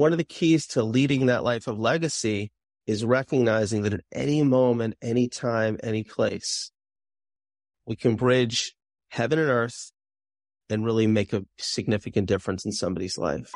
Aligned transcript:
One 0.00 0.12
of 0.12 0.18
the 0.18 0.24
keys 0.24 0.66
to 0.68 0.82
leading 0.82 1.26
that 1.26 1.44
life 1.44 1.66
of 1.66 1.78
legacy 1.78 2.52
is 2.86 3.04
recognizing 3.04 3.82
that 3.82 3.92
at 3.92 4.00
any 4.10 4.42
moment, 4.42 4.94
any 5.02 5.28
time, 5.28 5.76
any 5.82 6.04
place, 6.04 6.72
we 7.84 7.96
can 7.96 8.16
bridge 8.16 8.74
heaven 9.10 9.38
and 9.38 9.50
earth 9.50 9.92
and 10.70 10.86
really 10.86 11.06
make 11.06 11.34
a 11.34 11.44
significant 11.58 12.28
difference 12.28 12.64
in 12.64 12.72
somebody's 12.72 13.18
life. 13.18 13.52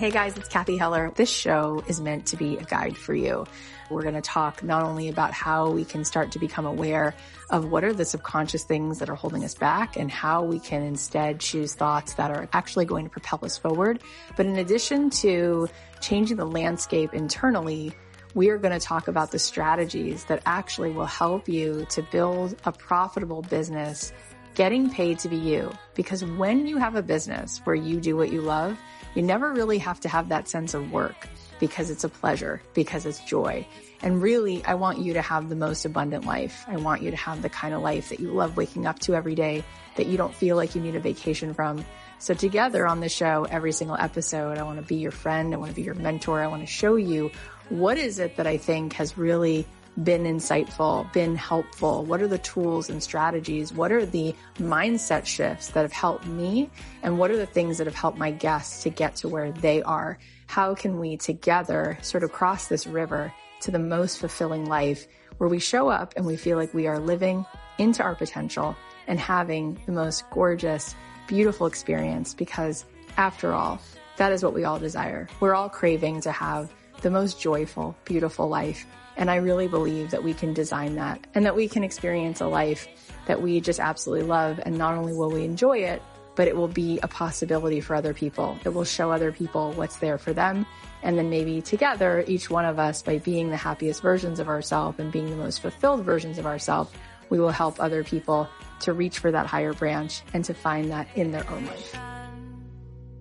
Hey 0.00 0.10
guys, 0.10 0.34
it's 0.38 0.48
Cathy 0.48 0.78
Heller. 0.78 1.12
This 1.14 1.28
show 1.28 1.84
is 1.86 2.00
meant 2.00 2.24
to 2.28 2.38
be 2.38 2.56
a 2.56 2.64
guide 2.64 2.96
for 2.96 3.12
you. 3.12 3.44
We're 3.90 4.00
going 4.00 4.14
to 4.14 4.22
talk 4.22 4.62
not 4.62 4.82
only 4.82 5.10
about 5.10 5.34
how 5.34 5.68
we 5.68 5.84
can 5.84 6.06
start 6.06 6.32
to 6.32 6.38
become 6.38 6.64
aware 6.64 7.14
of 7.50 7.70
what 7.70 7.84
are 7.84 7.92
the 7.92 8.06
subconscious 8.06 8.64
things 8.64 8.98
that 9.00 9.10
are 9.10 9.14
holding 9.14 9.44
us 9.44 9.54
back 9.54 9.98
and 9.98 10.10
how 10.10 10.42
we 10.42 10.58
can 10.58 10.82
instead 10.82 11.38
choose 11.38 11.74
thoughts 11.74 12.14
that 12.14 12.30
are 12.30 12.48
actually 12.54 12.86
going 12.86 13.04
to 13.04 13.10
propel 13.10 13.40
us 13.42 13.58
forward. 13.58 14.00
But 14.38 14.46
in 14.46 14.56
addition 14.56 15.10
to 15.10 15.68
changing 16.00 16.38
the 16.38 16.46
landscape 16.46 17.12
internally, 17.12 17.92
we 18.32 18.48
are 18.48 18.56
going 18.56 18.72
to 18.72 18.80
talk 18.80 19.06
about 19.06 19.32
the 19.32 19.38
strategies 19.38 20.24
that 20.24 20.40
actually 20.46 20.92
will 20.92 21.04
help 21.04 21.46
you 21.46 21.86
to 21.90 22.00
build 22.04 22.56
a 22.64 22.72
profitable 22.72 23.42
business 23.42 24.14
getting 24.54 24.88
paid 24.90 25.18
to 25.18 25.28
be 25.28 25.36
you. 25.36 25.70
Because 25.94 26.24
when 26.24 26.66
you 26.66 26.78
have 26.78 26.96
a 26.96 27.02
business 27.02 27.60
where 27.64 27.76
you 27.76 28.00
do 28.00 28.16
what 28.16 28.32
you 28.32 28.40
love, 28.40 28.78
you 29.14 29.22
never 29.22 29.52
really 29.52 29.78
have 29.78 30.00
to 30.00 30.08
have 30.08 30.28
that 30.28 30.48
sense 30.48 30.74
of 30.74 30.92
work 30.92 31.28
because 31.58 31.90
it's 31.90 32.04
a 32.04 32.08
pleasure, 32.08 32.62
because 32.74 33.06
it's 33.06 33.20
joy. 33.20 33.66
And 34.02 34.22
really, 34.22 34.64
I 34.64 34.74
want 34.74 34.98
you 34.98 35.12
to 35.14 35.22
have 35.22 35.48
the 35.48 35.56
most 35.56 35.84
abundant 35.84 36.24
life. 36.24 36.64
I 36.66 36.76
want 36.78 37.02
you 37.02 37.10
to 37.10 37.16
have 37.16 37.42
the 37.42 37.50
kind 37.50 37.74
of 37.74 37.82
life 37.82 38.08
that 38.08 38.18
you 38.18 38.32
love 38.32 38.56
waking 38.56 38.86
up 38.86 38.98
to 39.00 39.14
every 39.14 39.34
day, 39.34 39.62
that 39.96 40.06
you 40.06 40.16
don't 40.16 40.34
feel 40.34 40.56
like 40.56 40.74
you 40.74 40.80
need 40.80 40.94
a 40.94 41.00
vacation 41.00 41.52
from. 41.52 41.84
So 42.18 42.32
together 42.34 42.86
on 42.86 43.00
the 43.00 43.08
show, 43.08 43.46
every 43.50 43.72
single 43.72 43.96
episode, 43.96 44.58
I 44.58 44.62
want 44.62 44.78
to 44.78 44.86
be 44.86 44.96
your 44.96 45.10
friend. 45.10 45.52
I 45.54 45.58
want 45.58 45.70
to 45.70 45.76
be 45.76 45.82
your 45.82 45.94
mentor. 45.94 46.40
I 46.40 46.46
want 46.46 46.62
to 46.62 46.66
show 46.66 46.96
you 46.96 47.30
what 47.68 47.98
is 47.98 48.18
it 48.18 48.36
that 48.36 48.46
I 48.46 48.56
think 48.56 48.94
has 48.94 49.18
really 49.18 49.66
been 50.02 50.24
insightful, 50.24 51.12
been 51.12 51.36
helpful? 51.36 52.04
What 52.04 52.22
are 52.22 52.28
the 52.28 52.38
tools 52.38 52.88
and 52.88 53.02
strategies? 53.02 53.72
What 53.72 53.92
are 53.92 54.06
the 54.06 54.34
mindset 54.58 55.26
shifts 55.26 55.68
that 55.68 55.82
have 55.82 55.92
helped 55.92 56.26
me? 56.26 56.70
And 57.02 57.18
what 57.18 57.30
are 57.30 57.36
the 57.36 57.46
things 57.46 57.78
that 57.78 57.86
have 57.86 57.94
helped 57.94 58.18
my 58.18 58.30
guests 58.30 58.82
to 58.84 58.90
get 58.90 59.16
to 59.16 59.28
where 59.28 59.52
they 59.52 59.82
are? 59.82 60.18
How 60.46 60.74
can 60.74 60.98
we 60.98 61.16
together 61.16 61.98
sort 62.02 62.24
of 62.24 62.32
cross 62.32 62.68
this 62.68 62.86
river 62.86 63.32
to 63.60 63.70
the 63.70 63.78
most 63.78 64.18
fulfilling 64.18 64.66
life 64.66 65.06
where 65.38 65.48
we 65.48 65.58
show 65.58 65.88
up 65.88 66.14
and 66.16 66.26
we 66.26 66.36
feel 66.36 66.56
like 66.56 66.74
we 66.74 66.86
are 66.86 66.98
living 66.98 67.44
into 67.78 68.02
our 68.02 68.14
potential 68.14 68.76
and 69.06 69.18
having 69.18 69.78
the 69.86 69.92
most 69.92 70.28
gorgeous, 70.30 70.94
beautiful 71.26 71.66
experience 71.66 72.34
because 72.34 72.84
after 73.16 73.52
all, 73.52 73.80
that 74.16 74.32
is 74.32 74.42
what 74.42 74.54
we 74.54 74.64
all 74.64 74.78
desire. 74.78 75.28
We're 75.40 75.54
all 75.54 75.68
craving 75.68 76.20
to 76.22 76.32
have 76.32 76.72
the 77.00 77.10
most 77.10 77.40
joyful, 77.40 77.96
beautiful 78.04 78.48
life. 78.48 78.86
And 79.20 79.30
I 79.30 79.36
really 79.36 79.68
believe 79.68 80.12
that 80.12 80.24
we 80.24 80.32
can 80.32 80.54
design 80.54 80.94
that 80.94 81.26
and 81.34 81.44
that 81.44 81.54
we 81.54 81.68
can 81.68 81.84
experience 81.84 82.40
a 82.40 82.46
life 82.46 82.88
that 83.26 83.42
we 83.42 83.60
just 83.60 83.78
absolutely 83.78 84.26
love. 84.26 84.58
And 84.64 84.78
not 84.78 84.94
only 84.94 85.12
will 85.12 85.30
we 85.30 85.44
enjoy 85.44 85.80
it, 85.80 86.02
but 86.36 86.48
it 86.48 86.56
will 86.56 86.68
be 86.68 86.98
a 87.02 87.08
possibility 87.08 87.82
for 87.82 87.94
other 87.94 88.14
people. 88.14 88.58
It 88.64 88.70
will 88.70 88.84
show 88.84 89.12
other 89.12 89.30
people 89.30 89.72
what's 89.72 89.98
there 89.98 90.16
for 90.16 90.32
them. 90.32 90.64
And 91.02 91.18
then 91.18 91.28
maybe 91.28 91.60
together, 91.60 92.24
each 92.26 92.48
one 92.48 92.64
of 92.64 92.78
us, 92.78 93.02
by 93.02 93.18
being 93.18 93.50
the 93.50 93.58
happiest 93.58 94.00
versions 94.00 94.40
of 94.40 94.48
ourselves 94.48 94.98
and 94.98 95.12
being 95.12 95.28
the 95.28 95.36
most 95.36 95.60
fulfilled 95.60 96.02
versions 96.02 96.38
of 96.38 96.46
ourselves, 96.46 96.90
we 97.28 97.38
will 97.38 97.50
help 97.50 97.78
other 97.78 98.02
people 98.02 98.48
to 98.80 98.94
reach 98.94 99.18
for 99.18 99.30
that 99.30 99.44
higher 99.44 99.74
branch 99.74 100.22
and 100.32 100.46
to 100.46 100.54
find 100.54 100.90
that 100.92 101.06
in 101.14 101.30
their 101.30 101.48
own 101.50 101.66
life. 101.66 101.94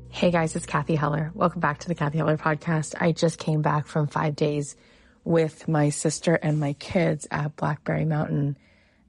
Hey 0.07 0.31
guys, 0.31 0.55
it's 0.55 0.65
Cathy 0.65 0.95
Heller. 0.95 1.31
Welcome 1.33 1.59
back 1.59 1.79
to 1.79 1.89
the 1.89 1.95
Cathy 1.95 2.19
Heller 2.19 2.37
podcast. 2.37 2.95
I 3.01 3.11
just 3.11 3.37
came 3.37 3.61
back 3.61 3.85
from 3.85 4.07
five 4.07 4.37
days 4.37 4.77
with 5.23 5.67
my 5.67 5.89
sister 5.89 6.35
and 6.35 6.59
my 6.59 6.73
kids 6.73 7.27
at 7.31 7.55
Blackberry 7.55 8.05
Mountain. 8.05 8.57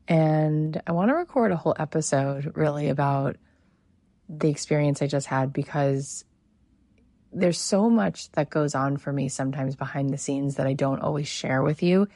And 0.09 0.81
I 0.87 0.93
want 0.93 1.11
to 1.11 1.15
record 1.15 1.53
a 1.53 1.57
whole 1.57 1.77
episode 1.79 2.53
really 2.57 2.89
about 2.89 3.37
the 4.29 4.49
experience 4.49 5.03
I 5.03 5.07
just 5.07 5.27
had 5.27 5.53
because 5.53 6.25
there's 7.33 7.59
so 7.59 7.89
much 7.89 8.31
that 8.33 8.51
goes 8.51 8.75
on 8.75 8.97
for 8.97 9.13
me 9.13 9.29
sometimes 9.29 9.77
behind 9.77 10.11
the 10.11 10.19
scenes 10.19 10.57
that 10.57 10.67
I 10.67 10.73
don't 10.73 11.01
always 11.01 11.29
share 11.29 11.63
with 11.63 11.83
you. 11.83 12.09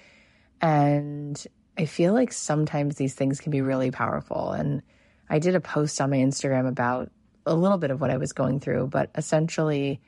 And 0.60 1.42
I 1.78 1.86
feel 1.86 2.12
like 2.12 2.32
sometimes 2.32 2.96
these 2.96 3.14
things 3.14 3.40
can 3.40 3.50
be 3.50 3.60
really 3.60 3.90
powerful. 3.90 4.52
And 4.52 4.82
I 5.28 5.38
did 5.38 5.54
a 5.54 5.60
post 5.60 6.00
on 6.00 6.10
my 6.10 6.16
Instagram 6.16 6.69
about 6.69 7.10
a 7.46 7.54
little 7.54 7.78
bit 7.78 7.90
of 7.90 8.00
what 8.00 8.10
I 8.10 8.16
was 8.16 8.32
going 8.32 8.60
through, 8.60 8.88
but 8.88 9.10
essentially, 9.16 10.00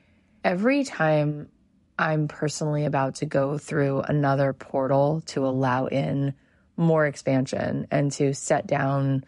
every 0.43 0.83
time 0.83 1.49
I'm 1.99 2.27
personally 2.27 2.85
about 2.85 3.15
to 3.15 3.25
go 3.25 3.57
through 3.57 4.01
another 4.01 4.53
portal 4.53 5.21
to 5.27 5.45
allow 5.45 5.87
in 5.87 6.33
more 6.75 7.05
expansion 7.07 7.87
and 7.89 8.11
to 8.13 8.33
set 8.33 8.67
down 8.67 9.25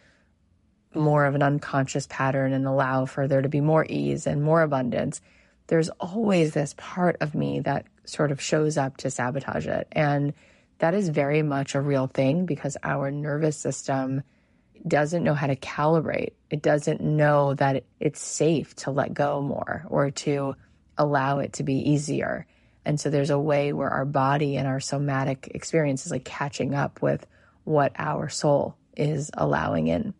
more 0.93 1.25
of 1.25 1.35
an 1.35 1.43
unconscious 1.43 2.07
pattern 2.07 2.53
and 2.53 2.67
allow 2.67 3.05
for 3.05 3.27
there 3.27 3.41
to 3.41 3.49
be 3.49 3.61
more 3.61 3.85
ease 3.89 4.27
and 4.27 4.43
more 4.43 4.61
abundance, 4.61 5.21
there's 5.67 5.89
always 5.99 6.53
this 6.53 6.73
part 6.77 7.17
of 7.21 7.35
me 7.35 7.59
that 7.61 7.85
sort 8.05 8.31
of 8.31 8.41
shows 8.41 8.77
up 8.77 8.97
to 8.97 9.09
sabotage 9.09 9.67
it. 9.67 9.87
And 9.91 10.33
that 10.79 10.93
is 10.93 11.09
very 11.09 11.41
much 11.41 11.75
a 11.75 11.81
real 11.81 12.07
thing 12.07 12.45
because 12.45 12.77
our 12.83 13.11
nervous 13.11 13.57
system 13.57 14.23
doesn't 14.87 15.23
know 15.23 15.33
how 15.33 15.47
to 15.47 15.55
calibrate. 15.55 16.33
It 16.49 16.61
doesn't 16.61 17.01
know 17.01 17.53
that 17.55 17.83
it's 17.99 18.21
safe 18.21 18.75
to 18.77 18.91
let 18.91 19.13
go 19.13 19.41
more 19.41 19.85
or 19.89 20.11
to 20.11 20.55
allow 20.97 21.39
it 21.39 21.53
to 21.53 21.63
be 21.63 21.91
easier. 21.91 22.47
And 22.89 22.99
so 22.99 23.11
there's 23.11 23.29
a 23.29 23.37
way 23.37 23.71
where 23.71 23.91
our 23.91 24.03
body 24.03 24.57
and 24.57 24.67
our 24.67 24.79
somatic 24.79 25.51
experience 25.53 26.07
is 26.07 26.11
like 26.11 26.25
catching 26.25 26.73
up 26.73 27.03
with 27.03 27.23
what 27.63 27.91
our 27.99 28.29
soul 28.29 28.77
is 28.97 29.29
allowing 29.35 29.89
in. 29.89 30.15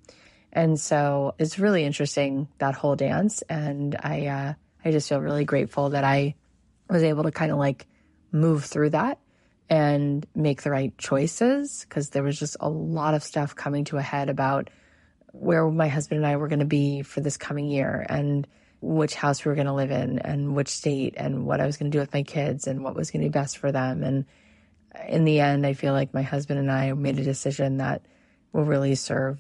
And 0.54 0.80
so 0.80 1.34
it's 1.40 1.58
really 1.58 1.84
interesting 1.84 2.48
that 2.60 2.76
whole 2.76 2.96
dance. 2.96 3.42
And 3.50 3.96
I, 4.00 4.28
uh, 4.28 4.54
I 4.86 4.92
just 4.92 5.10
feel 5.10 5.20
really 5.20 5.46
grateful 5.46 5.90
that 5.90 6.04
I 6.04 6.36
was 6.88 7.02
able 7.02 7.24
to 7.24 7.32
kind 7.32 7.52
of 7.52 7.58
like 7.58 7.88
move 8.32 8.66
through 8.66 8.92
that 8.92 9.18
and 9.68 10.24
make 10.36 10.62
the 10.62 10.70
right 10.70 10.96
choices 10.96 11.88
because 11.90 12.12
there 12.12 12.22
was 12.22 12.38
just 12.38 12.56
a 12.60 12.70
lot 12.70 13.16
of 13.16 13.24
stuff 13.24 13.56
coming 13.56 13.86
to 13.86 13.98
a 13.98 14.04
head 14.04 14.30
about 14.30 14.70
where 15.32 15.68
my 15.72 15.88
husband 15.88 16.20
and 16.20 16.28
I 16.28 16.38
were 16.38 16.48
going 16.48 16.60
to 16.60 16.66
be 16.66 17.02
for 17.02 17.20
this 17.20 17.36
coming 17.36 17.66
year 17.66 18.06
and 18.08 18.48
which 18.82 19.16
house 19.16 19.44
we 19.44 19.50
were 19.50 19.56
going 19.56 19.68
to 19.68 19.74
live 19.74 19.92
in 19.92 20.20
and 20.20 20.56
which 20.56 20.70
state 20.70 21.14
and 21.18 21.46
what 21.46 21.60
I 21.60 21.66
was 21.66 21.78
going 21.78 21.92
to 21.92 21.96
do 21.96 22.00
with 22.00 22.14
my 22.14 22.24
kids 22.24 22.68
and 22.68 22.84
what 22.84 22.96
was 22.96 23.12
going 23.12 23.22
to 23.22 23.30
be 23.30 23.32
best 23.32 23.58
for 23.58 23.72
them. 23.72 24.04
And 24.04 24.26
in 25.08 25.26
the 25.26 25.42
end, 25.42 25.66
I 25.66 25.74
feel 25.74 25.94
like 25.94 26.14
my 26.14 26.22
husband 26.22 26.60
and 26.60 26.72
I 26.72 26.94
made 26.94 27.20
a 27.20 27.24
decision 27.24 27.78
that 27.78 28.02
will 28.54 28.64
really 28.64 28.96
serve 28.96 29.40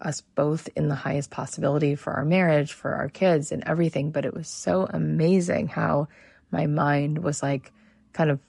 us 0.00 0.22
both 0.34 0.68
in 0.74 0.88
the 0.88 0.94
highest 0.94 1.30
possibility 1.30 1.94
for 1.94 2.12
our 2.14 2.24
marriage, 2.24 2.72
for 2.72 2.94
our 2.94 3.08
kids, 3.08 3.52
and 3.52 3.62
everything. 3.66 4.10
But 4.10 4.24
it 4.24 4.34
was 4.34 4.48
so 4.48 4.86
amazing 4.90 5.68
how 5.68 6.08
my 6.50 6.66
mind 6.66 7.22
was 7.22 7.42
like 7.42 7.72
kind 8.12 8.30
of 8.30 8.40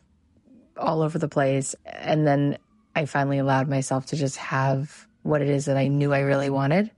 all 0.78 1.01
over 1.01 1.19
the 1.19 1.28
place. 1.28 1.75
And 1.85 2.25
then 2.25 2.57
I 2.95 3.05
finally 3.05 3.40
allowed 3.40 3.67
myself 3.67 4.07
to 4.07 4.16
just 4.16 4.38
have 4.38 5.07
what 5.22 5.41
it 5.41 5.50
is 5.50 5.66
that 5.66 5.78
I 5.78 5.88
knew 5.88 6.13
I 6.13 6.19
really 6.19 6.50
wanted. 6.50 6.91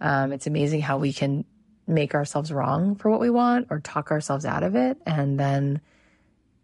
Um, 0.00 0.32
it's 0.32 0.46
amazing 0.46 0.80
how 0.80 0.98
we 0.98 1.12
can 1.12 1.44
make 1.86 2.14
ourselves 2.14 2.52
wrong 2.52 2.94
for 2.96 3.10
what 3.10 3.20
we 3.20 3.30
want 3.30 3.68
or 3.70 3.80
talk 3.80 4.10
ourselves 4.10 4.44
out 4.44 4.62
of 4.62 4.74
it. 4.74 4.98
And 5.06 5.38
then 5.38 5.80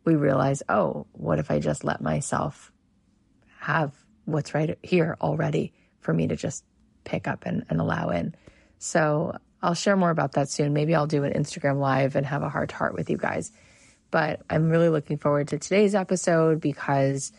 we 0.04 0.14
realize, 0.14 0.62
oh, 0.68 1.06
what 1.12 1.38
if 1.38 1.50
I 1.50 1.58
just 1.58 1.84
let 1.84 2.00
myself 2.00 2.72
have 3.58 3.92
what's 4.24 4.54
right 4.54 4.78
here 4.82 5.16
already 5.20 5.72
for 6.00 6.14
me 6.14 6.28
to 6.28 6.36
just 6.36 6.64
pick 7.04 7.28
up 7.28 7.44
and, 7.44 7.64
and 7.68 7.80
allow 7.80 8.08
in? 8.08 8.34
So 8.78 9.36
I'll 9.62 9.74
share 9.74 9.96
more 9.96 10.10
about 10.10 10.32
that 10.32 10.48
soon. 10.48 10.72
Maybe 10.72 10.94
I'll 10.94 11.06
do 11.06 11.24
an 11.24 11.34
Instagram 11.34 11.78
live 11.78 12.16
and 12.16 12.24
have 12.24 12.42
a 12.42 12.48
heart 12.48 12.70
to 12.70 12.76
heart 12.76 12.94
with 12.94 13.10
you 13.10 13.18
guys. 13.18 13.52
But 14.10 14.40
I'm 14.48 14.70
really 14.70 14.88
looking 14.88 15.18
forward 15.18 15.48
to 15.48 15.58
today's 15.58 15.94
episode 15.94 16.60
because 16.60 17.32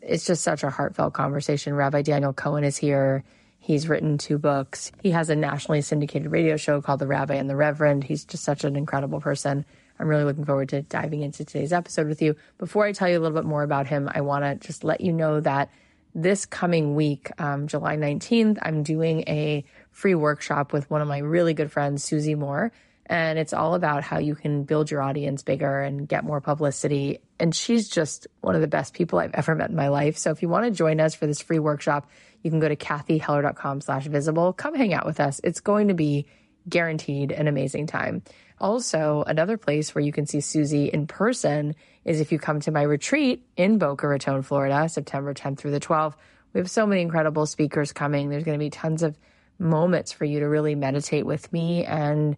it's 0.00 0.26
just 0.26 0.42
such 0.42 0.64
a 0.64 0.70
heartfelt 0.70 1.14
conversation. 1.14 1.74
Rabbi 1.74 2.02
Daniel 2.02 2.32
Cohen 2.32 2.64
is 2.64 2.76
here. 2.76 3.24
He's 3.62 3.88
written 3.88 4.18
two 4.18 4.38
books. 4.38 4.90
He 5.04 5.12
has 5.12 5.30
a 5.30 5.36
nationally 5.36 5.82
syndicated 5.82 6.32
radio 6.32 6.56
show 6.56 6.82
called 6.82 6.98
The 6.98 7.06
Rabbi 7.06 7.34
and 7.34 7.48
the 7.48 7.54
Reverend. 7.54 8.02
He's 8.02 8.24
just 8.24 8.42
such 8.42 8.64
an 8.64 8.74
incredible 8.74 9.20
person. 9.20 9.64
I'm 10.00 10.08
really 10.08 10.24
looking 10.24 10.44
forward 10.44 10.70
to 10.70 10.82
diving 10.82 11.22
into 11.22 11.44
today's 11.44 11.72
episode 11.72 12.08
with 12.08 12.20
you. 12.20 12.34
Before 12.58 12.84
I 12.84 12.90
tell 12.90 13.08
you 13.08 13.16
a 13.16 13.20
little 13.20 13.38
bit 13.38 13.46
more 13.46 13.62
about 13.62 13.86
him, 13.86 14.10
I 14.12 14.22
want 14.22 14.44
to 14.44 14.66
just 14.66 14.82
let 14.82 15.00
you 15.00 15.12
know 15.12 15.38
that 15.38 15.70
this 16.12 16.44
coming 16.44 16.96
week, 16.96 17.30
um, 17.38 17.68
July 17.68 17.96
19th, 17.96 18.58
I'm 18.62 18.82
doing 18.82 19.20
a 19.28 19.64
free 19.92 20.16
workshop 20.16 20.72
with 20.72 20.90
one 20.90 21.00
of 21.00 21.06
my 21.06 21.18
really 21.18 21.54
good 21.54 21.70
friends, 21.70 22.02
Susie 22.02 22.34
Moore. 22.34 22.72
And 23.06 23.38
it's 23.38 23.52
all 23.52 23.74
about 23.74 24.02
how 24.02 24.18
you 24.18 24.34
can 24.34 24.64
build 24.64 24.90
your 24.90 25.02
audience 25.02 25.42
bigger 25.44 25.82
and 25.82 26.08
get 26.08 26.24
more 26.24 26.40
publicity. 26.40 27.20
And 27.38 27.54
she's 27.54 27.88
just 27.88 28.26
one 28.40 28.54
of 28.54 28.60
the 28.60 28.66
best 28.66 28.94
people 28.94 29.20
I've 29.20 29.34
ever 29.34 29.54
met 29.54 29.70
in 29.70 29.76
my 29.76 29.88
life. 29.88 30.16
So 30.18 30.30
if 30.30 30.42
you 30.42 30.48
want 30.48 30.64
to 30.64 30.70
join 30.70 31.00
us 31.00 31.14
for 31.14 31.26
this 31.26 31.40
free 31.40 31.58
workshop, 31.58 32.08
you 32.42 32.50
can 32.50 32.60
go 32.60 32.68
to 32.68 32.76
cathyheller.com 32.76 33.80
slash 33.80 34.06
visible. 34.06 34.52
Come 34.52 34.74
hang 34.74 34.94
out 34.94 35.06
with 35.06 35.20
us. 35.20 35.40
It's 35.44 35.60
going 35.60 35.88
to 35.88 35.94
be 35.94 36.26
guaranteed 36.68 37.32
an 37.32 37.48
amazing 37.48 37.86
time. 37.86 38.22
Also, 38.60 39.24
another 39.26 39.56
place 39.56 39.94
where 39.94 40.04
you 40.04 40.12
can 40.12 40.26
see 40.26 40.40
Susie 40.40 40.86
in 40.86 41.06
person 41.06 41.74
is 42.04 42.20
if 42.20 42.30
you 42.30 42.38
come 42.38 42.60
to 42.60 42.70
my 42.70 42.82
retreat 42.82 43.44
in 43.56 43.78
Boca 43.78 44.06
Raton, 44.06 44.42
Florida, 44.42 44.88
September 44.88 45.34
10th 45.34 45.58
through 45.58 45.72
the 45.72 45.80
12th. 45.80 46.14
We 46.52 46.60
have 46.60 46.70
so 46.70 46.86
many 46.86 47.00
incredible 47.00 47.46
speakers 47.46 47.92
coming. 47.92 48.28
There's 48.28 48.44
going 48.44 48.58
to 48.58 48.64
be 48.64 48.70
tons 48.70 49.02
of 49.02 49.18
moments 49.58 50.12
for 50.12 50.24
you 50.24 50.40
to 50.40 50.46
really 50.46 50.74
meditate 50.74 51.26
with 51.26 51.52
me. 51.52 51.84
And 51.84 52.36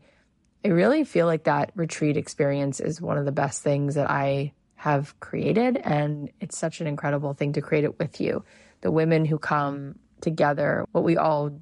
I 0.65 0.69
really 0.69 1.05
feel 1.05 1.27
like 1.27 1.45
that 1.45 1.73
retreat 1.75 2.17
experience 2.17 2.81
is 2.81 3.01
one 3.01 3.19
of 3.19 3.25
the 3.25 3.33
best 3.33 3.62
things 3.62 3.97
that 3.97 4.11
I 4.11 4.53
have 4.77 5.19
created. 5.21 5.77
And 5.77 6.31
it's 6.41 6.56
such 6.56 6.81
an 6.81 6.87
incredible 6.87 7.35
thing 7.35 7.55
to 7.55 7.61
create 7.61 7.85
it 7.85 7.99
with 7.99 8.21
you. 8.21 8.45
The 8.84 8.90
women 8.90 9.25
who 9.25 9.38
come 9.38 9.98
together, 10.20 10.86
what 10.92 11.04
we 11.04 11.16
all 11.16 11.58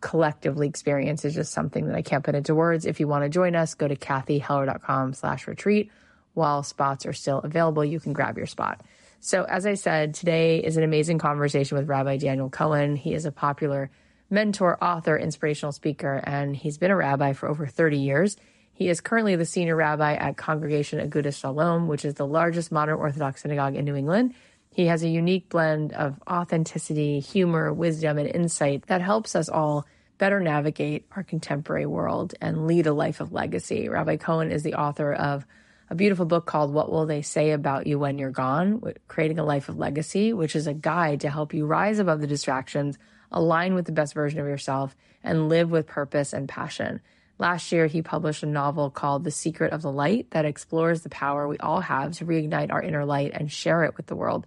collectively 0.00 0.66
experience 0.66 1.22
is 1.26 1.34
just 1.34 1.52
something 1.52 1.86
that 1.86 1.94
I 1.94 2.00
can't 2.00 2.24
put 2.24 2.34
into 2.34 2.54
words. 2.54 2.86
If 2.86 2.98
you 2.98 3.06
want 3.06 3.24
to 3.24 3.28
join 3.28 3.54
us, 3.54 3.74
go 3.74 3.86
to 3.86 3.94
cathyheller.com 3.94 5.12
slash 5.12 5.46
retreat. 5.46 5.90
While 6.32 6.62
spots 6.62 7.04
are 7.04 7.12
still 7.12 7.40
available, 7.40 7.84
you 7.84 8.00
can 8.00 8.14
grab 8.14 8.38
your 8.38 8.46
spot. 8.46 8.80
So 9.20 9.44
as 9.44 9.66
I 9.66 9.74
said, 9.74 10.14
today 10.14 10.60
is 10.60 10.78
an 10.78 10.82
amazing 10.82 11.18
conversation 11.18 11.76
with 11.76 11.90
Rabbi 11.90 12.16
Daniel 12.16 12.48
Cohen. 12.48 12.96
He 12.96 13.12
is 13.12 13.26
a 13.26 13.32
popular 13.32 13.90
mentor, 14.30 14.82
author, 14.82 15.18
inspirational 15.18 15.72
speaker, 15.72 16.22
and 16.24 16.56
he's 16.56 16.78
been 16.78 16.90
a 16.90 16.96
rabbi 16.96 17.34
for 17.34 17.50
over 17.50 17.66
30 17.66 17.98
years. 17.98 18.38
He 18.72 18.88
is 18.88 19.02
currently 19.02 19.36
the 19.36 19.44
senior 19.44 19.76
rabbi 19.76 20.14
at 20.14 20.38
Congregation 20.38 21.06
Agudas 21.06 21.38
Shalom, 21.38 21.86
which 21.86 22.06
is 22.06 22.14
the 22.14 22.26
largest 22.26 22.72
modern 22.72 22.96
Orthodox 22.96 23.42
synagogue 23.42 23.76
in 23.76 23.84
New 23.84 23.94
England. 23.94 24.34
He 24.74 24.86
has 24.86 25.02
a 25.02 25.08
unique 25.08 25.50
blend 25.50 25.92
of 25.92 26.18
authenticity, 26.26 27.20
humor, 27.20 27.72
wisdom, 27.72 28.16
and 28.16 28.28
insight 28.28 28.86
that 28.86 29.02
helps 29.02 29.36
us 29.36 29.50
all 29.50 29.86
better 30.16 30.40
navigate 30.40 31.06
our 31.14 31.22
contemporary 31.22 31.84
world 31.84 32.34
and 32.40 32.66
lead 32.66 32.86
a 32.86 32.92
life 32.92 33.20
of 33.20 33.32
legacy. 33.32 33.90
Rabbi 33.90 34.16
Cohen 34.16 34.50
is 34.50 34.62
the 34.62 34.74
author 34.74 35.12
of 35.12 35.44
a 35.90 35.94
beautiful 35.94 36.24
book 36.24 36.46
called 36.46 36.72
What 36.72 36.90
Will 36.90 37.04
They 37.04 37.20
Say 37.20 37.50
About 37.50 37.86
You 37.86 37.98
When 37.98 38.16
You're 38.16 38.30
Gone? 38.30 38.82
Creating 39.08 39.38
a 39.38 39.44
Life 39.44 39.68
of 39.68 39.76
Legacy, 39.76 40.32
which 40.32 40.56
is 40.56 40.66
a 40.66 40.72
guide 40.72 41.20
to 41.20 41.28
help 41.28 41.52
you 41.52 41.66
rise 41.66 41.98
above 41.98 42.22
the 42.22 42.26
distractions, 42.26 42.96
align 43.30 43.74
with 43.74 43.84
the 43.84 43.92
best 43.92 44.14
version 44.14 44.40
of 44.40 44.46
yourself, 44.46 44.96
and 45.22 45.50
live 45.50 45.70
with 45.70 45.86
purpose 45.86 46.32
and 46.32 46.48
passion. 46.48 47.02
Last 47.38 47.72
year, 47.72 47.88
he 47.88 48.00
published 48.00 48.42
a 48.42 48.46
novel 48.46 48.88
called 48.88 49.24
The 49.24 49.30
Secret 49.30 49.72
of 49.72 49.82
the 49.82 49.92
Light 49.92 50.30
that 50.30 50.46
explores 50.46 51.02
the 51.02 51.10
power 51.10 51.46
we 51.46 51.58
all 51.58 51.80
have 51.80 52.12
to 52.12 52.24
reignite 52.24 52.72
our 52.72 52.82
inner 52.82 53.04
light 53.04 53.32
and 53.34 53.52
share 53.52 53.84
it 53.84 53.98
with 53.98 54.06
the 54.06 54.16
world. 54.16 54.46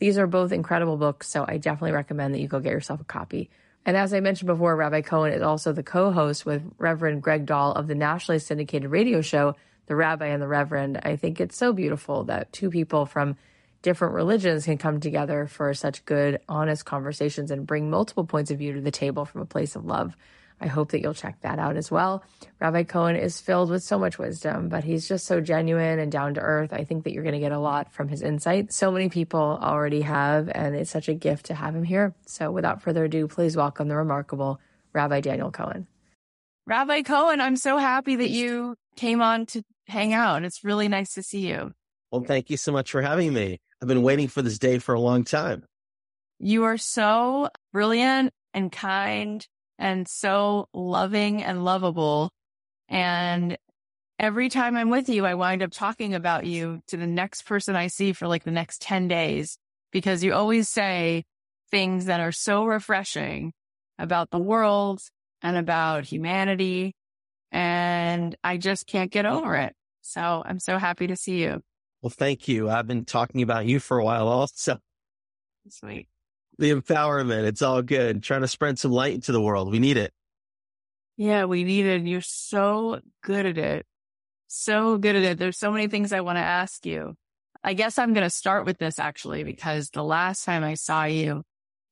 These 0.00 0.18
are 0.18 0.26
both 0.26 0.50
incredible 0.50 0.96
books, 0.96 1.28
so 1.28 1.44
I 1.46 1.58
definitely 1.58 1.92
recommend 1.92 2.34
that 2.34 2.40
you 2.40 2.48
go 2.48 2.58
get 2.58 2.72
yourself 2.72 3.02
a 3.02 3.04
copy. 3.04 3.50
And 3.84 3.96
as 3.96 4.12
I 4.12 4.20
mentioned 4.20 4.46
before, 4.46 4.74
Rabbi 4.74 5.02
Cohen 5.02 5.32
is 5.32 5.42
also 5.42 5.72
the 5.72 5.82
co 5.82 6.10
host 6.10 6.44
with 6.44 6.62
Reverend 6.78 7.22
Greg 7.22 7.46
Dahl 7.46 7.72
of 7.72 7.86
the 7.86 7.94
nationally 7.94 8.38
syndicated 8.38 8.90
radio 8.90 9.20
show, 9.20 9.56
The 9.86 9.96
Rabbi 9.96 10.26
and 10.26 10.42
the 10.42 10.48
Reverend. 10.48 11.00
I 11.02 11.16
think 11.16 11.40
it's 11.40 11.56
so 11.56 11.72
beautiful 11.72 12.24
that 12.24 12.52
two 12.52 12.70
people 12.70 13.04
from 13.06 13.36
different 13.82 14.14
religions 14.14 14.64
can 14.64 14.78
come 14.78 15.00
together 15.00 15.46
for 15.46 15.72
such 15.74 16.04
good, 16.04 16.40
honest 16.48 16.84
conversations 16.84 17.50
and 17.50 17.66
bring 17.66 17.90
multiple 17.90 18.24
points 18.24 18.50
of 18.50 18.58
view 18.58 18.74
to 18.74 18.80
the 18.80 18.90
table 18.90 19.24
from 19.24 19.42
a 19.42 19.46
place 19.46 19.76
of 19.76 19.84
love. 19.84 20.16
I 20.60 20.66
hope 20.66 20.90
that 20.90 21.00
you'll 21.00 21.14
check 21.14 21.40
that 21.40 21.58
out 21.58 21.76
as 21.76 21.90
well. 21.90 22.22
Rabbi 22.60 22.82
Cohen 22.82 23.16
is 23.16 23.40
filled 23.40 23.70
with 23.70 23.82
so 23.82 23.98
much 23.98 24.18
wisdom, 24.18 24.68
but 24.68 24.84
he's 24.84 25.08
just 25.08 25.26
so 25.26 25.40
genuine 25.40 25.98
and 25.98 26.12
down 26.12 26.34
to 26.34 26.40
earth. 26.40 26.72
I 26.72 26.84
think 26.84 27.04
that 27.04 27.12
you're 27.12 27.22
going 27.22 27.34
to 27.34 27.40
get 27.40 27.52
a 27.52 27.58
lot 27.58 27.92
from 27.92 28.08
his 28.08 28.20
insight. 28.20 28.72
So 28.72 28.90
many 28.90 29.08
people 29.08 29.58
already 29.62 30.02
have, 30.02 30.50
and 30.54 30.76
it's 30.76 30.90
such 30.90 31.08
a 31.08 31.14
gift 31.14 31.46
to 31.46 31.54
have 31.54 31.74
him 31.74 31.84
here. 31.84 32.14
So 32.26 32.50
without 32.50 32.82
further 32.82 33.04
ado, 33.04 33.26
please 33.26 33.56
welcome 33.56 33.88
the 33.88 33.96
remarkable 33.96 34.60
Rabbi 34.92 35.20
Daniel 35.20 35.50
Cohen. 35.50 35.86
Rabbi 36.66 37.02
Cohen, 37.02 37.40
I'm 37.40 37.56
so 37.56 37.78
happy 37.78 38.16
that 38.16 38.30
you 38.30 38.76
came 38.96 39.22
on 39.22 39.46
to 39.46 39.62
hang 39.86 40.12
out. 40.12 40.44
It's 40.44 40.62
really 40.62 40.88
nice 40.88 41.14
to 41.14 41.22
see 41.22 41.48
you. 41.48 41.72
Well, 42.12 42.22
thank 42.22 42.50
you 42.50 42.56
so 42.56 42.70
much 42.70 42.90
for 42.90 43.02
having 43.02 43.32
me. 43.32 43.58
I've 43.80 43.88
been 43.88 44.02
waiting 44.02 44.28
for 44.28 44.42
this 44.42 44.58
day 44.58 44.78
for 44.78 44.94
a 44.94 45.00
long 45.00 45.24
time. 45.24 45.64
You 46.38 46.64
are 46.64 46.76
so 46.76 47.48
brilliant 47.72 48.32
and 48.52 48.70
kind 48.70 49.46
and 49.80 50.06
so 50.06 50.68
loving 50.74 51.42
and 51.42 51.64
lovable. 51.64 52.30
And 52.88 53.56
every 54.18 54.50
time 54.50 54.76
I'm 54.76 54.90
with 54.90 55.08
you, 55.08 55.24
I 55.24 55.34
wind 55.34 55.62
up 55.62 55.72
talking 55.72 56.14
about 56.14 56.44
you 56.44 56.82
to 56.88 56.96
the 56.96 57.06
next 57.06 57.46
person 57.46 57.74
I 57.74 57.86
see 57.88 58.12
for 58.12 58.28
like 58.28 58.44
the 58.44 58.50
next 58.50 58.82
10 58.82 59.08
days 59.08 59.56
because 59.90 60.22
you 60.22 60.34
always 60.34 60.68
say 60.68 61.24
things 61.70 62.04
that 62.04 62.20
are 62.20 62.30
so 62.30 62.64
refreshing 62.66 63.52
about 63.98 64.30
the 64.30 64.38
world 64.38 65.00
and 65.42 65.56
about 65.56 66.04
humanity. 66.04 66.94
And 67.50 68.36
I 68.44 68.58
just 68.58 68.86
can't 68.86 69.10
get 69.10 69.24
over 69.24 69.56
it. 69.56 69.74
So 70.02 70.42
I'm 70.44 70.60
so 70.60 70.76
happy 70.76 71.06
to 71.06 71.16
see 71.16 71.42
you. 71.42 71.62
Well, 72.02 72.10
thank 72.10 72.48
you. 72.48 72.68
I've 72.68 72.86
been 72.86 73.04
talking 73.04 73.42
about 73.42 73.66
you 73.66 73.80
for 73.80 73.98
a 73.98 74.04
while 74.04 74.28
also. 74.28 74.78
Sweet 75.68 76.09
the 76.60 76.70
empowerment. 76.70 77.44
It's 77.44 77.62
all 77.62 77.82
good. 77.82 78.22
Trying 78.22 78.42
to 78.42 78.48
spread 78.48 78.78
some 78.78 78.92
light 78.92 79.14
into 79.14 79.32
the 79.32 79.40
world. 79.40 79.70
We 79.70 79.78
need 79.78 79.96
it. 79.96 80.12
Yeah, 81.16 81.44
we 81.44 81.64
need 81.64 81.86
it. 81.86 82.02
You're 82.02 82.20
so 82.20 83.00
good 83.22 83.46
at 83.46 83.58
it. 83.58 83.86
So 84.46 84.96
good 84.98 85.16
at 85.16 85.22
it. 85.22 85.38
There's 85.38 85.58
so 85.58 85.70
many 85.70 85.88
things 85.88 86.12
I 86.12 86.20
want 86.20 86.36
to 86.36 86.42
ask 86.42 86.86
you. 86.86 87.14
I 87.62 87.74
guess 87.74 87.98
I'm 87.98 88.14
going 88.14 88.26
to 88.26 88.30
start 88.30 88.64
with 88.64 88.78
this 88.78 88.98
actually, 88.98 89.44
because 89.44 89.90
the 89.90 90.02
last 90.02 90.44
time 90.44 90.64
I 90.64 90.74
saw 90.74 91.04
you, 91.04 91.42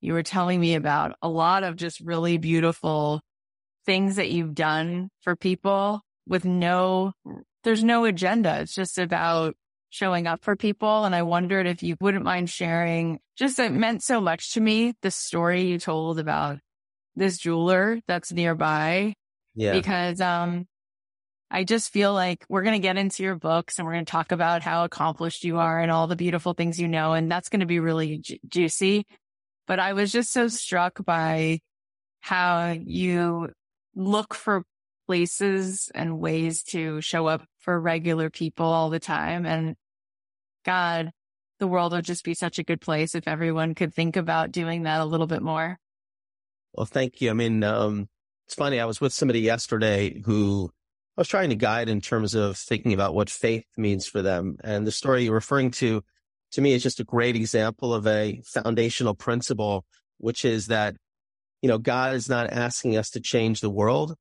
you 0.01 0.13
were 0.13 0.23
telling 0.23 0.61
me 0.61 0.75
about 0.77 1.17
a 1.21 1.29
lot 1.29 1.63
of 1.63 1.77
just 1.77 2.01
really 2.01 2.39
beautiful 2.39 3.21
things 3.85 4.17
that 4.17 4.31
you've 4.31 4.55
done 4.55 5.11
for 5.21 5.37
people 5.37 6.01
with 6.27 6.45
no, 6.45 7.13
there's 7.65 7.85
no 7.85 8.05
agenda. 8.05 8.61
It's 8.61 8.75
just 8.75 8.99
about 8.99 9.57
showing 9.91 10.27
up 10.27 10.43
for 10.43 10.57
people. 10.57 11.05
And 11.05 11.15
I 11.15 11.23
wondered 11.23 11.67
if 11.67 11.83
you 11.83 11.97
wouldn't 12.01 12.25
mind 12.25 12.51
sharing 12.51 13.21
just 13.37 13.59
it 13.59 13.73
meant 13.73 14.03
so 14.03 14.21
much 14.21 14.53
to 14.53 14.61
me, 14.61 14.95
the 15.03 15.11
story 15.11 15.63
you 15.63 15.79
told 15.79 16.19
about 16.19 16.59
this 17.17 17.39
jeweler 17.39 18.01
that's 18.07 18.33
nearby. 18.33 19.15
Yeah. 19.55 19.73
Because, 19.73 20.21
um, 20.21 20.67
I 21.51 21.65
just 21.65 21.93
feel 21.93 22.13
like 22.13 22.45
we're 22.49 22.63
going 22.63 22.81
to 22.81 22.87
get 22.87 22.99
into 22.99 23.23
your 23.23 23.35
books 23.35 23.79
and 23.79 23.87
we're 23.87 23.95
going 23.95 24.05
to 24.05 24.11
talk 24.11 24.33
about 24.33 24.63
how 24.63 24.85
accomplished 24.85 25.45
you 25.45 25.59
are 25.59 25.81
and 25.81 25.91
all 25.91 26.07
the 26.07 26.17
beautiful 26.17 26.53
things 26.53 26.79
you 26.79 26.89
know. 26.89 27.15
And 27.15 27.31
that's 27.31 27.49
going 27.49 27.61
to 27.61 27.67
be 27.67 27.81
really 27.81 28.19
ju- 28.19 28.39
juicy. 28.47 29.07
But 29.67 29.79
I 29.79 29.95
was 29.95 30.13
just 30.13 30.31
so 30.31 30.49
struck 30.49 31.03
by 31.05 31.61
how 32.21 32.77
you 32.79 33.49
look 33.95 34.35
for 34.35 34.65
places 35.07 35.91
and 35.95 36.21
ways 36.21 36.63
to 36.65 37.01
show 37.01 37.27
up 37.27 37.45
for 37.69 37.79
regular 37.79 38.31
people 38.31 38.65
all 38.65 38.89
the 38.89 38.99
time. 38.99 39.45
And 39.45 39.77
God, 40.65 41.11
the 41.59 41.67
world 41.67 41.93
would 41.93 42.07
just 42.07 42.25
be 42.25 42.33
such 42.33 42.59
a 42.59 42.65
good 42.65 42.81
place 42.81 43.15
if 43.15 43.29
everyone 43.29 43.75
could 43.75 43.93
think 43.93 44.17
about 44.17 44.53
doing 44.53 44.85
that 44.85 45.03
a 45.03 45.05
little 45.05 45.27
bit 45.27 45.43
more. 45.43 45.79
Well, 46.73 46.87
thank 46.87 47.21
you. 47.21 47.29
I 47.29 47.35
mean, 47.35 47.63
um, 47.63 48.09
it's 48.47 48.55
funny. 48.55 48.81
I 48.81 48.87
was 48.87 49.03
with 49.03 49.13
somebody 49.13 49.41
yesterday 49.41 50.23
who 50.25 50.71
I 51.19 51.21
was 51.21 51.29
trying 51.29 51.51
to 51.51 51.57
guide 51.57 51.91
in 51.91 52.01
terms 52.01 52.35
of 52.35 52.57
thinking 52.57 52.95
about 52.95 53.13
what 53.13 53.29
faith 53.29 53.67
means 53.77 54.07
for 54.07 54.23
them. 54.23 54.57
And 54.65 54.87
the 54.87 54.91
story 54.91 55.25
you're 55.25 55.35
referring 55.35 55.71
to, 55.73 56.03
to 56.53 56.61
me, 56.63 56.73
is 56.73 56.83
just 56.83 57.01
a 57.01 57.05
great 57.05 57.37
example 57.37 57.93
of 57.93 58.07
a 58.07 58.41
foundational 58.47 59.15
principle, 59.15 59.85
which 60.17 60.47
is 60.47 60.69
that, 60.69 60.97
you 61.61 61.69
know, 61.69 61.77
God 61.77 62.15
is 62.15 62.31
not 62.31 62.51
asking 62.51 62.97
us 62.97 63.11
to 63.11 63.21
change 63.21 63.61
the 63.61 63.69
world, 63.69 64.15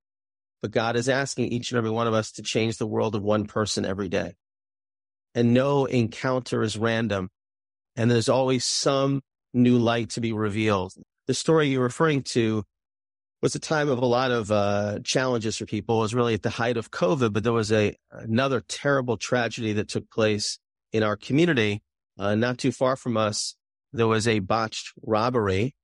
but 0.61 0.71
God 0.71 0.95
is 0.95 1.09
asking 1.09 1.47
each 1.47 1.71
and 1.71 1.77
every 1.77 1.91
one 1.91 2.07
of 2.07 2.13
us 2.13 2.31
to 2.33 2.41
change 2.41 2.77
the 2.77 2.87
world 2.87 3.15
of 3.15 3.23
one 3.23 3.45
person 3.45 3.85
every 3.85 4.09
day 4.09 4.33
and 5.37 5.53
no 5.53 5.85
encounter 5.85 6.63
is 6.63 6.79
random. 6.79 7.29
And 7.95 8.09
there's 8.09 8.27
always 8.27 8.65
some 8.65 9.21
new 9.53 9.77
light 9.77 10.09
to 10.11 10.21
be 10.21 10.33
revealed. 10.33 10.93
The 11.27 11.35
story 11.35 11.67
you're 11.67 11.83
referring 11.83 12.23
to 12.33 12.63
was 13.43 13.53
a 13.53 13.59
time 13.59 13.87
of 13.87 13.99
a 13.99 14.05
lot 14.05 14.31
of 14.31 14.51
uh, 14.51 14.97
challenges 15.03 15.57
for 15.57 15.67
people. 15.67 15.99
It 15.99 16.01
was 16.01 16.15
really 16.15 16.33
at 16.33 16.41
the 16.41 16.49
height 16.49 16.75
of 16.75 16.89
COVID, 16.89 17.33
but 17.33 17.43
there 17.43 17.53
was 17.53 17.71
a 17.71 17.95
another 18.11 18.61
terrible 18.67 19.15
tragedy 19.15 19.73
that 19.73 19.89
took 19.89 20.09
place 20.09 20.57
in 20.91 21.03
our 21.03 21.15
community, 21.15 21.83
uh, 22.17 22.33
not 22.33 22.57
too 22.57 22.71
far 22.71 22.95
from 22.95 23.15
us. 23.15 23.55
There 23.93 24.07
was 24.07 24.27
a 24.27 24.39
botched 24.39 24.91
robbery, 25.03 25.75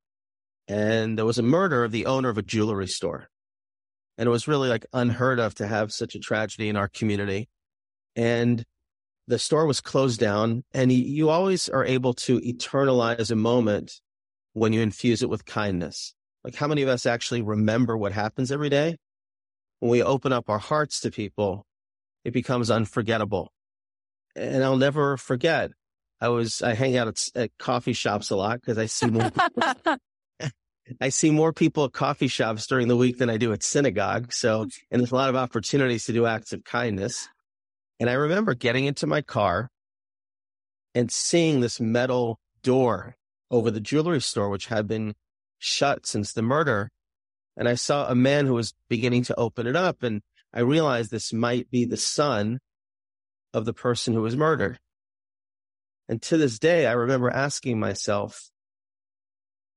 and 0.68 1.16
there 1.16 1.26
was 1.26 1.38
a 1.38 1.44
murder 1.44 1.84
of 1.84 1.92
the 1.92 2.08
owner 2.08 2.30
of 2.30 2.40
a 2.40 2.42
jewelry 2.42 2.88
store. 2.88 3.30
And 4.18 4.28
it 4.28 4.30
was 4.30 4.48
really 4.48 4.70
like 4.70 4.86
unheard 4.94 5.40
of 5.40 5.56
to 5.56 5.68
have 5.68 5.92
such 5.92 6.16
a 6.16 6.20
tragedy 6.20 6.70
in 6.70 6.76
our 6.76 6.88
community. 6.88 7.50
And 8.16 8.64
the 9.28 9.40
store 9.40 9.66
was 9.66 9.82
closed 9.82 10.20
down 10.20 10.64
and 10.74 10.92
you 10.92 11.30
always 11.30 11.70
are 11.70 11.86
able 11.86 12.14
to 12.14 12.40
eternalize 12.42 13.32
a 13.32 13.36
moment 13.36 14.02
when 14.54 14.74
you 14.74 14.82
infuse 14.82 15.24
it 15.24 15.30
with 15.30 15.46
kindness. 15.46 16.14
Like 16.44 16.56
how 16.56 16.68
many 16.68 16.82
of 16.82 16.90
us 16.90 17.06
actually 17.06 17.42
remember 17.42 17.98
what 17.98 18.12
happens 18.12 18.52
every 18.52 18.70
day? 18.70 18.98
When 19.80 19.92
we 19.92 20.04
open 20.04 20.32
up 20.32 20.50
our 20.50 20.60
hearts 20.60 21.00
to 21.02 21.12
people, 21.12 21.66
it 22.24 22.32
becomes 22.32 22.70
unforgettable. 22.70 23.52
And 24.36 24.64
I'll 24.64 24.78
never 24.78 25.18
forget. 25.18 25.72
I 26.22 26.30
was, 26.30 26.62
I 26.62 26.74
hang 26.74 26.96
out 26.98 27.08
at, 27.08 27.30
at 27.36 27.52
coffee 27.58 27.94
shops 27.94 28.30
a 28.30 28.36
lot 28.36 28.62
because 28.62 28.78
I 28.78 28.86
see 28.86 29.08
more. 29.08 29.32
I 31.00 31.10
see 31.10 31.32
more 31.32 31.54
people 31.54 31.86
at 31.86 31.94
coffee 31.94 32.28
shops 32.28 32.68
during 32.68 32.88
the 32.88 32.98
week 32.98 33.18
than 33.18 33.30
I 33.30 33.38
do 33.38 33.54
at 33.54 33.64
synagogue. 33.64 34.34
So, 34.34 34.66
mm-hmm. 34.66 34.70
and 34.92 35.00
there's 35.00 35.12
a 35.12 35.16
lot 35.16 35.30
of 35.30 35.36
opportunities 35.36 36.06
to 36.06 36.14
do 36.14 36.26
acts 36.26 36.54
of 36.54 36.64
kindness. 36.64 37.28
And 38.00 38.10
I 38.10 38.14
remember 38.14 38.54
getting 38.54 38.86
into 38.86 39.08
my 39.08 39.22
car 39.22 39.70
and 40.94 41.12
seeing 41.12 41.62
this 41.62 41.80
metal 41.80 42.40
door 42.64 43.16
over 43.50 43.72
the 43.72 43.80
jewelry 43.80 44.22
store, 44.22 44.50
which 44.50 44.68
had 44.68 44.88
been 44.88 45.14
shut 45.60 46.06
since 46.06 46.34
the 46.34 46.42
murder. 46.42 46.90
And 47.56 47.70
I 47.70 47.76
saw 47.76 48.08
a 48.08 48.16
man 48.16 48.46
who 48.46 48.56
was 48.56 48.74
beginning 48.90 49.24
to 49.26 49.40
open 49.40 49.68
it 49.68 49.76
up. 49.76 50.04
And 50.04 50.22
I 50.54 50.62
realized 50.62 51.12
this 51.12 51.32
might 51.32 51.70
be 51.70 51.86
the 51.86 51.98
son 51.98 52.60
of 53.54 53.66
the 53.66 53.74
person 53.74 54.14
who 54.14 54.22
was 54.22 54.36
murdered. 54.36 54.80
And 56.10 56.22
to 56.24 56.38
this 56.38 56.60
day, 56.60 56.86
I 56.86 56.94
remember 56.94 57.30
asking 57.30 57.80
myself, 57.80 58.50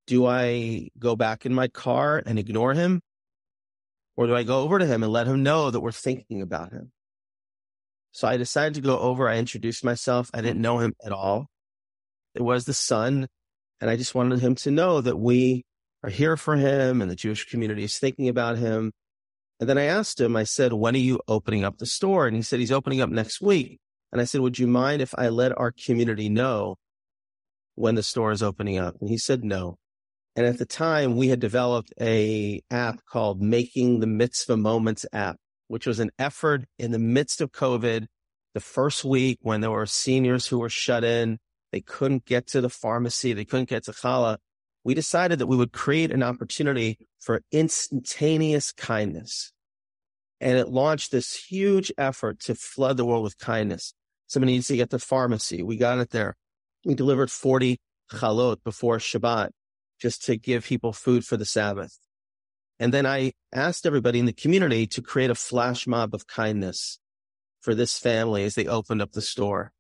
do 0.07 0.27
I 0.27 0.89
go 0.99 1.17
back 1.17 1.47
in 1.47 1.55
my 1.55 1.69
car 1.69 2.23
and 2.25 2.39
ignore 2.39 2.75
him? 2.75 3.01
Or 4.17 4.27
do 4.27 4.35
I 4.35 4.45
go 4.45 4.61
over 4.61 4.79
to 4.79 4.87
him 4.87 5.03
and 5.03 5.13
let 5.13 5.27
him 5.27 5.43
know 5.43 5.71
that 5.71 5.81
we're 5.81 5.93
thinking 5.93 6.41
about 6.43 6.73
him? 6.73 6.93
So 8.13 8.27
I 8.27 8.39
decided 8.39 8.75
to 8.75 8.81
go 8.81 8.99
over. 8.99 9.29
I 9.29 9.37
introduced 9.37 9.85
myself. 9.85 10.31
I 10.33 10.41
didn't 10.41 10.63
know 10.63 10.79
him 10.79 10.95
at 11.05 11.13
all. 11.13 11.49
It 12.35 12.43
was 12.43 12.65
the 12.65 12.73
son. 12.73 13.29
And 13.81 13.91
I 13.91 13.97
just 13.97 14.15
wanted 14.15 14.41
him 14.41 14.55
to 14.57 14.71
know 14.71 15.03
that 15.03 15.19
we 15.19 15.65
are 16.03 16.09
here 16.09 16.37
for 16.37 16.57
him 16.57 17.03
and 17.03 17.11
the 17.11 17.17
Jewish 17.17 17.45
community 17.45 17.85
is 17.85 17.99
thinking 17.99 18.29
about 18.29 18.57
him. 18.57 18.93
And 19.61 19.69
then 19.69 19.77
I 19.77 19.85
asked 19.85 20.21
him, 20.21 20.37
I 20.37 20.45
said, 20.45 20.73
when 20.73 20.95
are 20.95 20.99
you 20.99 21.21
opening 21.29 21.65
up 21.65 21.79
the 21.79 21.87
store? 21.87 22.27
And 22.27 22.37
he 22.37 22.43
said, 22.43 22.61
he's 22.61 22.73
opening 22.73 23.01
up 23.01 23.11
next 23.11 23.41
week. 23.41 23.81
And 24.13 24.21
I 24.21 24.25
said, 24.25 24.41
would 24.41 24.59
you 24.59 24.67
mind 24.67 25.03
if 25.03 25.15
I 25.19 25.29
let 25.29 25.57
our 25.59 25.73
community 25.73 26.29
know 26.29 26.77
when 27.75 27.97
the 27.97 28.03
store 28.03 28.33
is 28.33 28.43
opening 28.43 28.79
up? 28.79 28.97
And 29.01 29.11
he 29.11 29.19
said, 29.19 29.45
no. 29.45 29.77
And 30.37 30.45
at 30.45 30.59
the 30.59 30.67
time, 30.67 31.17
we 31.17 31.29
had 31.29 31.41
developed 31.41 31.95
a 31.99 32.61
app 32.71 33.03
called 33.07 33.41
Making 33.41 34.01
the 34.01 34.07
Mitzvah 34.07 34.59
Moments 34.59 35.07
app, 35.11 35.39
which 35.69 35.87
was 35.87 35.99
an 35.99 36.11
effort 36.19 36.67
in 36.79 36.91
the 36.91 36.99
midst 36.99 37.41
of 37.41 37.53
COVID, 37.53 38.07
the 38.53 38.61
first 38.61 39.03
week 39.03 39.39
when 39.41 39.63
there 39.63 39.71
were 39.71 39.87
seniors 39.87 40.47
who 40.47 40.59
were 40.59 40.69
shut 40.69 41.05
in. 41.05 41.39
They 41.73 41.81
couldn't 41.81 42.27
get 42.27 42.47
to 42.49 42.61
the 42.61 42.69
pharmacy. 42.69 43.33
They 43.33 43.47
couldn't 43.47 43.71
get 43.71 43.85
to 43.85 43.93
challah. 43.93 44.37
We 44.85 44.93
decided 44.93 45.39
that 45.39 45.47
we 45.47 45.57
would 45.57 45.73
create 45.73 46.13
an 46.13 46.23
opportunity 46.23 46.99
for 47.19 47.41
instantaneous 47.51 48.73
kindness. 48.73 49.53
And 50.39 50.59
it 50.59 50.69
launched 50.69 51.13
this 51.13 51.35
huge 51.35 51.91
effort 51.97 52.41
to 52.41 52.55
flood 52.55 52.99
the 52.99 53.07
world 53.07 53.25
with 53.25 53.39
kindness. 53.39 53.95
Somebody 54.27 54.53
needs 54.53 54.69
to 54.69 54.77
get 54.77 54.91
to 54.91 54.99
pharmacy. 54.99 55.63
We 55.63 55.79
got 55.79 55.99
it 55.99 56.11
there. 56.11 56.37
We 56.85 56.95
delivered 56.95 57.31
40 57.31 57.79
challot 58.11 58.63
before 58.65 58.99
Shabbat 58.99 59.51
just 60.01 60.25
to 60.27 60.37
give 60.37 60.65
people 60.65 60.93
food 60.93 61.25
for 61.25 61.37
the 61.37 61.45
Sabbath. 61.45 61.99
And 62.79 62.93
then 62.93 63.07
I 63.07 63.33
asked 63.55 63.87
everybody 63.87 64.19
in 64.19 64.27
the 64.27 64.33
community 64.33 64.87
to 64.89 65.03
create 65.03 65.31
a 65.31 65.35
flash 65.35 65.87
mob 65.87 66.15
of 66.15 66.27
kindness 66.27 66.99
for 67.61 67.75
this 67.75 67.99
family 67.99 68.45
as 68.45 68.55
they 68.55 68.67
opened 68.67 69.03
up 69.03 69.13
the 69.13 69.23
store. 69.23 69.73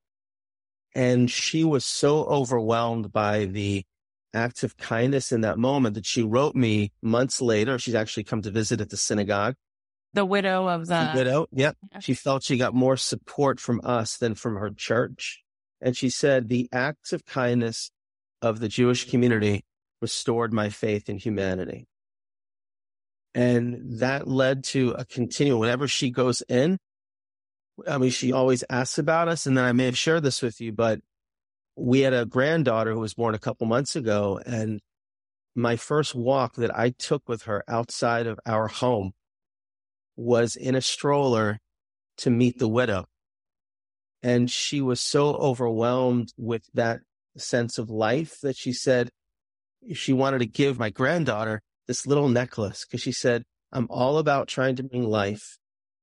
And 0.95 1.31
she 1.31 1.63
was 1.63 1.85
so 1.85 2.25
overwhelmed 2.25 3.13
by 3.13 3.45
the 3.45 3.85
act 4.33 4.63
of 4.63 4.77
kindness 4.77 5.31
in 5.31 5.43
that 5.43 5.59
moment 5.59 5.95
that 5.95 6.07
she 6.07 6.23
wrote 6.23 6.55
me 6.55 6.93
months 7.03 7.43
later. 7.43 7.79
She's 7.79 7.95
actually 7.95 8.25
come 8.25 8.43
to 8.43 8.51
visit 8.51 8.81
at 8.81 8.91
the 8.91 8.97
synagogue. 8.97 9.57
The 10.15 10.25
widow 10.25 10.67
of 10.69 10.87
the, 10.87 11.11
the 11.13 11.19
widow. 11.19 11.47
Yep. 11.53 11.77
Yeah. 11.93 11.99
She 11.99 12.15
felt 12.15 12.43
she 12.43 12.57
got 12.57 12.75
more 12.75 12.97
support 12.97 13.61
from 13.61 13.83
us 13.85 14.17
than 14.17 14.35
from 14.35 14.57
her 14.57 14.71
church. 14.71 15.43
And 15.83 15.95
she 15.95 16.09
said 16.09 16.49
the 16.49 16.69
acts 16.73 17.13
of 17.13 17.27
kindness 17.27 17.91
of 18.41 18.61
the 18.61 18.69
Jewish 18.69 19.11
community 19.11 19.65
restored 20.01 20.53
my 20.53 20.69
faith 20.69 21.09
in 21.09 21.19
humanity. 21.19 21.87
And 23.35 24.01
that 24.01 24.27
led 24.27 24.65
to 24.65 24.93
a 24.93 25.05
continual, 25.05 25.61
whenever 25.61 25.87
she 25.87 26.11
goes 26.11 26.43
in, 26.49 26.79
I 27.87 27.99
mean, 27.99 28.11
she 28.11 28.33
always 28.33 28.65
asks 28.71 28.99
about 28.99 29.29
us. 29.29 29.47
And 29.47 29.57
then 29.57 29.65
I 29.65 29.73
may 29.73 29.85
have 29.85 29.99
shared 29.99 30.23
this 30.23 30.41
with 30.41 30.61
you, 30.61 30.73
but 30.73 31.01
we 31.77 32.01
had 32.01 32.15
a 32.15 32.25
granddaughter 32.25 32.93
who 32.93 33.01
was 33.01 33.15
born 33.15 33.35
a 33.35 33.39
couple 33.39 33.67
months 33.67 33.95
ago. 33.95 34.41
And 34.47 34.81
my 35.55 35.77
first 35.77 36.15
walk 36.15 36.55
that 36.57 36.77
I 36.77 36.91
took 36.91 37.29
with 37.29 37.43
her 37.43 37.63
outside 37.69 38.27
of 38.27 38.41
our 38.47 38.69
home 38.69 39.13
was 40.17 40.57
in 40.57 40.75
a 40.75 40.81
stroller 40.81 41.59
to 42.19 42.31
meet 42.31 42.59
the 42.59 42.69
widow. 42.69 43.05
And 44.23 44.51
she 44.51 44.81
was 44.81 45.01
so 45.01 45.35
overwhelmed 45.35 46.33
with 46.39 46.63
that 46.73 47.01
sense 47.37 47.77
of 47.77 47.91
life 47.91 48.41
that 48.41 48.57
she 48.57 48.73
said, 48.73 49.11
she 49.95 50.13
wanted 50.13 50.39
to 50.39 50.47
give 50.47 50.79
my 50.79 50.91
granddaughter 50.91 51.63
this 51.87 52.07
little 52.07 52.29
necklace 52.29 52.85
because 52.85 53.03
she 53.03 53.13
said, 53.13 53.45
I'm 53.73 53.87
all 53.91 54.19
about 54.19 54.49
trying 54.49 54.77
to 54.77 54.83
bring 54.83 55.05
life. 55.05 55.59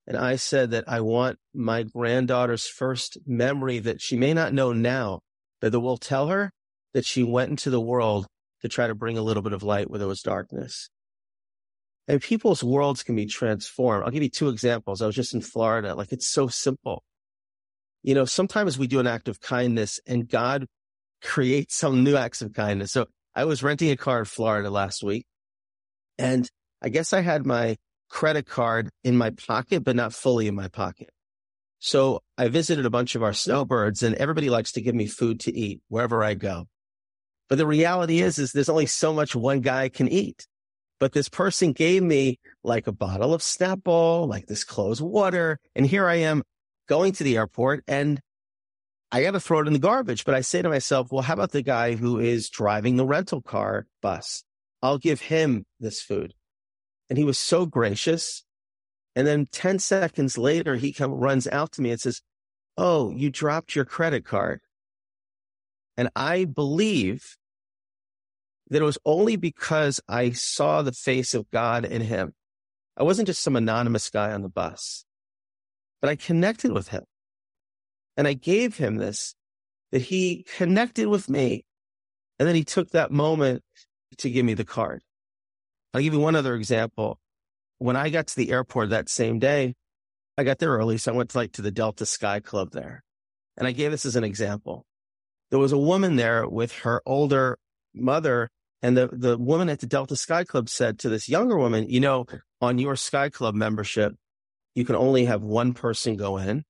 And 0.05 0.17
I 0.17 0.35
said 0.35 0.71
that 0.71 0.83
I 0.87 1.01
want 1.01 1.37
my 1.53 1.83
granddaughter's 1.83 2.67
first 2.67 3.17
memory 3.25 3.79
that 3.79 4.01
she 4.01 4.17
may 4.17 4.33
not 4.33 4.53
know 4.53 4.73
now, 4.73 5.21
but 5.61 5.71
that 5.71 5.79
will 5.79 5.97
tell 5.97 6.27
her 6.27 6.51
that 6.93 7.05
she 7.05 7.23
went 7.23 7.51
into 7.51 7.69
the 7.69 7.81
world 7.81 8.27
to 8.61 8.69
try 8.69 8.87
to 8.87 8.95
bring 8.95 9.17
a 9.17 9.21
little 9.21 9.43
bit 9.43 9.53
of 9.53 9.63
light 9.63 9.89
where 9.89 9.99
there 9.99 10.07
was 10.07 10.21
darkness. 10.21 10.89
And 12.07 12.21
people's 12.21 12.63
worlds 12.63 13.01
can 13.01 13.15
be 13.15 13.25
transformed. 13.25 14.03
I'll 14.03 14.11
give 14.11 14.23
you 14.23 14.29
two 14.29 14.49
examples. 14.49 15.01
I 15.01 15.05
was 15.05 15.15
just 15.15 15.33
in 15.33 15.41
Florida. 15.41 15.95
Like 15.95 16.11
it's 16.11 16.27
so 16.27 16.47
simple. 16.47 17.03
You 18.03 18.13
know, 18.13 18.25
sometimes 18.25 18.77
we 18.77 18.87
do 18.87 18.99
an 18.99 19.07
act 19.07 19.29
of 19.29 19.39
kindness 19.39 20.01
and 20.05 20.27
God 20.27 20.67
creates 21.21 21.75
some 21.75 22.03
new 22.03 22.17
acts 22.17 22.41
of 22.41 22.53
kindness. 22.53 22.91
So 22.91 23.07
I 23.35 23.45
was 23.45 23.63
renting 23.63 23.89
a 23.91 23.97
car 23.97 24.19
in 24.19 24.25
Florida 24.25 24.69
last 24.69 25.03
week 25.03 25.25
and 26.17 26.47
I 26.81 26.89
guess 26.89 27.13
I 27.13 27.21
had 27.21 27.45
my 27.45 27.77
credit 28.09 28.45
card 28.45 28.89
in 29.03 29.17
my 29.17 29.31
pocket, 29.31 29.83
but 29.83 29.95
not 29.95 30.13
fully 30.13 30.47
in 30.47 30.55
my 30.55 30.67
pocket. 30.67 31.09
So 31.79 32.21
I 32.37 32.47
visited 32.47 32.85
a 32.85 32.91
bunch 32.91 33.15
of 33.15 33.23
our 33.23 33.33
snowbirds 33.33 34.03
and 34.03 34.15
everybody 34.15 34.49
likes 34.49 34.71
to 34.73 34.81
give 34.81 34.95
me 34.95 35.07
food 35.07 35.39
to 35.41 35.57
eat 35.57 35.81
wherever 35.89 36.23
I 36.23 36.35
go. 36.35 36.67
But 37.49 37.57
the 37.57 37.67
reality 37.67 38.21
is, 38.21 38.39
is 38.39 38.51
there's 38.51 38.69
only 38.69 38.85
so 38.85 39.13
much 39.13 39.35
one 39.35 39.61
guy 39.61 39.89
can 39.89 40.07
eat. 40.07 40.47
But 40.99 41.11
this 41.11 41.27
person 41.27 41.73
gave 41.73 42.01
me 42.01 42.39
like 42.63 42.87
a 42.87 42.93
bottle 42.93 43.33
of 43.33 43.41
Snapple, 43.41 44.27
like 44.27 44.45
this 44.45 44.63
closed 44.63 45.01
water. 45.01 45.59
And 45.75 45.85
here 45.85 46.07
I 46.07 46.15
am 46.15 46.43
going 46.87 47.11
to 47.13 47.23
the 47.23 47.37
airport 47.37 47.83
and 47.87 48.21
I 49.13 49.21
got 49.21 49.31
to 49.31 49.39
throw 49.39 49.59
it 49.59 49.67
in 49.67 49.73
the 49.73 49.79
garbage. 49.79 50.25
But 50.25 50.33
I 50.33 50.41
say 50.41 50.63
to 50.63 50.69
myself, 50.69 51.11
well, 51.11 51.21
how 51.21 51.35
about 51.35 51.51
the 51.51 51.61
guy 51.61 51.93
who 51.93 52.19
is 52.19 52.49
driving 52.49 52.95
the 52.95 53.05
rental 53.05 53.43
car 53.43 53.85
bus? 54.01 54.43
I'll 54.81 54.97
give 54.97 55.21
him 55.21 55.65
this 55.79 56.01
food. 56.01 56.33
And 57.09 57.17
he 57.19 57.23
was 57.23 57.37
so 57.37 57.67
gracious. 57.67 58.43
And 59.15 59.27
then 59.27 59.45
10 59.51 59.77
seconds 59.77 60.35
later, 60.35 60.77
he 60.77 60.91
come, 60.91 61.11
runs 61.11 61.47
out 61.47 61.73
to 61.73 61.81
me 61.83 61.91
and 61.91 62.01
says, 62.01 62.21
Oh, 62.75 63.11
you 63.11 63.29
dropped 63.29 63.75
your 63.75 63.85
credit 63.85 64.25
card. 64.25 64.61
And 65.95 66.09
I 66.15 66.45
believe 66.45 67.37
that 68.71 68.81
it 68.81 68.85
was 68.85 68.97
only 69.05 69.35
because 69.35 70.01
I 70.09 70.31
saw 70.31 70.81
the 70.81 70.91
face 70.91 71.35
of 71.35 71.51
God 71.51 71.85
in 71.85 72.01
him. 72.01 72.33
I 72.97 73.03
wasn't 73.03 73.27
just 73.27 73.43
some 73.43 73.55
anonymous 73.55 74.09
guy 74.09 74.31
on 74.31 74.41
the 74.41 74.49
bus, 74.49 75.05
but 76.01 76.09
I 76.09 76.15
connected 76.15 76.71
with 76.71 76.87
him. 76.87 77.03
And 78.17 78.27
I 78.27 78.33
gave 78.33 78.77
him 78.77 78.97
this, 78.97 79.35
that 79.91 80.03
he 80.03 80.45
connected 80.57 81.07
with 81.07 81.29
me. 81.29 81.65
And 82.39 82.47
then 82.47 82.55
he 82.55 82.63
took 82.63 82.91
that 82.91 83.11
moment 83.11 83.63
to 84.17 84.29
give 84.29 84.45
me 84.45 84.53
the 84.53 84.65
card. 84.65 85.01
I'll 85.93 86.01
give 86.01 86.13
you 86.13 86.19
one 86.19 86.35
other 86.35 86.55
example. 86.55 87.19
When 87.77 87.95
I 87.95 88.09
got 88.09 88.27
to 88.27 88.35
the 88.35 88.51
airport 88.51 88.89
that 88.89 89.09
same 89.09 89.39
day, 89.39 89.75
I 90.37 90.43
got 90.43 90.59
there 90.59 90.71
early. 90.71 90.97
So 90.97 91.13
I 91.13 91.15
went 91.15 91.29
to 91.31 91.37
like 91.37 91.51
to 91.53 91.61
the 91.61 91.71
Delta 91.71 92.05
Sky 92.05 92.39
Club 92.39 92.71
there. 92.71 93.03
And 93.57 93.67
I 93.67 93.71
gave 93.71 93.91
this 93.91 94.05
as 94.05 94.15
an 94.15 94.23
example. 94.23 94.85
There 95.51 95.59
was 95.59 95.71
a 95.71 95.77
woman 95.77 96.15
there 96.15 96.47
with 96.47 96.71
her 96.79 97.01
older 97.05 97.59
mother. 97.93 98.49
And 98.81 98.97
the, 98.97 99.09
the 99.11 99.37
woman 99.37 99.69
at 99.69 99.79
the 99.79 99.87
Delta 99.87 100.15
Sky 100.15 100.43
Club 100.43 100.69
said 100.69 100.99
to 100.99 101.09
this 101.09 101.29
younger 101.29 101.57
woman, 101.57 101.89
you 101.89 101.99
know, 101.99 102.25
on 102.61 102.79
your 102.79 102.95
Sky 102.95 103.29
Club 103.29 103.53
membership, 103.53 104.13
you 104.75 104.85
can 104.85 104.95
only 104.95 105.25
have 105.25 105.43
one 105.43 105.73
person 105.73 106.15
go 106.15 106.37
in 106.37 106.63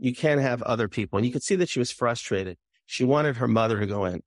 you 0.00 0.14
can't 0.14 0.40
have 0.40 0.62
other 0.62 0.88
people. 0.88 1.18
And 1.18 1.26
you 1.26 1.32
could 1.32 1.42
see 1.42 1.56
that 1.56 1.68
she 1.68 1.78
was 1.78 1.90
frustrated. 1.90 2.56
She 2.86 3.04
wanted 3.04 3.36
her 3.36 3.46
mother 3.46 3.78
to 3.78 3.86
go 3.86 4.06
in. 4.06 4.22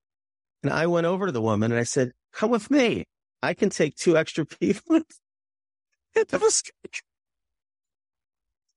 And 0.61 0.71
I 0.71 0.87
went 0.87 1.07
over 1.07 1.25
to 1.25 1.31
the 1.31 1.41
woman 1.41 1.71
and 1.71 1.79
I 1.79 1.83
said, 1.83 2.13
come 2.31 2.51
with 2.51 2.71
me. 2.71 3.05
I 3.41 3.53
can 3.53 3.69
take 3.69 3.95
two 3.95 4.15
extra 4.15 4.45
people. 4.59 5.01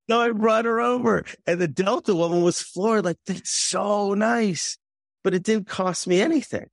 no, 0.09 0.21
I 0.21 0.31
brought 0.31 0.65
her 0.65 0.81
over 0.81 1.25
and 1.47 1.61
the 1.61 1.69
Delta 1.69 2.15
woman 2.15 2.43
was 2.43 2.61
floored. 2.61 3.05
Like, 3.05 3.19
that's 3.27 3.51
so 3.51 4.15
nice, 4.15 4.79
but 5.23 5.35
it 5.35 5.43
didn't 5.43 5.69
cost 5.69 6.09
me 6.09 6.21
anything. 6.21 6.67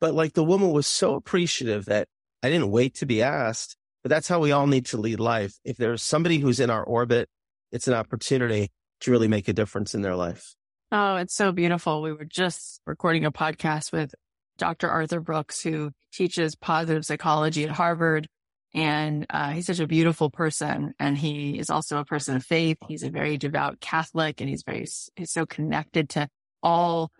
But 0.00 0.14
like 0.14 0.34
the 0.34 0.44
woman 0.44 0.70
was 0.70 0.86
so 0.86 1.14
appreciative 1.14 1.86
that 1.86 2.08
I 2.42 2.50
didn't 2.50 2.70
wait 2.70 2.96
to 2.96 3.06
be 3.06 3.22
asked, 3.22 3.76
but 4.02 4.10
that's 4.10 4.28
how 4.28 4.38
we 4.38 4.52
all 4.52 4.66
need 4.66 4.84
to 4.86 4.98
lead 4.98 5.18
life. 5.18 5.54
If 5.64 5.78
there's 5.78 6.02
somebody 6.02 6.38
who's 6.38 6.60
in 6.60 6.68
our 6.68 6.84
orbit, 6.84 7.30
it's 7.72 7.88
an 7.88 7.94
opportunity 7.94 8.70
to 9.04 9.10
really 9.10 9.28
make 9.28 9.48
a 9.48 9.52
difference 9.52 9.94
in 9.94 10.02
their 10.02 10.16
life. 10.16 10.54
Oh, 10.92 11.16
it's 11.16 11.34
so 11.34 11.52
beautiful. 11.52 12.02
We 12.02 12.12
were 12.12 12.24
just 12.24 12.80
recording 12.86 13.24
a 13.24 13.32
podcast 13.32 13.92
with 13.92 14.14
Dr. 14.58 14.88
Arthur 14.88 15.20
Brooks, 15.20 15.60
who 15.60 15.90
teaches 16.12 16.54
positive 16.54 17.04
psychology 17.04 17.64
at 17.64 17.70
Harvard. 17.70 18.28
And 18.74 19.26
uh, 19.30 19.50
he's 19.50 19.66
such 19.66 19.80
a 19.80 19.86
beautiful 19.86 20.30
person. 20.30 20.94
And 20.98 21.16
he 21.16 21.58
is 21.58 21.70
also 21.70 21.98
a 21.98 22.04
person 22.04 22.36
of 22.36 22.44
faith. 22.44 22.78
He's 22.86 23.02
a 23.02 23.10
very 23.10 23.38
devout 23.38 23.80
Catholic 23.80 24.40
and 24.40 24.48
he's 24.50 24.62
very, 24.62 24.86
he's 25.16 25.30
so 25.30 25.46
connected 25.46 26.10
to 26.10 26.28
all 26.62 27.10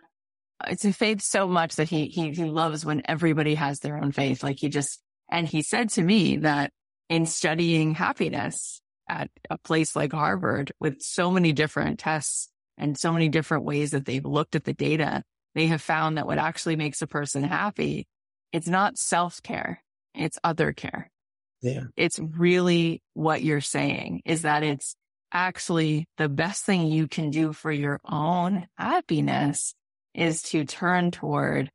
it's 0.67 0.85
a 0.85 0.93
faith 0.93 1.21
so 1.21 1.47
much 1.47 1.75
that 1.75 1.89
he, 1.89 2.07
he, 2.07 2.31
he 2.31 2.45
loves 2.45 2.85
when 2.85 3.01
everybody 3.05 3.55
has 3.55 3.79
their 3.79 3.97
own 3.97 4.11
faith. 4.11 4.41
Like 4.41 4.57
he 4.57 4.69
just, 4.69 5.01
and 5.29 5.47
he 5.47 5.61
said 5.61 5.89
to 5.91 6.01
me 6.01 6.37
that 6.37 6.71
in 7.09 7.25
studying 7.25 7.93
happiness 7.93 8.81
at 9.07 9.29
a 9.49 9.57
place 9.57 9.95
like 9.95 10.13
Harvard 10.13 10.71
with 10.79 11.01
so 11.01 11.31
many 11.31 11.53
different 11.53 11.99
tests 11.99 12.49
and 12.77 12.97
so 12.97 13.11
many 13.11 13.29
different 13.29 13.63
ways 13.63 13.91
that 13.91 14.05
they've 14.05 14.25
looked 14.25 14.55
at 14.55 14.63
the 14.63 14.73
data, 14.73 15.23
they 15.53 15.67
have 15.67 15.81
found 15.81 16.17
that 16.17 16.27
what 16.27 16.37
actually 16.37 16.75
makes 16.75 17.01
a 17.01 17.07
person 17.07 17.43
happy, 17.43 18.07
it's 18.51 18.67
not 18.67 18.97
self 18.97 19.41
care. 19.41 19.83
It's 20.13 20.39
other 20.43 20.73
care. 20.73 21.11
Yeah. 21.61 21.85
It's 21.95 22.19
really 22.19 23.01
what 23.13 23.43
you're 23.43 23.61
saying 23.61 24.21
is 24.25 24.43
that 24.43 24.63
it's 24.63 24.95
actually 25.31 26.07
the 26.17 26.29
best 26.29 26.63
thing 26.63 26.87
you 26.87 27.07
can 27.07 27.29
do 27.29 27.53
for 27.53 27.71
your 27.71 27.99
own 28.05 28.67
happiness 28.77 29.73
is 30.13 30.41
to 30.43 30.63
turn 30.63 31.11
toward 31.11 31.69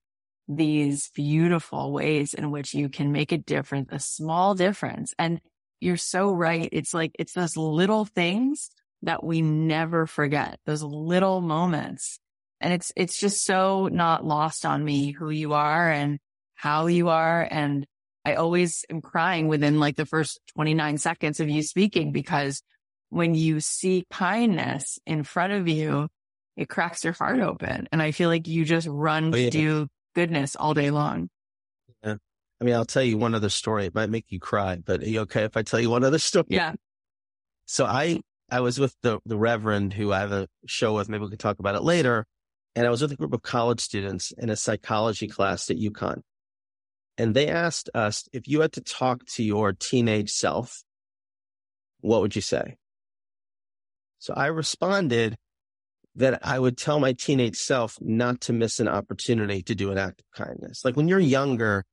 these 0.49 1.11
beautiful 1.15 1.93
ways 1.93 2.35
in 2.35 2.51
which 2.51 2.75
you 2.75 2.89
can 2.89 3.13
make 3.13 3.33
a 3.33 3.39
difference, 3.39 3.89
a 3.93 3.99
small 4.01 4.55
difference. 4.55 5.15
And 5.19 5.41
you're 5.81 5.97
so 5.97 6.33
right. 6.33 6.69
It's 6.73 6.95
like, 6.95 7.13
it's 7.19 7.33
those 7.33 7.57
little 7.57 8.05
things 8.05 8.71
that 9.03 9.25
we 9.25 9.43
never 9.43 10.07
forget, 10.07 10.59
those 10.67 10.83
little 10.83 11.41
moments. 11.41 12.19
And 12.61 12.73
it's, 12.73 12.93
it's 12.95 13.19
just 13.19 13.45
so 13.45 13.89
not 13.91 14.25
lost 14.25 14.67
on 14.67 14.85
me 14.85 15.13
who 15.13 15.31
you 15.31 15.55
are 15.55 15.91
and 15.91 16.19
how 16.55 16.87
you 16.87 17.09
are. 17.09 17.47
And 17.51 17.87
I 18.25 18.35
always 18.35 18.85
am 18.91 19.01
crying 19.01 19.49
within 19.49 19.81
like 19.81 19.97
the 19.97 20.05
first 20.05 20.39
29 20.55 20.99
seconds 20.99 21.41
of 21.41 21.49
you 21.49 21.63
speaking 21.63 22.13
because 22.13 22.63
when 23.09 23.35
you 23.35 23.61
see 23.61 24.05
kindness 24.11 24.99
in 25.07 25.25
front 25.25 25.55
of 25.55 25.69
you, 25.69 26.09
it 26.57 26.69
cracks 26.69 27.03
your 27.05 27.15
heart 27.15 27.41
open. 27.41 27.89
And 27.91 28.03
I 28.03 28.11
feel 28.11 28.29
like 28.29 28.47
you 28.47 28.67
just 28.67 28.87
run 28.87 29.35
oh, 29.35 29.37
yeah. 29.37 29.47
to 29.47 29.51
do 29.51 29.89
goodness 30.15 30.57
all 30.57 30.75
day 30.75 30.91
long. 30.91 31.31
I 32.61 32.65
mean, 32.65 32.75
I'll 32.75 32.85
tell 32.85 33.03
you 33.03 33.17
one 33.17 33.35
other 33.35 33.49
story. 33.49 33.87
It 33.87 33.95
might 33.95 34.11
make 34.11 34.27
you 34.29 34.39
cry, 34.39 34.77
but 34.85 35.03
are 35.03 35.09
you 35.09 35.21
okay 35.21 35.45
if 35.45 35.57
I 35.57 35.63
tell 35.63 35.81
you 35.81 35.91
one 35.91 36.05
other 36.05 36.19
story? 36.31 36.47
Yeah. 36.49 36.75
So 37.67 37.87
I, 37.87 38.21
I 38.51 38.61
was 38.61 38.79
with 38.79 38.95
the, 39.03 39.21
the 39.25 39.39
Reverend 39.39 39.93
who 39.93 40.13
I 40.13 40.21
have 40.21 40.33
a 40.33 40.49
show 40.67 40.95
with. 40.95 41.09
Maybe 41.09 41.25
we 41.25 41.31
can 41.31 41.39
talk 41.39 41.59
about 41.59 41.75
it 41.75 41.83
later. 41.83 42.27
And 42.77 42.87
I 42.87 42.91
was 42.91 43.03
with 43.03 43.13
a 43.13 43.17
group 43.17 43.33
of 43.33 43.43
college 43.43 43.81
students 43.81 44.33
in 44.33 44.51
a 44.51 44.57
psychology 44.57 45.27
class 45.27 45.71
at 45.71 45.77
UConn. 45.77 46.21
And 47.19 47.35
they 47.35 47.49
asked 47.49 47.91
us 47.95 48.29
if 48.33 48.49
you 48.49 48.61
had 48.61 48.73
to 48.73 48.81
talk 48.81 49.25
to 49.35 49.43
your 49.43 49.73
teenage 49.73 50.31
self, 50.31 50.83
what 52.01 52.21
would 52.21 52.37
you 52.37 52.43
say? 52.43 52.77
So 54.19 54.35
I 54.35 54.47
responded, 54.47 55.37
that 56.17 56.41
I 56.47 56.59
would 56.59 56.77
tell 56.77 57.01
my 57.01 57.13
teenage 57.13 57.57
self 57.57 57.97
not 58.01 58.41
to 58.43 58.53
miss 58.53 58.81
an 58.81 58.89
opportunity 58.89 59.63
to 59.63 59.75
do 59.75 59.91
an 59.91 59.99
act 59.99 60.21
of 60.21 60.47
kindness. 60.47 60.85
Like 60.85 60.97
when 60.97 61.09
you're 61.09 61.21
younger, 61.21 61.85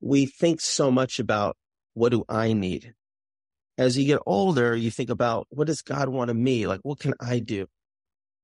we 0.00 0.26
think 0.26 0.60
so 0.60 0.90
much 0.90 1.18
about 1.18 1.56
what 1.94 2.10
do 2.10 2.24
I 2.28 2.52
need? 2.52 2.94
As 3.78 3.96
you 3.96 4.04
get 4.04 4.20
older, 4.26 4.74
you 4.76 4.90
think 4.90 5.10
about 5.10 5.46
what 5.50 5.66
does 5.66 5.82
God 5.82 6.08
want 6.08 6.30
of 6.30 6.36
me? 6.36 6.66
Like, 6.66 6.80
what 6.82 6.98
can 6.98 7.14
I 7.20 7.38
do? 7.38 7.66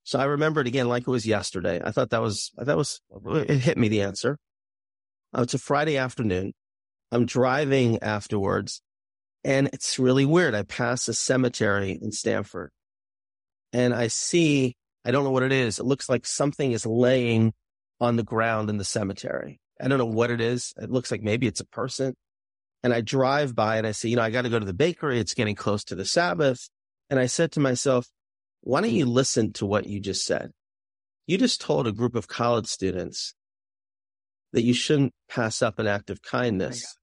So 0.04 0.18
I 0.18 0.24
remember 0.24 0.60
it 0.60 0.66
again 0.66 0.88
like 0.88 1.02
it 1.02 1.10
was 1.10 1.26
yesterday. 1.26 1.80
I 1.84 1.90
thought 1.90 2.10
that 2.10 2.22
was, 2.22 2.52
that 2.56 2.76
was, 2.76 3.00
it 3.24 3.58
hit 3.58 3.76
me 3.76 3.88
the 3.88 4.02
answer. 4.02 4.38
Uh, 5.36 5.42
it's 5.42 5.54
a 5.54 5.58
Friday 5.58 5.96
afternoon. 5.96 6.52
I'm 7.10 7.26
driving 7.26 8.02
afterwards 8.02 8.82
and 9.44 9.68
it's 9.72 9.98
really 9.98 10.24
weird. 10.24 10.54
I 10.54 10.62
pass 10.62 11.08
a 11.08 11.14
cemetery 11.14 11.98
in 12.00 12.12
Stamford 12.12 12.70
and 13.72 13.94
I 13.94 14.08
see 14.08 14.76
I 15.06 15.12
don't 15.12 15.22
know 15.22 15.30
what 15.30 15.44
it 15.44 15.52
is. 15.52 15.78
It 15.78 15.84
looks 15.86 16.08
like 16.08 16.26
something 16.26 16.72
is 16.72 16.84
laying 16.84 17.54
on 18.00 18.16
the 18.16 18.24
ground 18.24 18.68
in 18.68 18.76
the 18.76 18.84
cemetery. 18.84 19.60
I 19.80 19.88
don't 19.88 19.98
know 19.98 20.06
what 20.06 20.30
it 20.30 20.40
is. 20.40 20.72
It 20.76 20.90
looks 20.90 21.10
like 21.10 21.22
maybe 21.22 21.46
it's 21.46 21.60
a 21.60 21.66
person. 21.66 22.14
And 22.82 22.92
I 22.92 23.00
drive 23.00 23.54
by 23.54 23.76
and 23.78 23.86
I 23.86 23.92
say, 23.92 24.08
you 24.08 24.16
know, 24.16 24.22
I 24.22 24.30
got 24.30 24.42
to 24.42 24.48
go 24.48 24.58
to 24.58 24.64
the 24.64 24.74
bakery. 24.74 25.18
It's 25.18 25.34
getting 25.34 25.54
close 25.54 25.84
to 25.84 25.94
the 25.94 26.04
Sabbath. 26.04 26.68
And 27.10 27.18
I 27.18 27.26
said 27.26 27.52
to 27.52 27.60
myself, 27.60 28.06
why 28.60 28.80
don't 28.80 28.90
you 28.90 29.06
listen 29.06 29.52
to 29.54 29.66
what 29.66 29.86
you 29.86 30.00
just 30.00 30.24
said? 30.24 30.50
You 31.26 31.38
just 31.38 31.60
told 31.60 31.86
a 31.86 31.92
group 31.92 32.14
of 32.14 32.28
college 32.28 32.66
students 32.66 33.34
that 34.52 34.62
you 34.62 34.74
shouldn't 34.74 35.12
pass 35.28 35.62
up 35.62 35.78
an 35.78 35.86
act 35.86 36.10
of 36.10 36.22
kindness. 36.22 36.84
Oh 36.86 37.00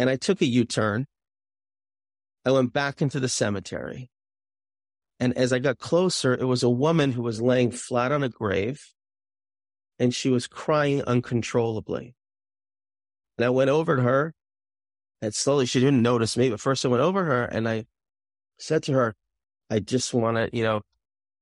and 0.00 0.10
I 0.10 0.16
took 0.16 0.40
a 0.40 0.46
U 0.46 0.64
turn. 0.64 1.06
I 2.44 2.52
went 2.52 2.72
back 2.72 3.02
into 3.02 3.20
the 3.20 3.28
cemetery 3.28 4.10
and 5.20 5.36
as 5.36 5.52
I 5.52 5.58
got 5.58 5.78
closer, 5.78 6.32
it 6.32 6.44
was 6.44 6.62
a 6.62 6.70
woman 6.70 7.12
who 7.12 7.22
was 7.22 7.40
laying 7.40 7.70
flat 7.70 8.12
on 8.12 8.22
a 8.22 8.28
grave 8.28 8.80
and 9.98 10.14
she 10.14 10.30
was 10.30 10.46
crying 10.46 11.02
uncontrollably. 11.02 12.14
And 13.36 13.44
I 13.44 13.50
went 13.50 13.70
over 13.70 13.96
to 13.96 14.02
her 14.02 14.34
and 15.20 15.34
slowly 15.34 15.66
she 15.66 15.80
didn't 15.80 16.02
notice 16.02 16.36
me, 16.36 16.50
but 16.50 16.60
first 16.60 16.84
I 16.84 16.88
went 16.88 17.02
over 17.02 17.24
her 17.24 17.44
and 17.44 17.68
I 17.68 17.86
said 18.58 18.82
to 18.84 18.92
her, 18.92 19.14
I 19.70 19.80
just 19.80 20.14
want 20.14 20.36
to, 20.36 20.50
you 20.56 20.62
know, 20.62 20.82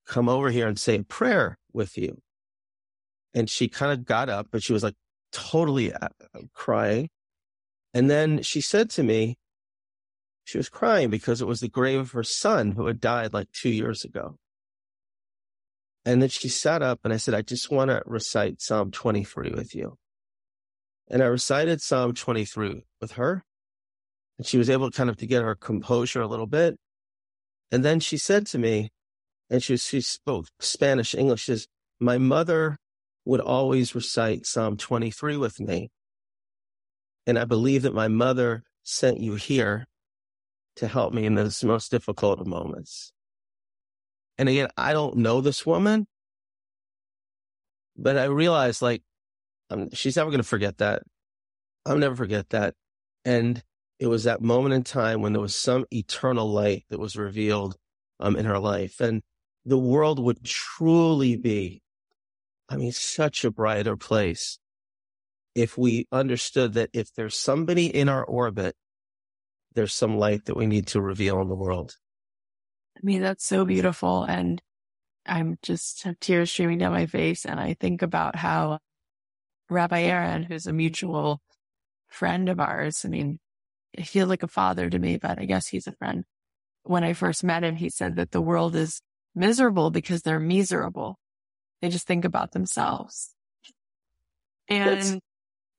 come 0.07 0.29
over 0.29 0.51
here 0.51 0.67
and 0.67 0.79
say 0.79 0.97
a 0.97 1.03
prayer 1.03 1.59
with 1.73 1.99
you. 1.99 2.21
And 3.35 3.51
she 3.51 3.69
kind 3.69 3.93
of 3.93 4.07
got 4.07 4.29
up, 4.29 4.49
but 4.51 4.63
she 4.63 4.73
was 4.73 4.83
like 4.83 4.95
totally 5.33 5.93
uh, 5.93 6.09
crying. 6.55 7.11
And 7.93 8.11
then 8.11 8.43
she 8.43 8.61
said 8.61 8.91
to 8.91 9.03
me, 9.03 9.37
she 10.45 10.59
was 10.59 10.69
crying 10.69 11.11
because 11.11 11.43
it 11.43 11.47
was 11.47 11.61
the 11.61 11.69
grave 11.69 11.99
of 11.99 12.13
her 12.13 12.23
son 12.23 12.73
who 12.73 12.87
had 12.87 13.01
died 13.01 13.35
like 13.35 13.51
two 13.53 13.69
years 13.69 14.05
ago. 14.05 14.39
And 16.07 16.23
then 16.23 16.29
she 16.29 16.49
sat 16.49 16.83
up 16.83 17.01
and 17.03 17.13
I 17.13 17.17
said, 17.17 17.35
I 17.35 17.43
just 17.43 17.69
want 17.69 17.91
to 17.91 18.01
recite 18.07 18.63
Psalm 18.63 18.93
23 18.93 19.51
with 19.51 19.75
you. 19.75 19.99
And 21.11 21.21
I 21.21 21.27
recited 21.27 21.83
Psalm 21.83 22.15
23 22.15 22.85
with 23.01 23.13
her. 23.13 23.43
And 24.39 24.47
she 24.47 24.57
was 24.57 24.71
able 24.71 24.93
kind 24.93 25.11
of 25.11 25.17
to 25.17 25.27
get 25.27 25.43
her 25.43 25.57
composure 25.57 26.23
a 26.23 26.29
little 26.29 26.47
bit. 26.47 26.77
And 27.73 27.85
then 27.85 27.99
she 27.99 28.19
said 28.19 28.47
to 28.49 28.59
me, 28.59 28.91
and 29.51 29.61
she, 29.61 29.77
she 29.77 30.01
spoke 30.01 30.47
Spanish, 30.61 31.13
English, 31.13 31.47
says, 31.47 31.67
my 31.99 32.19
mother 32.19 32.79
would 33.25 33.41
always 33.41 33.93
recite 33.95 34.47
Psalm 34.47 34.77
23 34.77 35.37
with 35.37 35.59
me. 35.59 35.91
And 37.27 37.37
I 37.37 37.45
believe 37.45 37.83
that 37.83 37.95
my 37.95 38.07
mother 38.07 38.63
sent 38.85 39.19
you 39.19 39.35
here 39.35 39.87
to 40.77 40.87
help 40.87 41.13
me 41.13 41.25
in 41.27 41.35
those 41.35 41.65
most 41.65 41.91
difficult 41.91 42.39
of 42.41 42.47
moments. 42.47 43.13
And 44.39 44.49
again, 44.49 44.69
I 44.77 44.93
don't 44.93 45.17
know 45.17 45.41
this 45.41 45.65
woman, 45.65 46.07
but 47.97 48.19
I 48.19 48.25
realized 48.25 48.83
like, 48.83 49.03
she's 49.93 50.17
never 50.17 50.31
going 50.31 50.43
to 50.43 50.49
forget 50.49 50.79
that. 50.79 51.03
I'll 51.85 51.99
never 51.99 52.17
forget 52.17 52.51
that. 52.51 52.75
And 53.25 53.63
it 53.99 54.07
was 54.09 54.25
that 54.25 54.43
moment 54.43 54.75
in 54.75 54.83
time 54.83 55.23
when 55.23 55.33
there 55.33 55.41
was 55.41 55.55
some 55.55 55.87
eternal 55.91 56.51
light 56.51 56.85
that 56.91 57.01
was 57.01 57.17
revealed 57.17 57.77
um, 58.21 58.37
in 58.37 58.45
her 58.45 58.59
life. 58.59 59.01
And 59.01 59.23
the 59.65 59.79
world 59.79 60.19
would 60.19 60.45
truly 60.45 61.37
be, 61.37 61.83
I 62.69 62.77
mean, 62.77 62.93
such 62.93 63.45
a 63.45 63.51
brighter 63.51 63.97
place 63.97 64.59
if 65.55 65.79
we 65.79 66.07
understood 66.13 66.75
that 66.75 66.91
if 66.93 67.13
there's 67.15 67.37
somebody 67.37 67.87
in 67.87 68.09
our 68.09 68.25
orbit 68.25 68.77
there's 69.77 69.93
some 69.93 70.19
light 70.19 70.47
that 70.47 70.57
we 70.57 70.67
need 70.67 70.89
to 70.89 71.01
reveal 71.01 71.41
in 71.43 71.49
the 71.49 71.55
world. 71.55 71.97
I 72.97 73.01
mean, 73.03 73.23
that's 73.23 73.45
so 73.45 73.65
beautiful. 73.65 74.25
And 74.25 74.63
I'm 75.27 75.59
just 75.63 76.05
have 76.05 76.19
tears 76.21 76.51
streaming 76.51 76.79
down 76.79 76.93
my 76.93 77.07
face. 77.07 77.45
And 77.45 77.61
I 77.61 77.75
think 77.75 78.03
about 78.03 78.37
how 78.37 78.79
Rabbi 79.69 80.03
Aaron, 80.03 80.45
who's 80.45 80.67
a 80.67 80.73
mutual 80.73 81.41
friend 82.09 82.49
of 82.49 82.61
ours, 82.61 83.05
I 83.05 83.09
mean, 83.09 83.39
he 83.93 84.05
feels 84.05 84.29
like 84.29 84.43
a 84.43 84.49
father 84.49 84.89
to 84.89 84.99
me, 84.99 85.17
but 85.17 85.39
I 85.39 85.45
guess 85.45 85.69
he's 85.69 85.87
a 85.87 85.93
friend. 85.93 86.25
When 86.85 87.05
I 87.05 87.13
first 87.13 87.45
met 87.45 87.65
him, 87.65 87.77
he 87.77 87.91
said 87.91 88.17
that 88.17 88.31
the 88.31 88.41
world 88.41 88.77
is 88.77 89.01
miserable 89.35 89.91
because 89.91 90.23
they're 90.23 90.41
miserable. 90.41 91.19
They 91.83 91.89
just 91.89 92.07
think 92.07 92.25
about 92.25 92.53
themselves. 92.53 93.35
And 94.69 95.21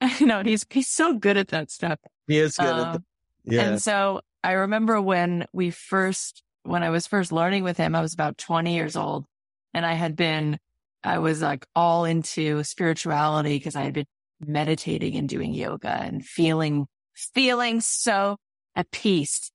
you 0.19 0.25
know, 0.25 0.43
he's, 0.43 0.65
he's 0.69 0.89
so 0.89 1.13
good 1.13 1.37
at 1.37 1.49
that 1.49 1.71
stuff. 1.71 1.99
He 2.27 2.37
is 2.37 2.57
good 2.57 2.67
um, 2.67 2.95
at 2.95 3.01
yeah. 3.47 3.61
And 3.61 3.81
so 3.81 4.21
I 4.43 4.51
remember 4.53 5.01
when 5.01 5.45
we 5.53 5.71
first, 5.71 6.43
when 6.67 6.83
I 6.83 6.89
was 6.89 7.07
first 7.07 7.31
learning 7.31 7.63
with 7.63 7.77
him, 7.77 7.95
I 7.95 8.01
was 8.01 8.13
about 8.13 8.37
20 8.37 8.75
years 8.75 8.95
old 8.95 9.25
and 9.73 9.85
I 9.85 9.93
had 9.93 10.15
been, 10.15 10.59
I 11.03 11.19
was 11.19 11.41
like 11.41 11.65
all 11.75 12.05
into 12.05 12.63
spirituality 12.63 13.57
because 13.57 13.75
I 13.75 13.83
had 13.83 13.93
been 13.93 14.07
meditating 14.45 15.15
and 15.15 15.29
doing 15.29 15.53
yoga 15.53 15.89
and 15.89 16.25
feeling, 16.25 16.87
feeling 17.15 17.81
so 17.81 18.37
at 18.75 18.91
peace. 18.91 19.49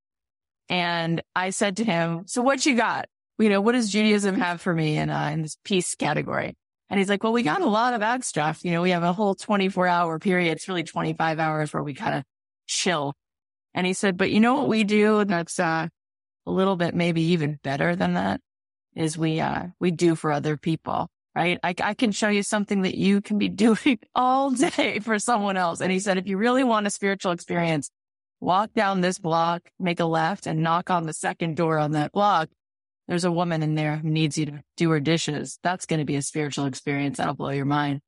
And 0.69 1.23
I 1.37 1.51
said 1.51 1.77
to 1.79 1.85
him, 1.85 2.23
so 2.27 2.41
what 2.43 2.65
you 2.65 2.75
got? 2.75 3.09
You 3.39 3.49
know, 3.49 3.61
what 3.61 3.73
does 3.73 3.91
Judaism 3.91 4.37
have 4.37 4.61
for 4.61 4.73
me 4.73 4.97
in, 4.97 5.11
uh, 5.11 5.31
in 5.33 5.43
this 5.43 5.59
peace 5.65 5.95
category? 5.95 6.57
And 6.89 6.99
he's 6.99 7.09
like, 7.09 7.23
well, 7.23 7.33
we 7.33 7.43
got 7.43 7.63
a 7.63 7.67
lot 7.67 7.95
of 7.95 8.03
extra. 8.03 8.55
You 8.63 8.73
know, 8.73 8.83
we 8.83 8.91
have 8.91 9.03
a 9.03 9.13
whole 9.13 9.35
24 9.35 9.87
hour 9.87 10.19
period. 10.19 10.53
It's 10.53 10.69
really 10.69 10.83
25 10.83 11.39
hours 11.39 11.73
where 11.73 11.83
we 11.83 11.95
kind 11.95 12.17
of 12.17 12.25
chill. 12.67 13.15
And 13.75 13.87
he 13.87 13.95
said, 13.95 14.17
but 14.17 14.31
you 14.31 14.41
know 14.41 14.55
what 14.55 14.69
we 14.69 14.85
do? 14.85 15.25
That's, 15.25 15.59
uh, 15.59 15.89
a 16.47 16.51
little 16.51 16.77
bit, 16.77 16.95
maybe 16.95 17.23
even 17.23 17.59
better 17.63 17.95
than 17.97 18.15
that 18.15 18.41
is 18.95 19.17
we, 19.17 19.41
uh, 19.41 19.67
we 19.81 19.91
do 19.91 20.15
for 20.15 20.33
other 20.33 20.57
people, 20.57 21.09
right? 21.35 21.59
I, 21.63 21.75
I 21.83 21.95
can 21.95 22.13
show 22.13 22.29
you 22.29 22.43
something 22.43 22.83
that 22.83 22.97
you 22.97 23.21
can 23.21 23.39
be 23.39 23.49
doing 23.67 23.99
all 24.15 24.51
day 24.51 24.99
for 25.01 25.19
someone 25.19 25.57
else. 25.57 25.81
And 25.81 25.93
he 25.93 25.99
said, 25.99 26.19
if 26.19 26.27
you 26.27 26.37
really 26.37 26.65
want 26.65 26.87
a 26.87 26.91
spiritual 26.91 27.33
experience, 27.33 27.91
walk 28.41 28.73
down 28.75 29.01
this 29.01 29.19
block, 29.19 29.71
make 29.79 30.01
a 30.01 30.05
left 30.05 30.47
and 30.47 30.63
knock 30.63 30.91
on 30.91 31.07
the 31.07 31.13
second 31.13 31.57
door 31.57 31.79
on 31.79 31.93
that 31.93 32.13
block. 32.13 32.49
There's 33.09 33.25
a 33.25 33.33
woman 33.33 33.63
in 33.63 33.75
there 33.75 33.97
who 33.97 34.11
needs 34.11 34.39
you 34.39 34.47
to 34.47 34.63
do 34.77 34.91
her 34.91 35.01
dishes. 35.01 35.59
That's 35.63 35.87
going 35.87 35.99
to 35.99 36.05
be 36.05 36.17
a 36.17 36.23
spiritual 36.23 36.67
experience. 36.67 37.19
That'll 37.19 37.35
blow 37.35 37.51
your 37.51 37.65
mind. 37.65 38.01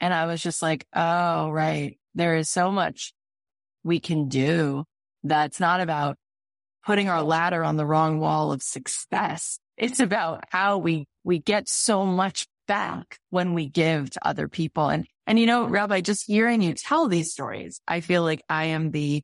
And 0.00 0.14
I 0.14 0.26
was 0.26 0.42
just 0.42 0.62
like, 0.62 0.86
Oh, 0.94 1.50
right. 1.50 1.98
There 2.14 2.36
is 2.36 2.48
so 2.48 2.70
much 2.72 3.12
we 3.84 4.00
can 4.00 4.28
do 4.28 4.84
that's 5.22 5.60
not 5.60 5.80
about 5.80 6.16
putting 6.84 7.08
our 7.08 7.22
ladder 7.22 7.64
on 7.64 7.76
the 7.76 7.86
wrong 7.86 8.20
wall 8.20 8.52
of 8.52 8.62
success. 8.62 9.58
It's 9.76 10.00
about 10.00 10.44
how 10.50 10.78
we, 10.78 11.06
we 11.24 11.38
get 11.38 11.68
so 11.68 12.04
much 12.04 12.46
back 12.66 13.18
when 13.30 13.54
we 13.54 13.68
give 13.68 14.10
to 14.10 14.26
other 14.26 14.48
people. 14.48 14.88
And, 14.88 15.06
and 15.26 15.38
you 15.38 15.46
know, 15.46 15.66
Rabbi, 15.66 16.00
just 16.00 16.26
hearing 16.26 16.62
you 16.62 16.74
tell 16.74 17.08
these 17.08 17.32
stories, 17.32 17.80
I 17.88 18.00
feel 18.00 18.22
like 18.22 18.42
I 18.48 18.66
am 18.66 18.90
the 18.90 19.22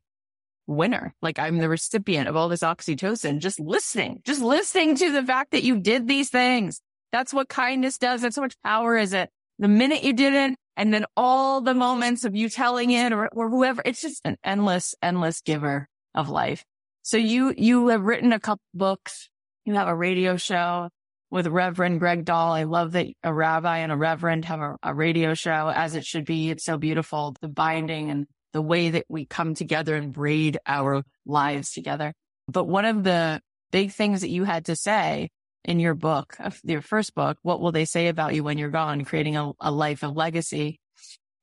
winner. 0.67 1.13
Like 1.21 1.39
I'm 1.39 1.57
the 1.57 1.69
recipient 1.69 2.27
of 2.27 2.35
all 2.35 2.49
this 2.49 2.61
oxytocin, 2.61 3.39
just 3.39 3.59
listening, 3.59 4.21
just 4.25 4.41
listening 4.41 4.95
to 4.95 5.11
the 5.11 5.23
fact 5.23 5.51
that 5.51 5.63
you 5.63 5.79
did 5.79 6.07
these 6.07 6.29
things. 6.29 6.81
That's 7.11 7.33
what 7.33 7.47
kindness 7.47 7.97
does. 7.97 8.21
That's 8.21 8.35
how 8.35 8.41
much 8.41 8.61
power 8.63 8.97
is 8.97 9.13
it. 9.13 9.29
The 9.59 9.67
minute 9.67 10.03
you 10.03 10.13
didn't, 10.13 10.57
and 10.75 10.93
then 10.93 11.05
all 11.15 11.61
the 11.61 11.73
moments 11.73 12.25
of 12.25 12.35
you 12.35 12.49
telling 12.49 12.91
it 12.91 13.11
or, 13.11 13.27
or 13.29 13.49
whoever, 13.49 13.81
it's 13.85 14.01
just 14.01 14.21
an 14.25 14.37
endless, 14.43 14.93
endless 15.01 15.41
giver 15.41 15.87
of 16.13 16.29
life. 16.29 16.63
So 17.07 17.15
you, 17.15 17.53
you 17.55 17.87
have 17.87 18.01
written 18.01 18.33
a 18.33 18.39
couple 18.39 18.65
books. 18.73 19.29
You 19.63 19.75
have 19.75 19.87
a 19.87 19.95
radio 19.95 20.35
show 20.35 20.89
with 21.31 21.47
Reverend 21.47 22.01
Greg 22.01 22.25
Dahl. 22.25 22.51
I 22.51 22.63
love 22.63 22.91
that 22.91 23.07
a 23.23 23.33
rabbi 23.33 23.77
and 23.77 23.93
a 23.93 23.95
reverend 23.95 24.43
have 24.43 24.59
a, 24.59 24.75
a 24.83 24.93
radio 24.93 25.33
show 25.33 25.71
as 25.73 25.95
it 25.95 26.05
should 26.05 26.25
be. 26.25 26.49
It's 26.49 26.65
so 26.65 26.77
beautiful. 26.77 27.33
The 27.39 27.47
binding 27.47 28.11
and 28.11 28.27
the 28.51 28.61
way 28.61 28.89
that 28.89 29.05
we 29.07 29.23
come 29.25 29.53
together 29.53 29.95
and 29.95 30.11
braid 30.11 30.57
our 30.67 31.01
lives 31.25 31.71
together. 31.71 32.11
But 32.49 32.65
one 32.65 32.83
of 32.83 33.05
the 33.05 33.39
big 33.71 33.93
things 33.93 34.19
that 34.19 34.29
you 34.29 34.43
had 34.43 34.65
to 34.65 34.75
say 34.75 35.29
in 35.63 35.79
your 35.79 35.95
book, 35.95 36.35
uh, 36.41 36.51
your 36.65 36.81
first 36.81 37.15
book, 37.15 37.37
What 37.41 37.61
Will 37.61 37.71
They 37.71 37.85
Say 37.85 38.09
About 38.09 38.35
You 38.35 38.43
When 38.43 38.57
You're 38.57 38.67
Gone? 38.67 39.05
Creating 39.05 39.37
a, 39.37 39.53
a 39.61 39.71
Life 39.71 40.03
of 40.03 40.17
Legacy 40.17 40.81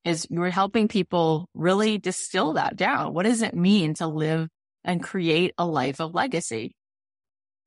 is 0.05 0.27
you 0.29 0.42
are 0.42 0.50
helping 0.50 0.88
people 0.88 1.48
really 1.55 1.96
distill 1.96 2.53
that 2.53 2.77
down. 2.77 3.14
What 3.14 3.22
does 3.22 3.40
it 3.40 3.55
mean 3.55 3.94
to 3.94 4.07
live 4.07 4.50
and 4.85 5.03
create 5.03 5.55
a 5.59 5.66
life 5.66 6.01
of 6.01 6.14
legacy? 6.14 6.75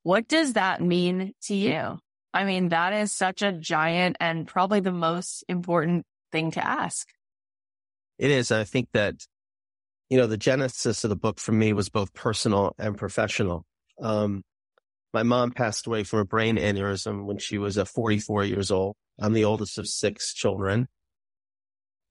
What 0.03 0.27
does 0.27 0.53
that 0.53 0.81
mean 0.81 1.33
to 1.43 1.55
you? 1.55 1.99
I 2.33 2.43
mean, 2.43 2.69
that 2.69 2.93
is 2.93 3.11
such 3.11 3.41
a 3.41 3.51
giant 3.51 4.17
and 4.19 4.47
probably 4.47 4.79
the 4.79 4.91
most 4.91 5.43
important 5.49 6.05
thing 6.31 6.51
to 6.51 6.65
ask. 6.65 7.07
It 8.19 8.31
is. 8.31 8.51
I 8.51 8.63
think 8.63 8.89
that, 8.93 9.15
you 10.09 10.17
know, 10.17 10.27
the 10.27 10.37
genesis 10.37 11.03
of 11.03 11.09
the 11.09 11.15
book 11.15 11.39
for 11.39 11.51
me 11.51 11.73
was 11.73 11.89
both 11.89 12.13
personal 12.13 12.73
and 12.77 12.97
professional. 12.97 13.65
Um, 14.01 14.43
my 15.13 15.23
mom 15.23 15.51
passed 15.51 15.87
away 15.87 16.03
from 16.03 16.19
a 16.19 16.25
brain 16.25 16.57
aneurysm 16.57 17.25
when 17.25 17.37
she 17.37 17.57
was 17.57 17.77
uh, 17.77 17.85
44 17.85 18.43
years 18.45 18.71
old. 18.71 18.95
I'm 19.19 19.33
the 19.33 19.45
oldest 19.45 19.77
of 19.77 19.87
six 19.87 20.33
children. 20.33 20.87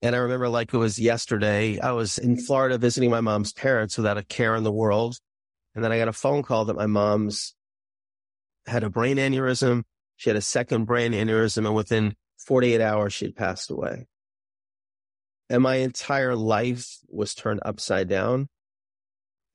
And 0.01 0.15
I 0.15 0.19
remember 0.19 0.47
like 0.47 0.73
it 0.73 0.77
was 0.77 0.99
yesterday, 0.99 1.79
I 1.79 1.91
was 1.91 2.17
in 2.17 2.37
Florida 2.37 2.77
visiting 2.77 3.09
my 3.09 3.21
mom's 3.21 3.53
parents 3.53 3.97
without 3.97 4.17
a 4.17 4.23
care 4.23 4.55
in 4.55 4.63
the 4.63 4.71
world. 4.71 5.17
And 5.73 5.83
then 5.83 5.91
I 5.91 5.97
got 5.97 6.07
a 6.07 6.13
phone 6.13 6.43
call 6.43 6.65
that 6.65 6.75
my 6.75 6.85
mom's 6.85 7.55
had 8.67 8.83
a 8.83 8.89
brain 8.89 9.17
aneurysm. 9.17 9.83
She 10.15 10.29
had 10.29 10.37
a 10.37 10.41
second 10.41 10.85
brain 10.85 11.13
aneurysm 11.13 11.65
and 11.65 11.75
within 11.75 12.15
48 12.37 12.79
hours, 12.79 13.13
she 13.13 13.25
had 13.25 13.35
passed 13.35 13.71
away. 13.71 14.07
And 15.49 15.63
my 15.63 15.75
entire 15.75 16.35
life 16.35 16.97
was 17.07 17.33
turned 17.33 17.61
upside 17.63 18.07
down. 18.07 18.47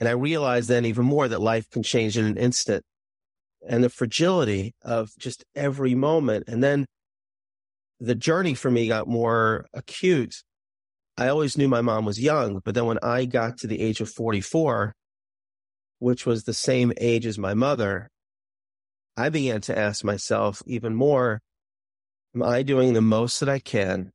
And 0.01 0.09
I 0.09 0.13
realized 0.13 0.69
then 0.69 0.85
even 0.87 1.05
more 1.05 1.29
that 1.29 1.41
life 1.41 1.71
can 1.71 1.83
change 1.83 2.19
in 2.19 2.25
an 2.25 2.37
instant 2.37 2.85
and 3.69 3.85
the 3.85 3.89
fragility 3.89 4.75
of 4.83 5.11
just 5.19 5.45
every 5.55 5.95
moment. 5.95 6.45
And 6.49 6.63
then 6.63 6.87
the 8.03 8.15
journey 8.17 8.55
for 8.55 8.69
me 8.69 8.89
got 8.89 9.07
more 9.07 9.67
acute. 9.73 10.35
I 11.17 11.29
always 11.29 11.57
knew 11.57 11.69
my 11.69 11.83
mom 11.83 12.05
was 12.05 12.21
young, 12.21 12.61
but 12.65 12.75
then 12.75 12.87
when 12.87 12.99
I 13.01 13.27
got 13.27 13.59
to 13.59 13.69
the 13.69 13.81
age 13.81 14.01
of 14.01 14.11
44, 14.11 14.93
which 16.01 16.27
was 16.27 16.43
the 16.43 16.53
same 16.53 16.93
age 16.99 17.27
as 17.27 17.39
my 17.39 17.55
mother, 17.55 18.09
I 19.17 19.29
began 19.29 19.61
to 19.63 19.79
ask 19.79 20.03
myself 20.03 20.63
even 20.67 20.97
more, 20.97 21.41
am 22.35 22.43
I 22.43 22.65
doing 22.65 22.93
the 22.93 23.01
most 23.01 23.39
that 23.39 23.49
I 23.49 23.61
can 23.61 24.11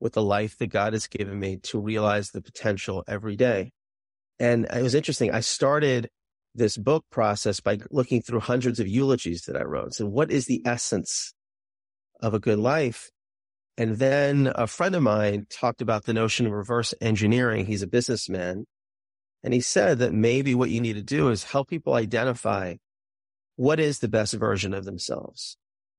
with 0.00 0.14
the 0.14 0.22
life 0.22 0.56
that 0.56 0.68
God 0.68 0.94
has 0.94 1.06
given 1.06 1.38
me 1.38 1.58
to 1.64 1.78
realize 1.78 2.30
the 2.30 2.40
potential 2.40 3.04
every 3.06 3.36
day? 3.36 3.72
And 4.38 4.64
it 4.72 4.82
was 4.82 4.94
interesting. 4.94 5.32
I 5.32 5.40
started 5.40 6.08
this 6.54 6.78
book 6.78 7.04
process 7.10 7.60
by 7.60 7.78
looking 7.90 8.22
through 8.22 8.40
hundreds 8.40 8.80
of 8.80 8.88
eulogies 8.88 9.42
that 9.42 9.56
I 9.56 9.64
wrote. 9.64 9.84
and 9.84 9.94
So 9.94 10.06
what 10.06 10.30
is 10.30 10.46
the 10.46 10.62
essence 10.64 11.34
of 12.22 12.32
a 12.32 12.38
good 12.38 12.58
life? 12.58 13.10
And 13.78 13.96
then 13.96 14.50
a 14.56 14.66
friend 14.66 14.96
of 14.96 15.04
mine 15.04 15.46
talked 15.48 15.80
about 15.80 16.04
the 16.04 16.12
notion 16.12 16.46
of 16.46 16.52
reverse 16.52 16.92
engineering. 17.00 17.64
He's 17.64 17.82
a 17.82 17.86
businessman. 17.86 18.66
And 19.44 19.54
he 19.54 19.60
said 19.60 20.00
that 20.00 20.12
maybe 20.12 20.52
what 20.52 20.70
you 20.70 20.80
need 20.80 20.94
to 20.94 21.02
do 21.02 21.28
is 21.28 21.44
help 21.44 21.68
people 21.68 21.94
identify 21.94 22.74
what 23.54 23.78
is 23.78 24.00
the 24.00 24.08
best 24.08 24.34
version 24.34 24.74
of 24.74 24.84
themselves. 24.84 25.56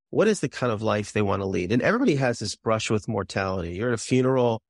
What 0.10 0.28
is 0.28 0.42
the 0.42 0.50
kind 0.50 0.74
of 0.74 0.82
life 0.82 1.14
they 1.14 1.22
want 1.22 1.42
to 1.42 1.46
lead? 1.46 1.72
And 1.72 1.82
everybody 1.82 2.16
has 2.16 2.40
this 2.40 2.58
brush 2.58 2.90
with 2.90 3.08
mortality. 3.08 3.76
You're 3.76 3.90
at 3.90 3.94
a 3.94 3.98
funeral. 3.98 4.62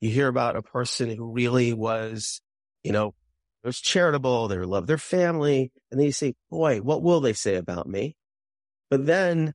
You 0.00 0.10
hear 0.10 0.28
about 0.28 0.54
a 0.54 0.62
person 0.62 1.10
who 1.10 1.32
really 1.32 1.72
was, 1.72 2.40
you 2.84 2.92
know, 2.92 3.14
was 3.64 3.80
charitable. 3.80 4.46
They 4.46 4.58
loved 4.58 4.86
their 4.86 4.96
family. 4.96 5.72
And 5.90 5.98
then 5.98 6.06
you 6.06 6.12
say, 6.12 6.34
boy, 6.52 6.78
what 6.82 7.02
will 7.02 7.20
they 7.20 7.32
say 7.32 7.56
about 7.56 7.88
me? 7.88 8.14
But 8.90 9.06
then 9.06 9.54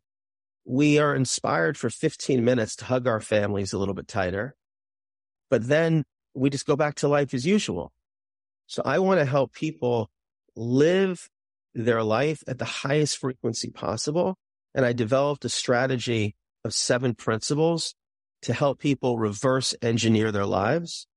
we 0.69 0.99
are 0.99 1.15
inspired 1.15 1.75
for 1.75 1.89
15 1.89 2.45
minutes 2.45 2.75
to 2.75 2.85
hug 2.85 3.07
our 3.07 3.19
families 3.19 3.73
a 3.73 3.77
little 3.79 3.95
bit 3.95 4.07
tighter. 4.07 4.55
But 5.49 5.67
then 5.67 6.03
we 6.35 6.51
just 6.51 6.67
go 6.67 6.75
back 6.75 6.93
to 6.97 7.07
life 7.07 7.33
as 7.33 7.43
usual. 7.43 7.91
So 8.67 8.83
I 8.85 8.99
want 8.99 9.19
to 9.19 9.25
help 9.25 9.51
people 9.51 10.11
live 10.55 11.27
their 11.73 12.03
life 12.03 12.43
at 12.47 12.59
the 12.59 12.65
highest 12.65 13.17
frequency 13.17 13.71
possible. 13.71 14.37
And 14.75 14.85
I 14.85 14.93
developed 14.93 15.43
a 15.43 15.49
strategy 15.49 16.35
of 16.63 16.71
seven 16.75 17.15
principles 17.15 17.95
to 18.43 18.53
help 18.53 18.77
people 18.79 19.17
reverse 19.17 19.73
engineer 19.81 20.31
their 20.31 20.45
lives. 20.45 21.07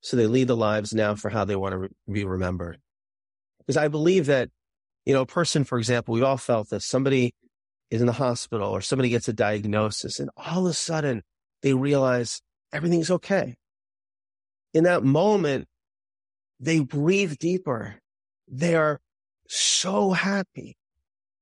So 0.00 0.16
they 0.16 0.26
lead 0.26 0.48
the 0.48 0.56
lives 0.56 0.92
now 0.92 1.14
for 1.14 1.28
how 1.28 1.44
they 1.44 1.54
want 1.54 1.74
to 1.74 1.78
re- 1.78 1.88
be 2.10 2.24
remembered. 2.24 2.80
Because 3.60 3.76
I 3.76 3.86
believe 3.86 4.26
that, 4.26 4.50
you 5.06 5.14
know, 5.14 5.20
a 5.20 5.26
person, 5.26 5.62
for 5.62 5.78
example, 5.78 6.12
we've 6.12 6.24
all 6.24 6.36
felt 6.36 6.70
this. 6.70 6.84
Somebody 6.84 7.34
is 7.90 8.00
in 8.00 8.06
the 8.06 8.12
hospital 8.12 8.68
or 8.68 8.80
somebody 8.80 9.08
gets 9.08 9.28
a 9.28 9.32
diagnosis 9.32 10.18
and 10.18 10.30
all 10.36 10.66
of 10.66 10.70
a 10.70 10.74
sudden 10.74 11.22
they 11.62 11.74
realize 11.74 12.40
everything's 12.72 13.10
okay. 13.10 13.54
In 14.72 14.84
that 14.84 15.04
moment, 15.04 15.66
they 16.60 16.80
breathe 16.80 17.36
deeper. 17.38 17.96
They 18.48 18.74
are 18.74 19.00
so 19.48 20.10
happy. 20.10 20.76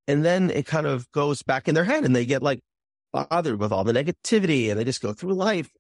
And 0.06 0.24
then 0.24 0.50
it 0.50 0.66
kind 0.66 0.86
of 0.86 1.10
goes 1.12 1.42
back 1.42 1.68
in 1.68 1.74
their 1.74 1.84
head 1.84 2.04
and 2.04 2.14
they 2.14 2.26
get 2.26 2.42
like 2.42 2.60
bothered 3.12 3.58
with 3.58 3.72
all 3.72 3.84
the 3.84 3.92
negativity 3.92 4.70
and 4.70 4.78
they 4.78 4.84
just 4.84 5.02
go 5.02 5.12
through 5.12 5.34
life. 5.34 5.70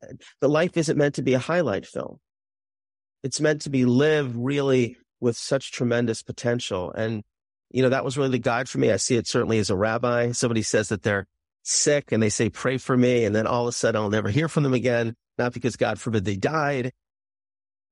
The 0.40 0.48
life 0.48 0.76
isn't 0.76 0.98
meant 0.98 1.16
to 1.16 1.22
be 1.22 1.34
a 1.34 1.38
highlight 1.38 1.86
film. 1.86 2.18
It's 3.22 3.40
meant 3.40 3.62
to 3.62 3.70
be 3.70 3.84
lived 3.84 4.34
really 4.36 4.96
with 5.20 5.36
such 5.36 5.72
tremendous 5.72 6.22
potential. 6.22 6.92
And 6.92 7.22
you 7.72 7.82
know, 7.82 7.88
that 7.88 8.04
was 8.04 8.16
really 8.16 8.30
the 8.30 8.38
guide 8.38 8.68
for 8.68 8.78
me. 8.78 8.90
I 8.90 8.96
see 8.96 9.16
it 9.16 9.26
certainly 9.26 9.58
as 9.58 9.70
a 9.70 9.76
rabbi. 9.76 10.32
Somebody 10.32 10.62
says 10.62 10.90
that 10.90 11.02
they're 11.02 11.26
sick 11.62 12.12
and 12.12 12.22
they 12.22 12.28
say, 12.28 12.50
pray 12.50 12.78
for 12.78 12.96
me. 12.96 13.24
And 13.24 13.34
then 13.34 13.46
all 13.46 13.62
of 13.62 13.68
a 13.68 13.72
sudden 13.72 14.00
I'll 14.00 14.10
never 14.10 14.28
hear 14.28 14.48
from 14.48 14.62
them 14.62 14.74
again. 14.74 15.14
Not 15.38 15.54
because 15.54 15.76
God 15.76 15.98
forbid 15.98 16.24
they 16.24 16.36
died, 16.36 16.92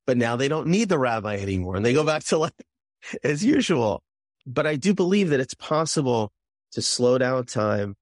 but 0.06 0.16
now 0.16 0.36
they 0.36 0.48
don't 0.48 0.66
need 0.66 0.88
the 0.88 0.98
rabbi 0.98 1.36
anymore 1.36 1.76
and 1.76 1.84
they 1.84 1.94
go 1.94 2.04
back 2.04 2.24
to 2.24 2.38
life 2.38 2.52
as 3.24 3.44
usual. 3.44 4.02
But 4.46 4.66
I 4.66 4.76
do 4.76 4.94
believe 4.94 5.30
that 5.30 5.40
it's 5.40 5.54
possible 5.54 6.32
to 6.72 6.82
slow 6.82 7.18
down 7.18 7.46
time 7.46 7.96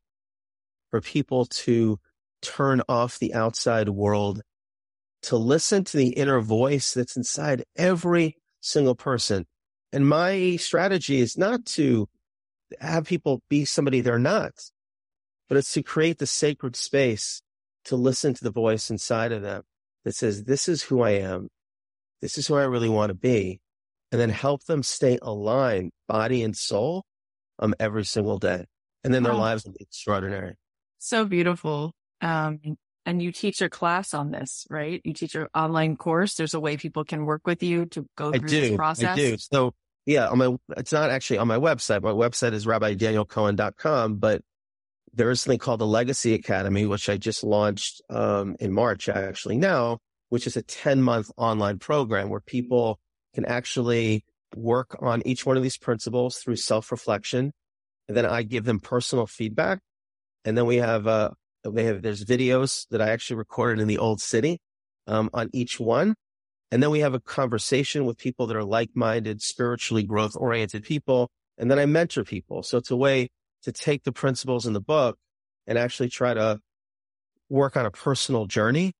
for 0.91 1.01
people 1.01 1.47
to 1.47 1.99
turn 2.43 2.83
off 2.89 3.19
the 3.19 3.35
outside 3.35 3.89
world, 3.89 4.43
to 5.23 5.37
listen 5.37 5.85
to 5.85 5.97
the 5.97 6.11
inner 6.11 6.41
voice 6.41 6.95
that's 6.95 7.17
inside 7.17 7.65
every 7.77 8.37
single 8.61 8.95
person 8.95 9.47
and 9.93 10.07
my 10.07 10.57
strategy 10.57 11.19
is 11.21 11.37
not 11.39 11.65
to 11.67 12.09
have 12.81 13.05
people 13.07 13.43
be 13.49 13.65
somebody 13.65 14.01
they're 14.01 14.19
not, 14.19 14.53
but 15.49 15.57
it's 15.57 15.73
to 15.73 15.83
create 15.83 16.19
the 16.19 16.27
sacred 16.27 16.77
space 16.77 17.43
to 17.87 17.97
listen 17.97 18.35
to 18.35 18.45
the 18.45 18.51
voice 18.51 18.91
inside 18.91 19.33
of 19.33 19.43
them 19.43 19.63
that 20.05 20.15
says, 20.15 20.45
this 20.45 20.69
is 20.69 20.83
who 20.83 21.01
I 21.03 21.11
am. 21.13 21.49
This 22.21 22.37
is 22.37 22.47
who 22.47 22.57
I 22.57 22.65
really 22.65 22.89
want 22.89 23.11
to 23.11 23.15
be. 23.15 23.61
And 24.13 24.21
then 24.21 24.31
help 24.31 24.65
them 24.65 24.83
stay 24.83 25.19
aligned, 25.21 25.93
body 26.07 26.43
and 26.43 26.57
soul, 26.57 27.05
um, 27.59 27.75
every 27.79 28.05
single 28.05 28.39
day. 28.39 28.65
And 29.05 29.13
then 29.15 29.23
their 29.23 29.33
Wow. 29.33 29.41
lives 29.41 29.65
will 29.65 29.73
be 29.73 29.83
extraordinary. 29.83 30.55
So 30.99 31.25
beautiful. 31.25 31.95
Um, 32.21 32.59
and 33.09 33.23
you 33.23 33.33
teach 33.33 33.63
a 33.63 33.71
class 33.71 34.13
on 34.13 34.33
this, 34.33 34.67
right? 34.69 35.01
You 35.03 35.15
teach 35.15 35.35
an 35.35 35.47
online 35.55 35.97
course. 35.97 36.35
There's 36.35 36.53
a 36.53 36.61
way 36.61 36.77
people 36.77 37.05
can 37.05 37.25
work 37.25 37.47
with 37.47 37.63
you 37.63 37.87
to 37.87 38.07
go 38.19 38.35
I 38.35 38.39
through 38.39 38.51
this 38.51 38.77
process. 38.77 39.13
I 39.13 39.17
do. 39.17 39.37
So 39.39 39.73
yeah, 40.05 40.29
on 40.29 40.37
my, 40.37 40.55
it's 40.77 40.93
not 40.93 41.09
actually 41.09 41.39
on 41.39 41.49
my 41.49 41.57
website. 41.57 42.03
My 42.03 42.11
website 42.11 42.53
is 42.53 42.67
rabbidanielcohen.com, 42.67 44.17
but 44.17 44.43
there 45.15 45.31
is 45.31 45.41
something 45.41 45.59
called 45.59 45.81
the 45.81 45.87
Legacy 45.87 46.35
Academy, 46.35 46.85
which 46.85 47.09
I 47.09 47.17
just 47.17 47.43
launched, 47.43 48.03
um, 48.11 48.57
in 48.61 48.75
March 48.75 49.09
actually 49.09 49.57
now, 49.57 50.01
which 50.29 50.47
is 50.47 50.59
a 50.59 50.63
10 50.63 51.01
month 51.01 51.31
online 51.39 51.79
program 51.79 52.29
where 52.29 52.41
people 52.41 53.01
can 53.35 53.47
actually 53.47 54.23
work 54.55 54.99
on 55.01 55.23
each 55.25 55.47
one 55.47 55.57
of 55.57 55.63
these 55.63 55.79
principles 55.79 56.37
through 56.37 56.57
self 56.57 56.93
reflection. 56.93 57.55
And 58.07 58.15
then 58.15 58.27
I 58.27 58.43
give 58.43 58.67
them 58.67 58.81
personal 58.81 59.27
feedback. 59.27 59.81
And 60.45 60.59
then 60.59 60.67
we 60.67 60.77
have, 60.77 61.07
uh, 61.07 61.31
they 61.71 61.85
have, 61.85 62.03
there's 62.03 62.25
videos 62.25 62.87
that 62.91 63.01
I 63.01 63.11
actually 63.11 63.37
recorded 63.37 63.81
in 63.81 63.89
the 63.89 63.99
old 63.99 64.21
city, 64.21 64.61
um, 65.07 65.31
on 65.33 65.51
each 65.53 65.79
one. 65.81 66.15
And 66.71 66.83
then 66.83 66.91
we 66.91 67.01
have 67.01 67.15
a 67.15 67.21
conversation 67.21 68.05
with 68.05 68.19
people 68.19 68.47
that 68.47 68.57
are 68.57 68.65
like-minded, 68.65 69.41
spiritually 69.41 70.03
growth 70.03 70.37
oriented 70.37 70.85
people. 70.85 71.31
And 71.57 71.71
then 71.71 71.79
I 71.79 71.87
mentor 71.87 72.25
people. 72.25 72.63
So 72.63 72.79
it's 72.79 72.91
a 72.91 72.97
way 72.97 73.31
to 73.63 73.73
take 73.73 74.05
the 74.05 74.13
principles 74.13 74.67
in 74.67 74.75
the 74.75 74.81
book 74.81 75.17
and 75.67 75.79
actually 75.79 76.09
try 76.09 76.35
to 76.35 76.61
work 77.49 77.77
on 77.77 77.87
a 77.87 77.91
personal 77.91 78.47
journey 78.47 78.93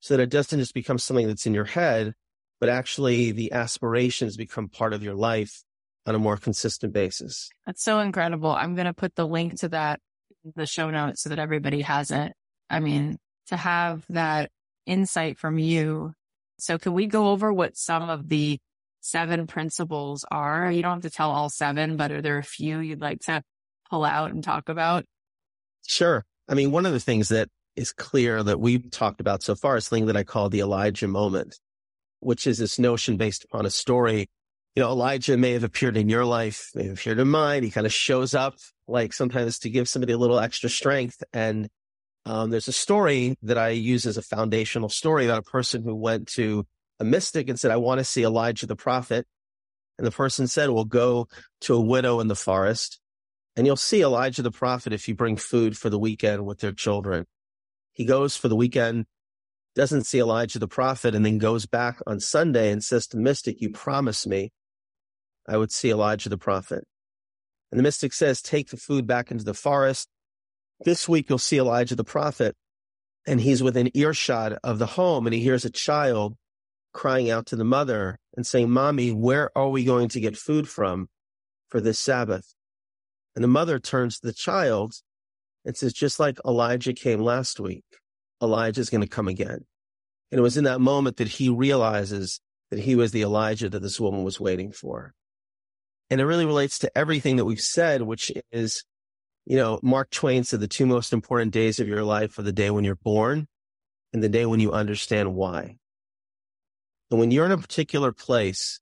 so 0.00 0.16
that 0.16 0.22
it 0.22 0.30
doesn't 0.30 0.58
just 0.58 0.74
become 0.74 0.98
something 0.98 1.26
that's 1.26 1.46
in 1.46 1.54
your 1.54 1.64
head, 1.64 2.12
but 2.60 2.68
actually 2.68 3.32
the 3.32 3.52
aspirations 3.52 4.36
become 4.36 4.68
part 4.68 4.92
of 4.92 5.02
your 5.02 5.14
life 5.14 5.62
on 6.04 6.14
a 6.14 6.18
more 6.18 6.36
consistent 6.36 6.92
basis. 6.92 7.48
That's 7.64 7.82
so 7.82 7.98
incredible. 7.98 8.50
I'm 8.50 8.74
going 8.74 8.86
to 8.86 8.94
put 8.94 9.16
the 9.16 9.26
link 9.26 9.58
to 9.60 9.70
that, 9.70 10.00
the 10.54 10.66
show 10.66 10.90
notes 10.90 11.22
so 11.22 11.30
that 11.30 11.38
everybody 11.38 11.82
has 11.82 12.10
it. 12.10 12.32
I 12.68 12.80
mean, 12.80 13.18
to 13.48 13.56
have 13.56 14.04
that 14.10 14.50
insight 14.86 15.38
from 15.38 15.58
you. 15.58 16.12
So 16.58 16.78
can 16.78 16.92
we 16.92 17.06
go 17.06 17.28
over 17.28 17.52
what 17.52 17.76
some 17.76 18.08
of 18.08 18.28
the 18.28 18.58
seven 19.00 19.46
principles 19.46 20.24
are? 20.30 20.70
You 20.70 20.82
don't 20.82 21.02
have 21.02 21.10
to 21.10 21.16
tell 21.16 21.30
all 21.30 21.48
seven, 21.48 21.96
but 21.96 22.12
are 22.12 22.22
there 22.22 22.38
a 22.38 22.42
few 22.42 22.78
you'd 22.78 23.00
like 23.00 23.20
to 23.22 23.42
pull 23.90 24.04
out 24.04 24.30
and 24.30 24.42
talk 24.42 24.68
about? 24.68 25.04
Sure. 25.86 26.24
I 26.48 26.54
mean, 26.54 26.70
one 26.70 26.86
of 26.86 26.92
the 26.92 27.00
things 27.00 27.28
that 27.28 27.48
is 27.76 27.92
clear 27.92 28.42
that 28.42 28.58
we've 28.58 28.90
talked 28.90 29.20
about 29.20 29.42
so 29.42 29.54
far 29.54 29.76
is 29.76 29.86
something 29.86 30.06
that 30.06 30.16
I 30.16 30.24
call 30.24 30.48
the 30.48 30.60
Elijah 30.60 31.08
moment, 31.08 31.58
which 32.20 32.46
is 32.46 32.58
this 32.58 32.78
notion 32.78 33.16
based 33.16 33.44
upon 33.44 33.66
a 33.66 33.70
story. 33.70 34.28
You 34.76 34.82
know, 34.82 34.90
Elijah 34.90 35.38
may 35.38 35.52
have 35.52 35.64
appeared 35.64 35.96
in 35.96 36.10
your 36.10 36.26
life, 36.26 36.70
may 36.74 36.84
have 36.84 36.98
appeared 36.98 37.18
in 37.18 37.28
mine. 37.28 37.62
He 37.62 37.70
kind 37.70 37.86
of 37.86 37.94
shows 37.94 38.34
up 38.34 38.56
like 38.86 39.14
sometimes 39.14 39.58
to 39.60 39.70
give 39.70 39.88
somebody 39.88 40.12
a 40.12 40.18
little 40.18 40.38
extra 40.38 40.68
strength. 40.68 41.24
And 41.32 41.70
um, 42.26 42.50
there's 42.50 42.68
a 42.68 42.72
story 42.72 43.36
that 43.40 43.56
I 43.56 43.70
use 43.70 44.04
as 44.04 44.18
a 44.18 44.22
foundational 44.22 44.90
story 44.90 45.24
about 45.24 45.38
a 45.38 45.50
person 45.50 45.82
who 45.82 45.94
went 45.94 46.28
to 46.34 46.66
a 47.00 47.04
mystic 47.04 47.48
and 47.48 47.58
said, 47.58 47.70
I 47.70 47.78
want 47.78 48.00
to 48.00 48.04
see 48.04 48.22
Elijah 48.22 48.66
the 48.66 48.76
prophet. 48.76 49.26
And 49.96 50.06
the 50.06 50.10
person 50.10 50.46
said, 50.46 50.68
well, 50.68 50.84
go 50.84 51.28
to 51.62 51.74
a 51.74 51.80
widow 51.80 52.20
in 52.20 52.28
the 52.28 52.36
forest 52.36 53.00
and 53.56 53.66
you'll 53.66 53.76
see 53.76 54.02
Elijah 54.02 54.42
the 54.42 54.50
prophet 54.50 54.92
if 54.92 55.08
you 55.08 55.14
bring 55.14 55.38
food 55.38 55.78
for 55.78 55.88
the 55.88 55.98
weekend 55.98 56.44
with 56.44 56.58
their 56.58 56.72
children. 56.72 57.24
He 57.92 58.04
goes 58.04 58.36
for 58.36 58.48
the 58.48 58.56
weekend, 58.56 59.06
doesn't 59.74 60.04
see 60.04 60.18
Elijah 60.18 60.58
the 60.58 60.68
prophet, 60.68 61.14
and 61.14 61.24
then 61.24 61.38
goes 61.38 61.64
back 61.64 61.98
on 62.06 62.20
Sunday 62.20 62.70
and 62.70 62.84
says 62.84 63.06
to 63.08 63.16
mystic, 63.16 63.62
You 63.62 63.70
promised 63.70 64.26
me 64.26 64.52
I 65.48 65.56
would 65.56 65.72
see 65.72 65.90
Elijah 65.90 66.28
the 66.28 66.38
prophet. 66.38 66.84
And 67.70 67.78
the 67.78 67.82
mystic 67.82 68.12
says, 68.12 68.40
Take 68.40 68.70
the 68.70 68.76
food 68.76 69.06
back 69.06 69.30
into 69.30 69.44
the 69.44 69.54
forest. 69.54 70.08
This 70.84 71.08
week 71.08 71.28
you'll 71.28 71.38
see 71.38 71.58
Elijah 71.58 71.96
the 71.96 72.04
prophet. 72.04 72.56
And 73.26 73.40
he's 73.40 73.62
within 73.62 73.90
earshot 73.96 74.52
of 74.62 74.78
the 74.78 74.86
home, 74.86 75.26
and 75.26 75.34
he 75.34 75.40
hears 75.40 75.64
a 75.64 75.70
child 75.70 76.36
crying 76.92 77.30
out 77.30 77.46
to 77.46 77.56
the 77.56 77.64
mother 77.64 78.18
and 78.36 78.46
saying, 78.46 78.70
Mommy, 78.70 79.12
where 79.12 79.50
are 79.56 79.68
we 79.68 79.84
going 79.84 80.08
to 80.08 80.20
get 80.20 80.36
food 80.36 80.68
from 80.68 81.08
for 81.68 81.80
this 81.80 81.98
Sabbath? 81.98 82.54
And 83.34 83.44
the 83.44 83.48
mother 83.48 83.78
turns 83.78 84.18
to 84.18 84.26
the 84.26 84.32
child 84.32 84.94
and 85.64 85.76
says, 85.76 85.92
just 85.92 86.18
like 86.18 86.38
Elijah 86.46 86.94
came 86.94 87.20
last 87.20 87.60
week, 87.60 87.84
Elijah's 88.42 88.88
going 88.88 89.02
to 89.02 89.08
come 89.08 89.28
again. 89.28 89.66
And 90.30 90.38
it 90.38 90.42
was 90.42 90.56
in 90.56 90.64
that 90.64 90.80
moment 90.80 91.18
that 91.18 91.28
he 91.28 91.48
realizes 91.48 92.40
that 92.70 92.80
he 92.80 92.96
was 92.96 93.12
the 93.12 93.22
Elijah 93.22 93.68
that 93.68 93.82
this 93.82 94.00
woman 94.00 94.24
was 94.24 94.40
waiting 94.40 94.72
for. 94.72 95.12
And 96.10 96.20
it 96.20 96.26
really 96.26 96.46
relates 96.46 96.78
to 96.80 96.98
everything 96.98 97.36
that 97.36 97.44
we've 97.44 97.60
said, 97.60 98.02
which 98.02 98.32
is, 98.52 98.84
you 99.44 99.56
know, 99.56 99.80
Mark 99.82 100.10
Twain 100.10 100.44
said 100.44 100.60
the 100.60 100.68
two 100.68 100.86
most 100.86 101.12
important 101.12 101.52
days 101.52 101.80
of 101.80 101.88
your 101.88 102.04
life 102.04 102.38
are 102.38 102.42
the 102.42 102.52
day 102.52 102.70
when 102.70 102.84
you're 102.84 102.94
born 102.96 103.48
and 104.12 104.22
the 104.22 104.28
day 104.28 104.46
when 104.46 104.60
you 104.60 104.72
understand 104.72 105.34
why. 105.34 105.76
And 107.10 107.20
when 107.20 107.30
you're 107.30 107.46
in 107.46 107.52
a 107.52 107.58
particular 107.58 108.12
place, 108.12 108.80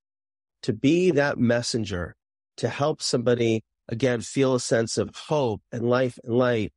to 0.63 0.73
be 0.73 1.11
that 1.13 1.39
messenger, 1.39 2.17
to 2.57 2.69
help 2.69 3.03
somebody 3.03 3.63
again, 3.89 4.21
feel 4.21 4.55
a 4.55 4.61
sense 4.61 4.99
of 4.99 5.15
hope 5.15 5.63
and 5.73 5.89
life 5.89 6.19
and 6.25 6.35
light, 6.35 6.73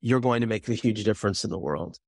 you're 0.00 0.20
going 0.20 0.40
to 0.40 0.46
make 0.46 0.68
a 0.68 0.74
huge 0.74 1.04
difference 1.04 1.44
in 1.44 1.50
the 1.50 1.58
world. 1.58 1.98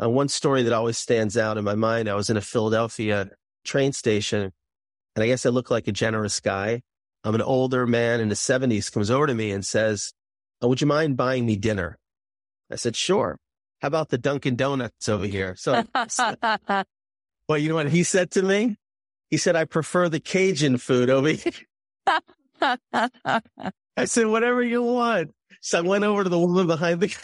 Uh, 0.00 0.08
one 0.08 0.28
story 0.28 0.62
that 0.62 0.72
always 0.72 0.96
stands 0.96 1.36
out 1.36 1.58
in 1.58 1.64
my 1.64 1.74
mind, 1.74 2.08
I 2.08 2.14
was 2.14 2.30
in 2.30 2.36
a 2.36 2.40
Philadelphia 2.40 3.30
train 3.64 3.92
station 3.92 4.52
and 5.14 5.22
I 5.22 5.26
guess 5.26 5.44
I 5.44 5.50
look 5.50 5.70
like 5.70 5.88
a 5.88 5.92
generous 5.92 6.40
guy. 6.40 6.82
I'm 7.24 7.34
an 7.34 7.42
older 7.42 7.86
man 7.86 8.20
in 8.20 8.30
his 8.30 8.40
seventies 8.40 8.90
comes 8.90 9.10
over 9.10 9.26
to 9.26 9.34
me 9.34 9.52
and 9.52 9.64
says, 9.64 10.12
oh, 10.60 10.68
would 10.68 10.80
you 10.80 10.86
mind 10.86 11.16
buying 11.16 11.46
me 11.46 11.56
dinner? 11.56 11.98
I 12.70 12.76
said, 12.76 12.96
sure. 12.96 13.38
How 13.80 13.88
about 13.88 14.08
the 14.08 14.18
Dunkin' 14.18 14.56
Donuts 14.56 15.08
over 15.08 15.26
here? 15.26 15.54
So, 15.56 15.84
well, 17.48 17.58
you 17.58 17.68
know 17.68 17.74
what 17.74 17.90
he 17.90 18.02
said 18.02 18.30
to 18.32 18.42
me? 18.42 18.76
He 19.30 19.36
said, 19.36 19.56
I 19.56 19.64
prefer 19.64 20.08
the 20.08 20.20
Cajun 20.20 20.78
food 20.78 21.10
over 21.10 21.28
here. 21.28 21.52
I 23.96 24.04
said, 24.04 24.26
whatever 24.26 24.62
you 24.62 24.82
want. 24.82 25.32
So 25.60 25.78
I 25.78 25.80
went 25.82 26.04
over 26.04 26.24
to 26.24 26.28
the 26.28 26.38
woman 26.38 26.66
behind 26.66 27.00
the, 27.00 27.14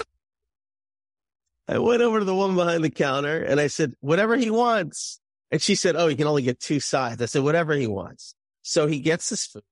I 1.67 1.79
went 1.79 2.03
over 2.03 2.21
to 2.21 2.25
the 2.25 2.35
woman 2.35 2.57
behind 2.57 2.85
the 2.85 2.91
counter 2.91 3.43
and 3.43 3.61
I 3.61 3.67
said, 3.67 3.95
whatever 4.01 4.37
he 4.37 4.51
wants. 4.51 5.21
And 5.51 5.61
she 5.61 5.75
said, 5.75 5.97
oh, 5.97 6.07
you 6.07 6.17
can 6.17 6.27
only 6.27 6.43
get 6.43 6.61
two 6.61 6.81
sides. 6.81 7.23
I 7.23 7.27
said, 7.27 7.43
whatever 7.43 7.75
he 7.75 7.87
wants. 7.87 8.35
So 8.63 8.87
he 8.87 9.01
gets 9.01 9.31
this 9.31 9.47
food 9.47 9.63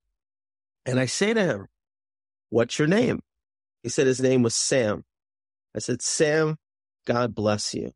and 0.86 1.00
I 1.00 1.06
say 1.06 1.34
to 1.34 1.44
him, 1.44 1.66
what's 2.48 2.78
your 2.78 2.88
name? 2.88 3.20
He 3.82 3.88
said 3.88 4.06
his 4.06 4.20
name 4.20 4.42
was 4.42 4.54
Sam. 4.54 5.02
I 5.74 5.80
said, 5.80 6.00
Sam, 6.00 6.56
God 7.06 7.34
bless 7.34 7.74
you. 7.74 7.90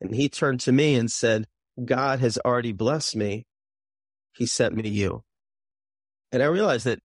And 0.00 0.14
he 0.14 0.28
turned 0.28 0.60
to 0.60 0.72
me 0.72 0.96
and 0.96 1.10
said, 1.10 1.46
God 1.82 2.18
has 2.20 2.38
already 2.44 2.72
blessed 2.72 3.16
me. 3.16 3.46
He 4.34 4.44
sent 4.44 4.74
me 4.74 4.88
you. 4.88 5.22
And 6.32 6.42
I 6.42 6.46
realized 6.46 6.84
that 6.86 6.98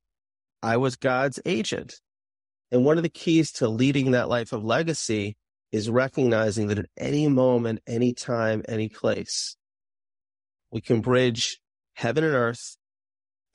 I 0.61 0.77
was 0.77 0.95
God's 0.95 1.39
agent. 1.45 2.01
And 2.71 2.83
one 2.83 2.97
of 2.97 3.03
the 3.03 3.09
keys 3.09 3.51
to 3.53 3.67
leading 3.67 4.11
that 4.11 4.29
life 4.29 4.53
of 4.53 4.63
legacy 4.63 5.35
is 5.71 5.89
recognizing 5.89 6.67
that 6.67 6.79
at 6.79 6.89
any 6.97 7.27
moment, 7.27 7.79
any 7.87 8.13
time, 8.13 8.63
any 8.67 8.89
place, 8.89 9.55
we 10.71 10.81
can 10.81 11.01
bridge 11.01 11.59
heaven 11.93 12.23
and 12.23 12.33
earth 12.33 12.77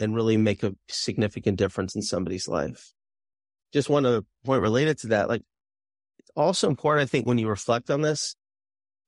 and 0.01 0.15
really 0.15 0.37
make 0.37 0.63
a 0.63 0.75
significant 0.89 1.59
difference 1.59 1.95
in 1.95 2.03
somebody's 2.03 2.49
life. 2.49 2.93
Just 3.73 3.89
one 3.89 4.07
other 4.07 4.23
point 4.45 4.63
related 4.63 4.99
to 4.99 5.09
that. 5.09 5.29
Like 5.29 5.43
it's 6.19 6.31
also 6.37 6.69
important, 6.69 7.03
I 7.05 7.11
think, 7.11 7.27
when 7.27 7.39
you 7.39 7.49
reflect 7.49 7.91
on 7.91 8.03
this 8.03 8.37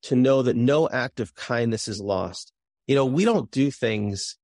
to 0.02 0.16
know 0.16 0.42
that 0.42 0.56
no 0.56 0.88
act 0.88 1.20
of 1.20 1.34
kindness 1.34 1.88
is 1.88 2.00
lost. 2.00 2.52
You 2.86 2.94
know, 2.94 3.06
we 3.06 3.24
don't 3.24 3.50
do 3.50 3.70
things, 3.70 4.36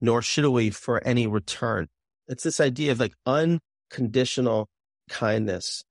nor 0.00 0.22
should 0.22 0.48
we 0.48 0.70
for 0.70 1.06
any 1.06 1.26
return. 1.26 1.88
It's 2.28 2.42
this 2.42 2.60
idea 2.60 2.92
of 2.92 3.00
like 3.00 3.14
unconditional 3.26 4.68
kindness. 5.08 5.84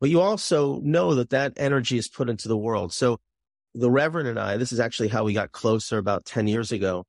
But 0.00 0.10
you 0.10 0.20
also 0.20 0.80
know 0.80 1.14
that 1.14 1.30
that 1.30 1.52
energy 1.56 1.96
is 1.96 2.08
put 2.08 2.28
into 2.28 2.48
the 2.48 2.56
world. 2.56 2.92
So 2.92 3.18
the 3.74 3.90
Reverend 3.90 4.28
and 4.28 4.38
I, 4.38 4.56
this 4.56 4.72
is 4.72 4.80
actually 4.80 5.08
how 5.08 5.24
we 5.24 5.32
got 5.32 5.52
closer 5.52 5.98
about 5.98 6.24
10 6.24 6.48
years 6.48 6.72
ago. 6.72 7.04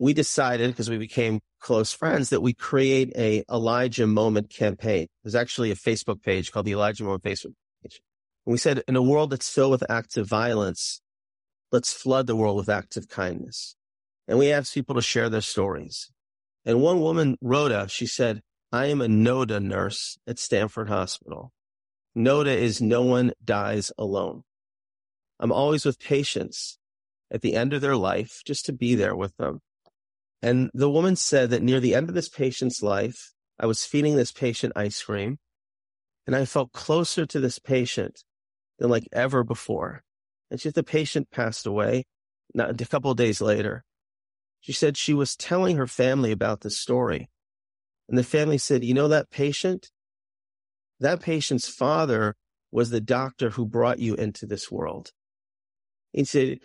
We 0.00 0.12
decided 0.12 0.70
because 0.70 0.90
we 0.90 0.98
became 0.98 1.40
close 1.60 1.92
friends 1.92 2.30
that 2.30 2.40
we 2.40 2.52
create 2.52 3.12
a 3.16 3.44
Elijah 3.50 4.06
moment 4.06 4.50
campaign. 4.50 5.06
There's 5.22 5.34
actually 5.34 5.70
a 5.70 5.76
Facebook 5.76 6.22
page 6.22 6.50
called 6.50 6.66
the 6.66 6.72
Elijah 6.72 7.04
moment 7.04 7.22
Facebook 7.22 7.54
page. 7.82 8.00
And 8.44 8.52
we 8.52 8.58
said 8.58 8.82
in 8.88 8.96
a 8.96 9.02
world 9.02 9.30
that's 9.30 9.48
filled 9.48 9.70
with 9.70 9.88
acts 9.90 10.16
of 10.16 10.28
violence, 10.28 11.00
let's 11.70 11.92
flood 11.92 12.26
the 12.26 12.36
world 12.36 12.56
with 12.56 12.68
acts 12.68 12.96
of 12.96 13.08
kindness. 13.08 13.76
And 14.26 14.38
we 14.38 14.50
asked 14.50 14.74
people 14.74 14.94
to 14.96 15.02
share 15.02 15.28
their 15.28 15.40
stories. 15.40 16.10
And 16.64 16.80
one 16.80 17.00
woman, 17.00 17.36
wrote 17.40 17.70
Rhoda, 17.70 17.88
she 17.88 18.06
said, 18.06 18.40
I 18.72 18.86
am 18.86 19.00
a 19.00 19.08
NODA 19.08 19.60
nurse 19.60 20.18
at 20.26 20.38
Stamford 20.38 20.88
Hospital. 20.88 21.52
NODA 22.14 22.56
is 22.56 22.80
no 22.80 23.02
one 23.02 23.32
dies 23.44 23.92
alone. 23.98 24.42
I'm 25.38 25.52
always 25.52 25.84
with 25.84 25.98
patients 25.98 26.78
at 27.30 27.42
the 27.42 27.54
end 27.54 27.72
of 27.72 27.80
their 27.80 27.96
life 27.96 28.42
just 28.44 28.66
to 28.66 28.72
be 28.72 28.94
there 28.94 29.14
with 29.14 29.36
them. 29.36 29.60
And 30.44 30.70
the 30.74 30.90
woman 30.90 31.16
said 31.16 31.48
that 31.50 31.62
near 31.62 31.80
the 31.80 31.94
end 31.94 32.10
of 32.10 32.14
this 32.14 32.28
patient's 32.28 32.82
life, 32.82 33.32
I 33.58 33.64
was 33.64 33.86
feeding 33.86 34.14
this 34.14 34.30
patient 34.30 34.74
ice 34.76 35.02
cream 35.02 35.38
and 36.26 36.36
I 36.36 36.44
felt 36.44 36.74
closer 36.74 37.24
to 37.24 37.40
this 37.40 37.58
patient 37.58 38.22
than 38.78 38.90
like 38.90 39.08
ever 39.10 39.42
before. 39.42 40.02
And 40.50 40.60
she 40.60 40.68
the 40.68 40.82
patient 40.82 41.30
passed 41.30 41.64
away 41.64 42.04
not 42.52 42.78
a 42.78 42.84
couple 42.84 43.14
days 43.14 43.40
later. 43.40 43.84
She 44.60 44.74
said 44.74 44.98
she 44.98 45.14
was 45.14 45.34
telling 45.34 45.78
her 45.78 45.86
family 45.86 46.30
about 46.30 46.60
this 46.60 46.76
story. 46.76 47.30
And 48.10 48.18
the 48.18 48.22
family 48.22 48.58
said, 48.58 48.84
you 48.84 48.92
know, 48.92 49.08
that 49.08 49.30
patient, 49.30 49.88
that 51.00 51.22
patient's 51.22 51.68
father 51.68 52.34
was 52.70 52.90
the 52.90 53.00
doctor 53.00 53.48
who 53.48 53.64
brought 53.64 53.98
you 53.98 54.14
into 54.14 54.44
this 54.44 54.70
world. 54.70 55.10
He 56.12 56.24
said, 56.24 56.58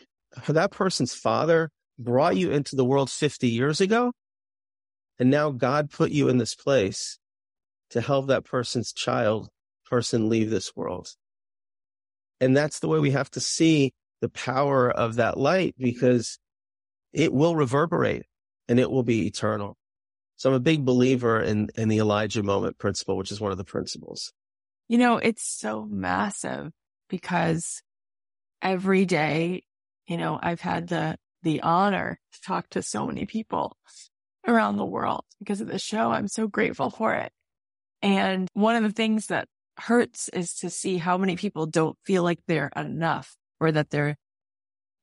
that 0.50 0.72
person's 0.72 1.14
father 1.14 1.72
brought 2.00 2.38
you 2.38 2.52
into 2.52 2.76
the 2.76 2.86
world 2.86 3.12
50 3.12 3.48
years 3.48 3.82
ago. 3.82 4.14
And 5.20 5.30
now 5.30 5.52
God 5.52 5.92
put 5.92 6.12
you 6.12 6.30
in 6.30 6.38
this 6.38 6.56
place 6.56 7.20
to 7.92 8.02
help 8.02 8.28
that 8.28 8.46
person's 8.46 8.94
child 8.94 9.50
person 9.86 10.30
leave 10.30 10.50
this 10.50 10.76
world. 10.76 11.10
And 12.40 12.56
that's 12.56 12.80
the 12.80 12.88
way 12.88 13.00
we 13.00 13.12
have 13.12 13.30
to 13.32 13.40
see 13.40 13.92
the 14.22 14.30
power 14.30 14.90
of 14.90 15.16
that 15.16 15.38
light 15.38 15.76
because 15.78 16.40
it 17.12 17.34
will 17.34 17.56
reverberate 17.56 18.24
and 18.68 18.80
it 18.80 18.90
will 18.90 19.04
be 19.04 19.28
eternal. 19.28 19.76
So 20.38 20.50
I'm 20.50 20.56
a 20.56 20.60
big 20.60 20.86
believer 20.86 21.42
in, 21.42 21.70
in 21.76 21.90
the 21.90 21.98
Elijah 21.98 22.44
moment 22.44 22.78
principle, 22.78 23.18
which 23.18 23.32
is 23.32 23.42
one 23.42 23.52
of 23.52 23.58
the 23.58 23.66
principles. 23.66 24.32
You 24.88 24.98
know, 24.98 25.18
it's 25.18 25.44
so 25.44 25.86
massive 25.90 26.72
because 27.10 27.82
every 28.62 29.06
day, 29.06 29.64
you 30.08 30.18
know, 30.18 30.40
I've 30.42 30.62
had 30.62 30.88
the, 30.88 31.18
the 31.44 31.62
honor 31.62 32.20
to 32.34 32.42
talk 32.42 32.70
to 32.70 32.82
so 32.82 33.06
many 33.06 33.26
people 33.26 33.78
around 34.48 34.78
the 34.78 34.86
world 34.86 35.24
because 35.40 35.62
of 35.62 35.68
the 35.68 35.80
show. 35.80 36.12
I'm 36.12 36.28
so 36.28 36.48
grateful 36.48 36.90
for 36.90 37.14
it. 37.14 37.32
And 38.02 38.48
one 38.54 38.76
of 38.76 38.84
the 38.84 38.92
things 38.92 39.28
that 39.28 39.48
hurts 39.78 40.30
is 40.30 40.54
to 40.56 40.70
see 40.70 40.98
how 40.98 41.18
many 41.18 41.36
people 41.36 41.66
don't 41.66 41.98
feel 42.06 42.24
like 42.24 42.40
they're 42.48 42.72
enough 42.76 43.36
or 43.60 43.72
that 43.72 43.90
they're 43.90 44.16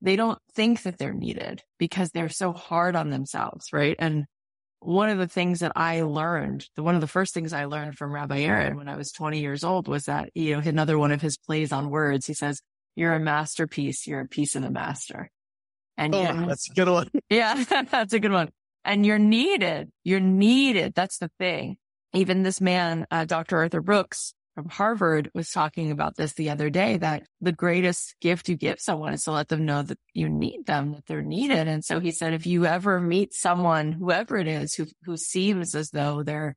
they 0.02 0.16
don't 0.16 0.38
think 0.54 0.82
that 0.82 0.98
they're 0.98 1.14
needed 1.14 1.62
because 1.78 2.10
they're 2.10 2.28
so 2.28 2.52
hard 2.52 2.96
on 2.96 3.08
themselves, 3.08 3.72
right? 3.72 3.96
And 3.98 4.26
one 4.80 5.08
of 5.08 5.18
the 5.18 5.26
things 5.26 5.60
that 5.60 5.72
I 5.74 6.02
learned, 6.02 6.66
the 6.76 6.82
one 6.82 6.94
of 6.94 7.00
the 7.00 7.06
first 7.06 7.32
things 7.32 7.54
I 7.54 7.64
learned 7.64 7.96
from 7.96 8.12
Rabbi 8.12 8.40
Aaron 8.40 8.76
when 8.76 8.88
I 8.88 8.96
was 8.96 9.10
20 9.12 9.40
years 9.40 9.64
old 9.64 9.88
was 9.88 10.04
that, 10.04 10.30
you 10.34 10.54
know, 10.54 10.62
another 10.68 10.98
one 10.98 11.12
of 11.12 11.22
his 11.22 11.38
plays 11.38 11.72
on 11.72 11.90
words, 11.90 12.26
he 12.26 12.34
says, 12.34 12.60
you're 12.94 13.14
a 13.14 13.20
masterpiece, 13.20 14.06
you're 14.06 14.20
a 14.20 14.28
piece 14.28 14.54
of 14.54 14.62
the 14.62 14.70
master. 14.70 15.30
And 15.96 16.14
oh, 16.14 16.22
that's 16.48 16.70
a 16.70 16.74
good 16.74 16.88
one. 16.88 17.10
Yeah, 17.30 17.64
that's 17.90 18.12
a 18.12 18.20
good 18.20 18.32
one. 18.32 18.50
And 18.84 19.04
you're 19.04 19.18
needed. 19.18 19.90
You're 20.04 20.20
needed. 20.20 20.94
That's 20.94 21.18
the 21.18 21.30
thing. 21.38 21.76
Even 22.14 22.42
this 22.42 22.60
man, 22.60 23.06
uh, 23.10 23.24
Dr. 23.24 23.58
Arthur 23.58 23.80
Brooks, 23.80 24.32
from 24.54 24.68
Harvard 24.70 25.30
was 25.34 25.50
talking 25.50 25.90
about 25.90 26.16
this 26.16 26.32
the 26.32 26.48
other 26.48 26.70
day 26.70 26.96
that 26.96 27.24
the 27.42 27.52
greatest 27.52 28.16
gift 28.22 28.48
you 28.48 28.56
give 28.56 28.80
someone 28.80 29.12
is 29.12 29.24
to 29.24 29.32
let 29.32 29.48
them 29.48 29.66
know 29.66 29.82
that 29.82 29.98
you 30.14 30.30
need 30.30 30.64
them, 30.64 30.92
that 30.92 31.04
they're 31.06 31.20
needed. 31.20 31.68
And 31.68 31.84
so 31.84 32.00
he 32.00 32.10
said, 32.10 32.32
if 32.32 32.46
you 32.46 32.64
ever 32.64 32.98
meet 32.98 33.34
someone, 33.34 33.92
whoever 33.92 34.38
it 34.38 34.48
is, 34.48 34.72
who, 34.72 34.86
who 35.04 35.18
seems 35.18 35.74
as 35.74 35.90
though 35.90 36.22
they're, 36.22 36.56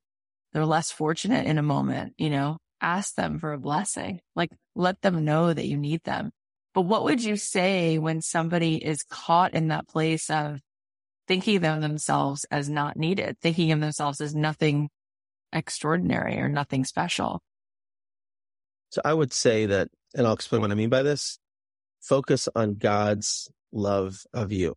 they're 0.54 0.66
less 0.66 0.92
fortunate 0.92 1.46
in 1.46 1.58
a 1.58 1.64
moment, 1.64 2.14
you 2.18 2.30
know, 2.30 2.58
ask 2.80 3.16
them 3.16 3.38
for 3.38 3.52
a 3.52 3.60
blessing, 3.60 4.22
like 4.34 4.52
let 4.76 5.02
them 5.02 5.26
know 5.26 5.54
that 5.54 5.68
you 5.68 5.76
need 5.76 6.02
them. 6.06 6.32
But 6.74 6.82
what 6.82 7.04
would 7.04 7.24
you 7.24 7.36
say 7.36 7.98
when 7.98 8.22
somebody 8.22 8.76
is 8.76 9.04
caught 9.04 9.54
in 9.54 9.70
that 9.70 9.88
place 9.88 10.30
of 10.30 10.60
thinking 11.28 11.64
of 11.66 11.82
themselves 11.82 12.46
as 12.52 12.70
not 12.70 12.96
needed, 12.98 13.38
thinking 13.42 13.72
of 13.72 13.80
themselves 13.80 14.22
as 14.22 14.36
nothing 14.36 14.90
extraordinary 15.52 16.40
or 16.40 16.48
nothing 16.48 16.86
special? 16.86 17.42
So 18.92 19.02
I 19.04 19.14
would 19.14 19.34
say 19.34 19.66
that, 19.66 19.90
and 20.16 20.26
I'll 20.26 20.34
explain 20.34 20.62
what 20.62 20.72
I 20.72 20.76
mean 20.76 20.90
by 20.90 21.04
this 21.04 21.40
focus 22.02 22.48
on 22.56 22.76
God's 22.76 23.50
love 23.72 24.24
of 24.34 24.52
you. 24.52 24.76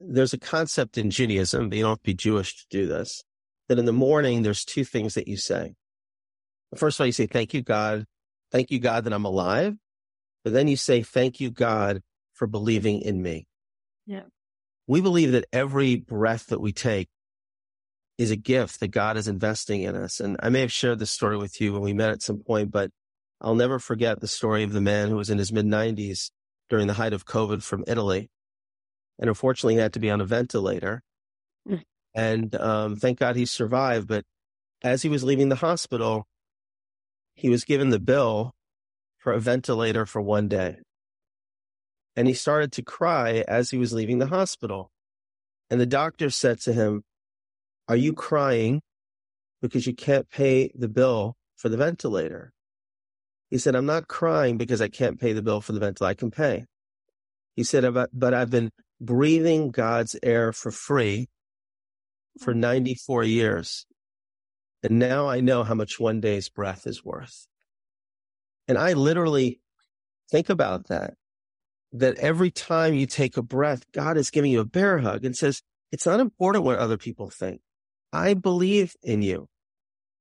There's 0.00 0.32
a 0.32 0.38
concept 0.38 0.98
in 0.98 1.10
Judaism, 1.10 1.72
you 1.72 1.82
don't 1.82 1.90
have 1.90 1.98
to 1.98 2.04
be 2.04 2.14
Jewish 2.14 2.56
to 2.56 2.64
do 2.70 2.86
this, 2.86 3.22
that 3.68 3.78
in 3.78 3.84
the 3.84 3.92
morning, 3.92 4.42
there's 4.42 4.64
two 4.64 4.84
things 4.84 5.14
that 5.14 5.28
you 5.28 5.36
say. 5.36 5.74
First 6.76 6.96
of 6.96 7.02
all, 7.02 7.06
you 7.06 7.12
say, 7.12 7.26
thank 7.26 7.54
you, 7.54 7.62
God. 7.62 8.06
Thank 8.50 8.70
you, 8.70 8.78
God, 8.78 9.04
that 9.04 9.12
I'm 9.12 9.24
alive. 9.24 9.74
But 10.48 10.54
then 10.54 10.66
you 10.66 10.78
say, 10.78 11.02
thank 11.02 11.40
you, 11.40 11.50
God, 11.50 12.00
for 12.32 12.46
believing 12.46 13.02
in 13.02 13.20
me. 13.20 13.46
Yeah. 14.06 14.22
We 14.86 15.02
believe 15.02 15.32
that 15.32 15.44
every 15.52 15.96
breath 15.96 16.46
that 16.46 16.58
we 16.58 16.72
take 16.72 17.10
is 18.16 18.30
a 18.30 18.36
gift 18.36 18.80
that 18.80 18.88
God 18.88 19.18
is 19.18 19.28
investing 19.28 19.82
in 19.82 19.94
us. 19.94 20.20
And 20.20 20.38
I 20.42 20.48
may 20.48 20.62
have 20.62 20.72
shared 20.72 21.00
this 21.00 21.10
story 21.10 21.36
with 21.36 21.60
you 21.60 21.74
when 21.74 21.82
we 21.82 21.92
met 21.92 22.08
at 22.08 22.22
some 22.22 22.38
point, 22.38 22.70
but 22.70 22.90
I'll 23.42 23.56
never 23.56 23.78
forget 23.78 24.20
the 24.20 24.26
story 24.26 24.62
of 24.62 24.72
the 24.72 24.80
man 24.80 25.10
who 25.10 25.16
was 25.16 25.28
in 25.28 25.36
his 25.36 25.52
mid 25.52 25.66
90s 25.66 26.30
during 26.70 26.86
the 26.86 26.94
height 26.94 27.12
of 27.12 27.26
COVID 27.26 27.62
from 27.62 27.84
Italy. 27.86 28.30
And 29.18 29.28
unfortunately, 29.28 29.74
he 29.74 29.80
had 29.80 29.92
to 29.92 30.00
be 30.00 30.08
on 30.08 30.22
a 30.22 30.24
ventilator. 30.24 31.02
Mm. 31.68 31.82
And 32.14 32.54
um, 32.54 32.96
thank 32.96 33.18
God 33.18 33.36
he 33.36 33.44
survived. 33.44 34.08
But 34.08 34.24
as 34.80 35.02
he 35.02 35.10
was 35.10 35.24
leaving 35.24 35.50
the 35.50 35.56
hospital, 35.56 36.26
he 37.34 37.50
was 37.50 37.66
given 37.66 37.90
the 37.90 38.00
bill 38.00 38.54
for 39.28 39.34
a 39.34 39.40
ventilator 39.40 40.06
for 40.06 40.22
one 40.22 40.48
day. 40.48 40.78
And 42.16 42.26
he 42.26 42.32
started 42.32 42.72
to 42.72 42.82
cry 42.82 43.44
as 43.46 43.68
he 43.68 43.76
was 43.76 43.92
leaving 43.92 44.20
the 44.20 44.26
hospital. 44.28 44.90
And 45.68 45.78
the 45.78 45.84
doctor 45.84 46.30
said 46.30 46.60
to 46.60 46.72
him, 46.72 47.02
Are 47.88 47.96
you 47.96 48.14
crying 48.14 48.80
because 49.60 49.86
you 49.86 49.94
can't 49.94 50.30
pay 50.30 50.72
the 50.74 50.88
bill 50.88 51.36
for 51.58 51.68
the 51.68 51.76
ventilator? 51.76 52.54
He 53.50 53.58
said, 53.58 53.74
I'm 53.74 53.84
not 53.84 54.08
crying 54.08 54.56
because 54.56 54.80
I 54.80 54.88
can't 54.88 55.20
pay 55.20 55.34
the 55.34 55.42
bill 55.42 55.60
for 55.60 55.72
the 55.72 55.80
ventilator. 55.80 56.10
I 56.10 56.14
can 56.14 56.30
pay. 56.30 56.64
He 57.54 57.64
said, 57.64 57.84
but 58.14 58.32
I've 58.32 58.50
been 58.50 58.70
breathing 58.98 59.72
God's 59.72 60.16
air 60.22 60.54
for 60.54 60.70
free 60.70 61.28
for 62.40 62.54
mm. 62.54 62.60
94 62.60 63.24
years. 63.24 63.84
And 64.82 64.98
now 64.98 65.28
I 65.28 65.40
know 65.40 65.64
how 65.64 65.74
much 65.74 66.00
one 66.00 66.22
day's 66.22 66.48
breath 66.48 66.86
is 66.86 67.04
worth. 67.04 67.47
And 68.68 68.78
I 68.78 68.92
literally 68.92 69.60
think 70.30 70.50
about 70.50 70.88
that, 70.88 71.14
that 71.92 72.18
every 72.18 72.50
time 72.50 72.94
you 72.94 73.06
take 73.06 73.36
a 73.36 73.42
breath, 73.42 73.82
God 73.92 74.16
is 74.16 74.30
giving 74.30 74.52
you 74.52 74.60
a 74.60 74.66
bear 74.66 74.98
hug 74.98 75.24
and 75.24 75.34
says, 75.34 75.62
it's 75.90 76.06
not 76.06 76.20
important 76.20 76.64
what 76.64 76.78
other 76.78 76.98
people 76.98 77.30
think. 77.30 77.62
I 78.12 78.34
believe 78.34 78.94
in 79.02 79.22
you. 79.22 79.48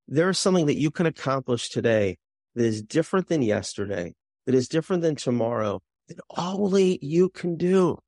There's 0.07 0.39
something 0.39 0.67
that 0.67 0.79
you 0.79 0.91
can 0.91 1.05
accomplish 1.05 1.69
today 1.69 2.17
that 2.55 2.63
is 2.63 2.81
different 2.81 3.27
than 3.27 3.41
yesterday, 3.41 4.13
that 4.45 4.55
is 4.55 4.69
different 4.69 5.01
than 5.01 5.15
tomorrow, 5.15 5.81
that 6.07 6.17
only 6.37 6.97
you 7.01 7.29
can 7.29 7.57
do. 7.57 7.99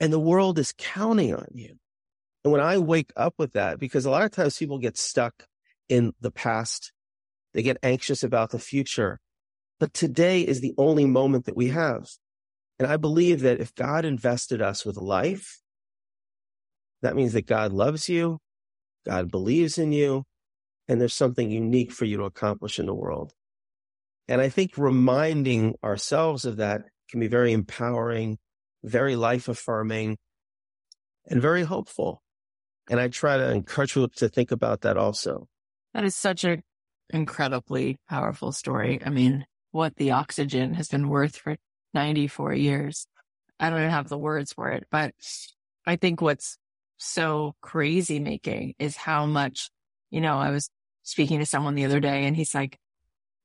And 0.00 0.10
the 0.12 0.18
world 0.18 0.58
is 0.58 0.72
counting 0.76 1.34
on 1.34 1.48
you. 1.52 1.76
And 2.42 2.52
when 2.52 2.62
I 2.62 2.78
wake 2.78 3.12
up 3.16 3.34
with 3.36 3.52
that, 3.52 3.78
because 3.78 4.06
a 4.06 4.10
lot 4.10 4.24
of 4.24 4.30
times 4.30 4.56
people 4.56 4.78
get 4.78 4.96
stuck 4.96 5.44
in 5.90 6.14
the 6.20 6.30
past, 6.30 6.92
they 7.52 7.62
get 7.62 7.76
anxious 7.82 8.22
about 8.22 8.50
the 8.50 8.58
future. 8.58 9.20
But 9.80 9.94
today 9.94 10.42
is 10.42 10.60
the 10.60 10.74
only 10.78 11.06
moment 11.06 11.46
that 11.46 11.56
we 11.56 11.68
have. 11.68 12.06
And 12.78 12.86
I 12.86 12.98
believe 12.98 13.40
that 13.40 13.60
if 13.60 13.74
God 13.74 14.04
invested 14.04 14.62
us 14.62 14.84
with 14.84 14.96
life, 14.96 15.60
that 17.02 17.16
means 17.16 17.32
that 17.32 17.46
God 17.46 17.72
loves 17.72 18.08
you, 18.08 18.38
God 19.06 19.30
believes 19.30 19.78
in 19.78 19.90
you, 19.90 20.24
and 20.86 21.00
there's 21.00 21.14
something 21.14 21.50
unique 21.50 21.92
for 21.92 22.04
you 22.04 22.18
to 22.18 22.24
accomplish 22.24 22.78
in 22.78 22.86
the 22.86 22.94
world. 22.94 23.32
And 24.28 24.40
I 24.40 24.50
think 24.50 24.76
reminding 24.76 25.76
ourselves 25.82 26.44
of 26.44 26.58
that 26.58 26.82
can 27.10 27.20
be 27.20 27.26
very 27.26 27.52
empowering, 27.52 28.38
very 28.84 29.16
life 29.16 29.48
affirming, 29.48 30.18
and 31.26 31.40
very 31.40 31.62
hopeful. 31.62 32.22
And 32.90 33.00
I 33.00 33.08
try 33.08 33.38
to 33.38 33.50
encourage 33.50 33.94
people 33.94 34.10
to 34.16 34.28
think 34.28 34.50
about 34.52 34.82
that 34.82 34.96
also. 34.96 35.48
That 35.94 36.04
is 36.04 36.14
such 36.14 36.44
an 36.44 36.62
incredibly 37.08 37.98
powerful 38.08 38.52
story. 38.52 39.00
I 39.04 39.10
mean, 39.10 39.46
what 39.72 39.96
the 39.96 40.12
oxygen 40.12 40.74
has 40.74 40.88
been 40.88 41.08
worth 41.08 41.36
for 41.36 41.56
94 41.94 42.54
years. 42.54 43.06
I 43.58 43.70
don't 43.70 43.78
even 43.78 43.90
have 43.90 44.08
the 44.08 44.18
words 44.18 44.52
for 44.52 44.70
it, 44.70 44.86
but 44.90 45.14
I 45.86 45.96
think 45.96 46.20
what's 46.20 46.56
so 46.96 47.54
crazy 47.60 48.20
making 48.20 48.74
is 48.78 48.96
how 48.96 49.26
much, 49.26 49.70
you 50.10 50.20
know, 50.20 50.38
I 50.38 50.50
was 50.50 50.70
speaking 51.02 51.38
to 51.38 51.46
someone 51.46 51.74
the 51.74 51.84
other 51.84 52.00
day 52.00 52.24
and 52.24 52.36
he's 52.36 52.54
like, 52.54 52.78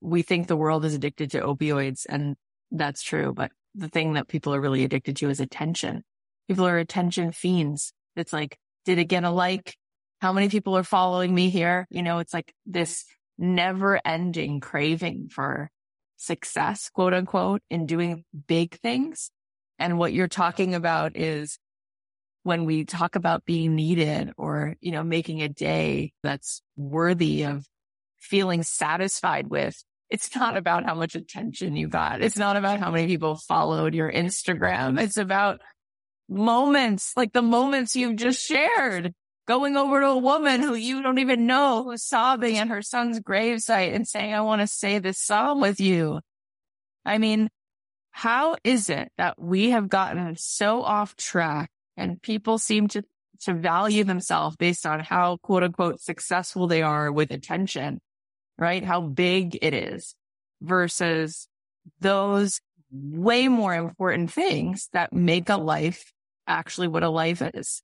we 0.01 0.21
think 0.21 0.47
the 0.47 0.57
world 0.57 0.85
is 0.85 0.93
addicted 0.93 1.31
to 1.31 1.41
opioids 1.41 2.05
and 2.07 2.35
that's 2.71 3.01
true. 3.01 3.33
But 3.33 3.51
the 3.73 3.89
thing 3.89 4.13
that 4.13 4.27
people 4.27 4.53
are 4.53 4.61
really 4.61 4.83
addicted 4.83 5.17
to 5.17 5.29
is 5.29 5.39
attention. 5.39 6.03
People 6.47 6.67
are 6.67 6.77
attention 6.77 7.31
fiends. 7.31 7.91
It's 8.15 8.33
like, 8.33 8.57
did 8.85 8.99
it 8.99 9.05
get 9.05 9.23
a 9.23 9.29
like? 9.29 9.75
How 10.21 10.31
many 10.31 10.49
people 10.49 10.77
are 10.77 10.83
following 10.83 11.33
me 11.33 11.49
here? 11.49 11.87
You 11.89 12.03
know, 12.03 12.19
it's 12.19 12.33
like 12.33 12.53
this 12.65 13.05
never 13.37 13.99
ending 14.05 14.59
craving 14.59 15.29
for 15.29 15.69
success, 16.17 16.89
quote 16.89 17.13
unquote, 17.13 17.61
in 17.69 17.85
doing 17.85 18.23
big 18.47 18.79
things. 18.79 19.31
And 19.79 19.97
what 19.97 20.13
you're 20.13 20.27
talking 20.27 20.75
about 20.75 21.17
is 21.17 21.57
when 22.43 22.65
we 22.65 22.85
talk 22.85 23.15
about 23.15 23.45
being 23.45 23.75
needed 23.75 24.31
or, 24.37 24.75
you 24.79 24.91
know, 24.91 25.03
making 25.03 25.41
a 25.41 25.49
day 25.49 26.13
that's 26.23 26.61
worthy 26.77 27.43
of 27.43 27.65
feeling 28.19 28.63
satisfied 28.63 29.47
with, 29.47 29.83
it's 30.09 30.35
not 30.35 30.55
about 30.55 30.85
how 30.85 30.93
much 30.93 31.15
attention 31.15 31.75
you 31.75 31.87
got. 31.87 32.21
It's 32.21 32.37
not 32.37 32.55
about 32.55 32.79
how 32.79 32.91
many 32.91 33.07
people 33.07 33.35
followed 33.35 33.95
your 33.95 34.11
Instagram. 34.11 34.99
It's 34.99 35.17
about 35.17 35.61
moments, 36.29 37.13
like 37.17 37.33
the 37.33 37.41
moments 37.41 37.95
you've 37.95 38.15
just 38.15 38.45
shared. 38.45 39.13
Going 39.47 39.77
over 39.77 40.01
to 40.01 40.07
a 40.07 40.17
woman 40.17 40.61
who 40.61 40.73
you 40.73 41.03
don't 41.03 41.19
even 41.19 41.45
know 41.45 41.83
who's 41.83 42.03
sobbing 42.03 42.57
at 42.57 42.69
her 42.69 42.81
son's 42.81 43.19
gravesite 43.19 43.93
and 43.93 44.07
saying, 44.07 44.33
I 44.33 44.41
want 44.41 44.61
to 44.61 44.67
say 44.67 44.97
this 44.97 45.19
psalm 45.19 45.61
with 45.61 45.79
you. 45.79 46.19
I 47.05 47.19
mean, 47.19 47.49
how 48.09 48.55
is 48.63 48.89
it 48.89 49.11
that 49.17 49.39
we 49.39 49.69
have 49.69 49.87
gotten 49.87 50.35
so 50.35 50.81
off 50.81 51.15
track 51.15 51.69
and 51.95 52.21
people 52.21 52.57
seem 52.57 52.87
to, 52.89 53.03
to 53.41 53.53
value 53.53 54.03
themselves 54.03 54.55
based 54.55 54.85
on 54.85 55.01
how 55.01 55.37
quote 55.37 55.63
unquote 55.63 56.01
successful 56.01 56.65
they 56.65 56.81
are 56.81 57.11
with 57.11 57.29
attention, 57.29 58.01
right? 58.57 58.83
How 58.83 59.01
big 59.01 59.59
it 59.61 59.75
is 59.75 60.15
versus 60.61 61.47
those 61.99 62.61
way 62.91 63.47
more 63.47 63.75
important 63.75 64.31
things 64.31 64.89
that 64.93 65.13
make 65.13 65.49
a 65.49 65.57
life 65.57 66.11
actually 66.47 66.87
what 66.87 67.03
a 67.03 67.09
life 67.09 67.41
is. 67.53 67.83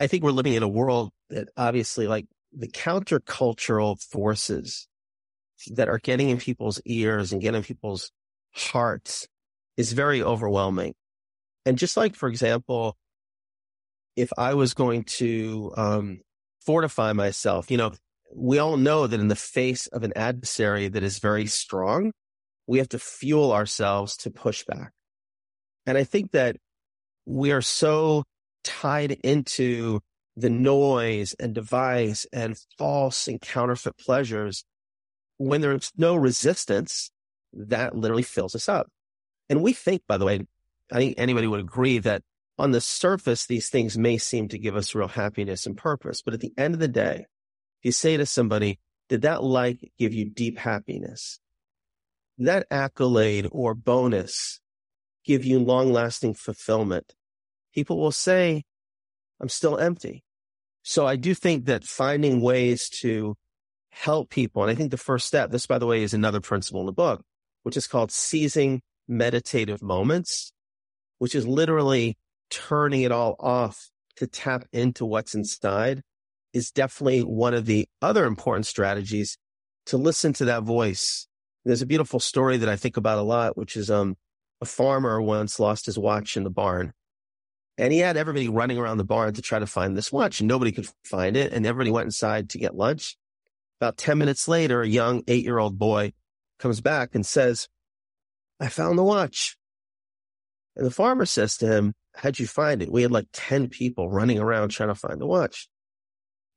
I 0.00 0.06
think 0.06 0.22
we're 0.22 0.30
living 0.30 0.54
in 0.54 0.62
a 0.62 0.68
world 0.68 1.10
that 1.30 1.48
obviously 1.56 2.06
like 2.06 2.26
the 2.52 2.68
countercultural 2.68 4.02
forces 4.02 4.86
that 5.72 5.88
are 5.88 5.98
getting 5.98 6.30
in 6.30 6.38
people's 6.38 6.80
ears 6.84 7.32
and 7.32 7.42
getting 7.42 7.58
in 7.58 7.64
people's 7.64 8.10
hearts 8.54 9.26
is 9.76 9.92
very 9.92 10.22
overwhelming. 10.22 10.94
And 11.66 11.78
just 11.78 11.96
like, 11.96 12.14
for 12.14 12.28
example, 12.28 12.96
if 14.16 14.30
I 14.38 14.54
was 14.54 14.74
going 14.74 15.04
to 15.04 15.72
um, 15.76 16.20
fortify 16.64 17.12
myself, 17.12 17.70
you 17.70 17.76
know, 17.76 17.92
we 18.34 18.58
all 18.58 18.76
know 18.76 19.06
that 19.06 19.20
in 19.20 19.28
the 19.28 19.36
face 19.36 19.86
of 19.88 20.02
an 20.02 20.12
adversary 20.16 20.88
that 20.88 21.02
is 21.02 21.18
very 21.18 21.46
strong, 21.46 22.12
we 22.66 22.78
have 22.78 22.88
to 22.90 22.98
fuel 22.98 23.52
ourselves 23.52 24.16
to 24.18 24.30
push 24.30 24.64
back. 24.64 24.92
And 25.86 25.96
I 25.96 26.04
think 26.04 26.32
that 26.32 26.56
we 27.24 27.52
are 27.52 27.62
so 27.62 28.24
tied 28.64 29.12
into 29.24 30.00
the 30.36 30.50
noise 30.50 31.34
and 31.40 31.54
device 31.54 32.26
and 32.32 32.58
false 32.78 33.26
and 33.26 33.40
counterfeit 33.40 33.98
pleasures. 33.98 34.64
When 35.36 35.60
there's 35.60 35.92
no 35.96 36.16
resistance, 36.16 37.10
that 37.52 37.96
literally 37.96 38.22
fills 38.22 38.54
us 38.54 38.68
up. 38.68 38.88
And 39.48 39.62
we 39.62 39.72
think, 39.72 40.02
by 40.06 40.18
the 40.18 40.24
way, 40.24 40.46
I 40.92 40.96
think 40.96 41.14
anybody 41.18 41.46
would 41.46 41.60
agree 41.60 41.98
that 41.98 42.22
on 42.58 42.72
the 42.72 42.80
surface, 42.80 43.46
these 43.46 43.68
things 43.68 43.96
may 43.96 44.18
seem 44.18 44.48
to 44.48 44.58
give 44.58 44.76
us 44.76 44.94
real 44.94 45.08
happiness 45.08 45.66
and 45.66 45.76
purpose. 45.76 46.22
But 46.22 46.34
at 46.34 46.40
the 46.40 46.52
end 46.58 46.74
of 46.74 46.80
the 46.80 46.88
day, 46.88 47.26
if 47.80 47.84
you 47.84 47.92
say 47.92 48.16
to 48.16 48.26
somebody, 48.26 48.78
did 49.08 49.22
that 49.22 49.42
like 49.42 49.92
give 49.98 50.12
you 50.12 50.28
deep 50.28 50.58
happiness? 50.58 51.38
That 52.38 52.66
accolade 52.70 53.48
or 53.50 53.74
bonus 53.74 54.60
give 55.24 55.44
you 55.44 55.58
long 55.58 55.92
lasting 55.92 56.34
fulfillment? 56.34 57.14
People 57.78 57.96
will 57.96 58.10
say, 58.10 58.64
I'm 59.40 59.48
still 59.48 59.78
empty. 59.78 60.24
So 60.82 61.06
I 61.06 61.14
do 61.14 61.32
think 61.32 61.66
that 61.66 61.84
finding 61.84 62.40
ways 62.40 62.88
to 63.02 63.36
help 63.90 64.30
people, 64.30 64.62
and 64.62 64.70
I 64.70 64.74
think 64.74 64.90
the 64.90 64.96
first 64.96 65.28
step, 65.28 65.52
this 65.52 65.68
by 65.68 65.78
the 65.78 65.86
way 65.86 66.02
is 66.02 66.12
another 66.12 66.40
principle 66.40 66.80
in 66.80 66.86
the 66.86 66.92
book, 66.92 67.22
which 67.62 67.76
is 67.76 67.86
called 67.86 68.10
seizing 68.10 68.80
meditative 69.06 69.80
moments, 69.80 70.52
which 71.20 71.36
is 71.36 71.46
literally 71.46 72.16
turning 72.50 73.02
it 73.02 73.12
all 73.12 73.36
off 73.38 73.90
to 74.16 74.26
tap 74.26 74.64
into 74.72 75.04
what's 75.06 75.36
inside 75.36 76.02
is 76.52 76.72
definitely 76.72 77.20
one 77.20 77.54
of 77.54 77.64
the 77.64 77.86
other 78.02 78.24
important 78.24 78.66
strategies 78.66 79.38
to 79.86 79.96
listen 79.96 80.32
to 80.32 80.46
that 80.46 80.64
voice. 80.64 81.28
There's 81.64 81.82
a 81.82 81.86
beautiful 81.86 82.18
story 82.18 82.56
that 82.56 82.68
I 82.68 82.74
think 82.74 82.96
about 82.96 83.18
a 83.18 83.22
lot, 83.22 83.56
which 83.56 83.76
is, 83.76 83.88
um, 83.88 84.16
a 84.60 84.64
farmer 84.64 85.22
once 85.22 85.60
lost 85.60 85.86
his 85.86 85.96
watch 85.96 86.36
in 86.36 86.42
the 86.42 86.50
barn 86.50 86.92
and 87.78 87.92
he 87.92 88.00
had 88.00 88.16
everybody 88.16 88.48
running 88.48 88.76
around 88.76 88.98
the 88.98 89.04
barn 89.04 89.32
to 89.34 89.42
try 89.42 89.60
to 89.60 89.66
find 89.66 89.96
this 89.96 90.12
watch. 90.12 90.40
And 90.40 90.48
nobody 90.48 90.72
could 90.72 90.88
find 91.04 91.36
it. 91.36 91.52
And 91.52 91.64
everybody 91.64 91.92
went 91.92 92.06
inside 92.06 92.50
to 92.50 92.58
get 92.58 92.74
lunch. 92.74 93.16
About 93.80 93.96
10 93.96 94.18
minutes 94.18 94.48
later, 94.48 94.82
a 94.82 94.88
young 94.88 95.22
eight 95.28 95.44
year 95.44 95.58
old 95.58 95.78
boy 95.78 96.12
comes 96.58 96.80
back 96.80 97.14
and 97.14 97.24
says, 97.24 97.68
I 98.58 98.68
found 98.68 98.98
the 98.98 99.04
watch. 99.04 99.56
And 100.74 100.84
the 100.84 100.90
farmer 100.90 101.24
says 101.24 101.56
to 101.58 101.68
him, 101.68 101.94
How'd 102.16 102.40
you 102.40 102.48
find 102.48 102.82
it? 102.82 102.90
We 102.90 103.02
had 103.02 103.12
like 103.12 103.28
10 103.32 103.68
people 103.68 104.10
running 104.10 104.40
around 104.40 104.70
trying 104.70 104.88
to 104.88 104.96
find 104.96 105.20
the 105.20 105.26
watch. 105.26 105.68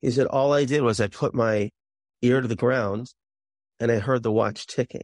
He 0.02 0.10
said, 0.10 0.26
All 0.26 0.54
I 0.54 0.66
did 0.66 0.82
was 0.82 1.00
I 1.00 1.06
put 1.06 1.36
my 1.36 1.70
ear 2.24 2.42
to 2.42 2.48
the 2.48 2.56
ground 2.56 3.14
and 3.80 3.92
I 3.92 4.00
heard 4.00 4.24
the 4.24 4.32
watch 4.32 4.66
ticking. 4.66 5.02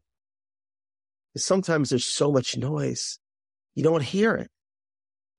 Sometimes 1.35 1.91
there's 1.91 2.05
so 2.05 2.31
much 2.31 2.57
noise, 2.57 3.19
you 3.75 3.83
don't 3.83 4.01
hear 4.01 4.33
it. 4.33 4.49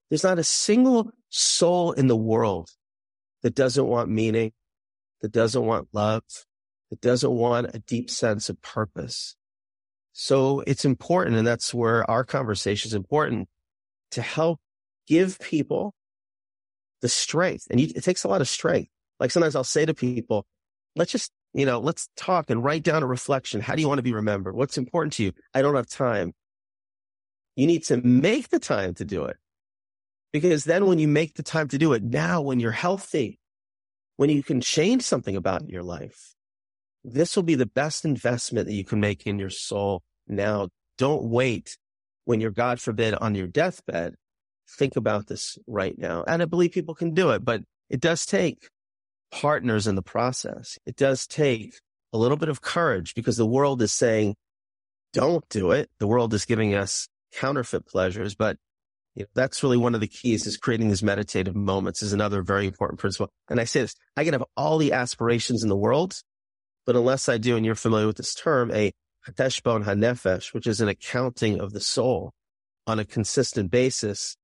There's 0.08 0.24
not 0.24 0.38
a 0.38 0.44
single 0.44 1.10
soul 1.28 1.92
in 1.92 2.06
the 2.06 2.16
world 2.16 2.70
that 3.42 3.54
doesn't 3.54 3.86
want 3.86 4.10
meaning, 4.10 4.52
that 5.20 5.32
doesn't 5.32 5.64
want 5.64 5.88
love, 5.92 6.22
that 6.90 7.00
doesn't 7.00 7.30
want 7.30 7.74
a 7.74 7.78
deep 7.80 8.10
sense 8.10 8.48
of 8.48 8.60
purpose. 8.62 9.36
So 10.12 10.60
it's 10.66 10.84
important. 10.84 11.36
And 11.36 11.46
that's 11.46 11.72
where 11.72 12.08
our 12.10 12.24
conversation 12.24 12.88
is 12.88 12.94
important 12.94 13.48
to 14.12 14.22
help 14.22 14.60
give 15.06 15.38
people 15.38 15.94
the 17.02 17.08
strength. 17.08 17.66
And 17.70 17.80
you, 17.80 17.88
it 17.94 18.02
takes 18.02 18.24
a 18.24 18.28
lot 18.28 18.40
of 18.40 18.48
strength. 18.48 18.90
Like 19.20 19.30
sometimes 19.30 19.54
I'll 19.54 19.64
say 19.64 19.86
to 19.86 19.94
people, 19.94 20.46
let's 20.96 21.12
just, 21.12 21.30
you 21.52 21.66
know, 21.66 21.78
let's 21.78 22.08
talk 22.16 22.50
and 22.50 22.64
write 22.64 22.82
down 22.82 23.02
a 23.02 23.06
reflection. 23.06 23.60
How 23.60 23.74
do 23.74 23.82
you 23.82 23.88
want 23.88 23.98
to 23.98 24.02
be 24.02 24.12
remembered? 24.12 24.54
What's 24.54 24.78
important 24.78 25.12
to 25.14 25.24
you? 25.24 25.32
I 25.54 25.62
don't 25.62 25.74
have 25.74 25.88
time. 25.88 26.32
You 27.56 27.66
need 27.66 27.84
to 27.84 27.98
make 27.98 28.48
the 28.48 28.58
time 28.58 28.94
to 28.94 29.04
do 29.04 29.24
it. 29.24 29.36
Because 30.32 30.64
then 30.64 30.86
when 30.86 30.98
you 30.98 31.08
make 31.08 31.34
the 31.34 31.42
time 31.42 31.68
to 31.68 31.78
do 31.78 31.92
it 31.92 32.02
now, 32.02 32.40
when 32.40 32.60
you're 32.60 32.70
healthy, 32.70 33.38
when 34.16 34.30
you 34.30 34.42
can 34.42 34.60
change 34.60 35.02
something 35.02 35.36
about 35.36 35.68
your 35.68 35.82
life, 35.82 36.34
this 37.04 37.36
will 37.36 37.44
be 37.44 37.54
the 37.54 37.66
best 37.66 38.04
investment 38.04 38.66
that 38.66 38.74
you 38.74 38.84
can 38.84 39.00
make 39.00 39.26
in 39.26 39.38
your 39.38 39.50
soul 39.50 40.02
now. 40.26 40.68
Don't 40.98 41.24
wait 41.24 41.78
when 42.24 42.40
you're, 42.40 42.50
God 42.50 42.80
forbid, 42.80 43.14
on 43.14 43.34
your 43.34 43.46
deathbed. 43.46 44.14
Think 44.68 44.96
about 44.96 45.28
this 45.28 45.56
right 45.66 45.96
now. 45.96 46.24
And 46.26 46.42
I 46.42 46.44
believe 46.44 46.72
people 46.72 46.94
can 46.94 47.14
do 47.14 47.30
it, 47.30 47.44
but 47.44 47.62
it 47.88 48.00
does 48.00 48.26
take 48.26 48.68
partners 49.30 49.86
in 49.86 49.94
the 49.94 50.02
process. 50.02 50.78
It 50.84 50.96
does 50.96 51.26
take 51.26 51.74
a 52.12 52.18
little 52.18 52.36
bit 52.36 52.48
of 52.48 52.60
courage 52.60 53.14
because 53.14 53.36
the 53.36 53.46
world 53.46 53.80
is 53.80 53.92
saying, 53.92 54.34
don't 55.12 55.48
do 55.48 55.70
it. 55.70 55.88
The 56.00 56.06
world 56.06 56.34
is 56.34 56.44
giving 56.44 56.74
us 56.74 57.08
counterfeit 57.32 57.86
pleasures, 57.86 58.34
but 58.34 58.56
you 59.18 59.24
know, 59.24 59.28
that's 59.34 59.64
really 59.64 59.76
one 59.76 59.96
of 59.96 60.00
the 60.00 60.06
keys 60.06 60.46
is 60.46 60.56
creating 60.56 60.88
these 60.88 61.02
meditative 61.02 61.56
moments 61.56 62.04
is 62.04 62.12
another 62.12 62.40
very 62.40 62.66
important 62.66 63.00
principle. 63.00 63.28
And 63.50 63.60
I 63.60 63.64
say 63.64 63.80
this, 63.80 63.96
I 64.16 64.22
can 64.22 64.32
have 64.32 64.44
all 64.56 64.78
the 64.78 64.92
aspirations 64.92 65.64
in 65.64 65.68
the 65.68 65.76
world, 65.76 66.14
but 66.86 66.94
unless 66.94 67.28
I 67.28 67.36
do, 67.36 67.56
and 67.56 67.66
you're 67.66 67.74
familiar 67.74 68.06
with 68.06 68.16
this 68.16 68.32
term, 68.32 68.70
a 68.70 68.92
cheshbon 69.32 69.84
hanefesh, 69.84 70.54
which 70.54 70.68
is 70.68 70.80
an 70.80 70.86
accounting 70.86 71.60
of 71.60 71.72
the 71.72 71.80
soul 71.80 72.32
on 72.86 73.00
a 73.00 73.04
consistent 73.04 73.72
basis, 73.72 74.36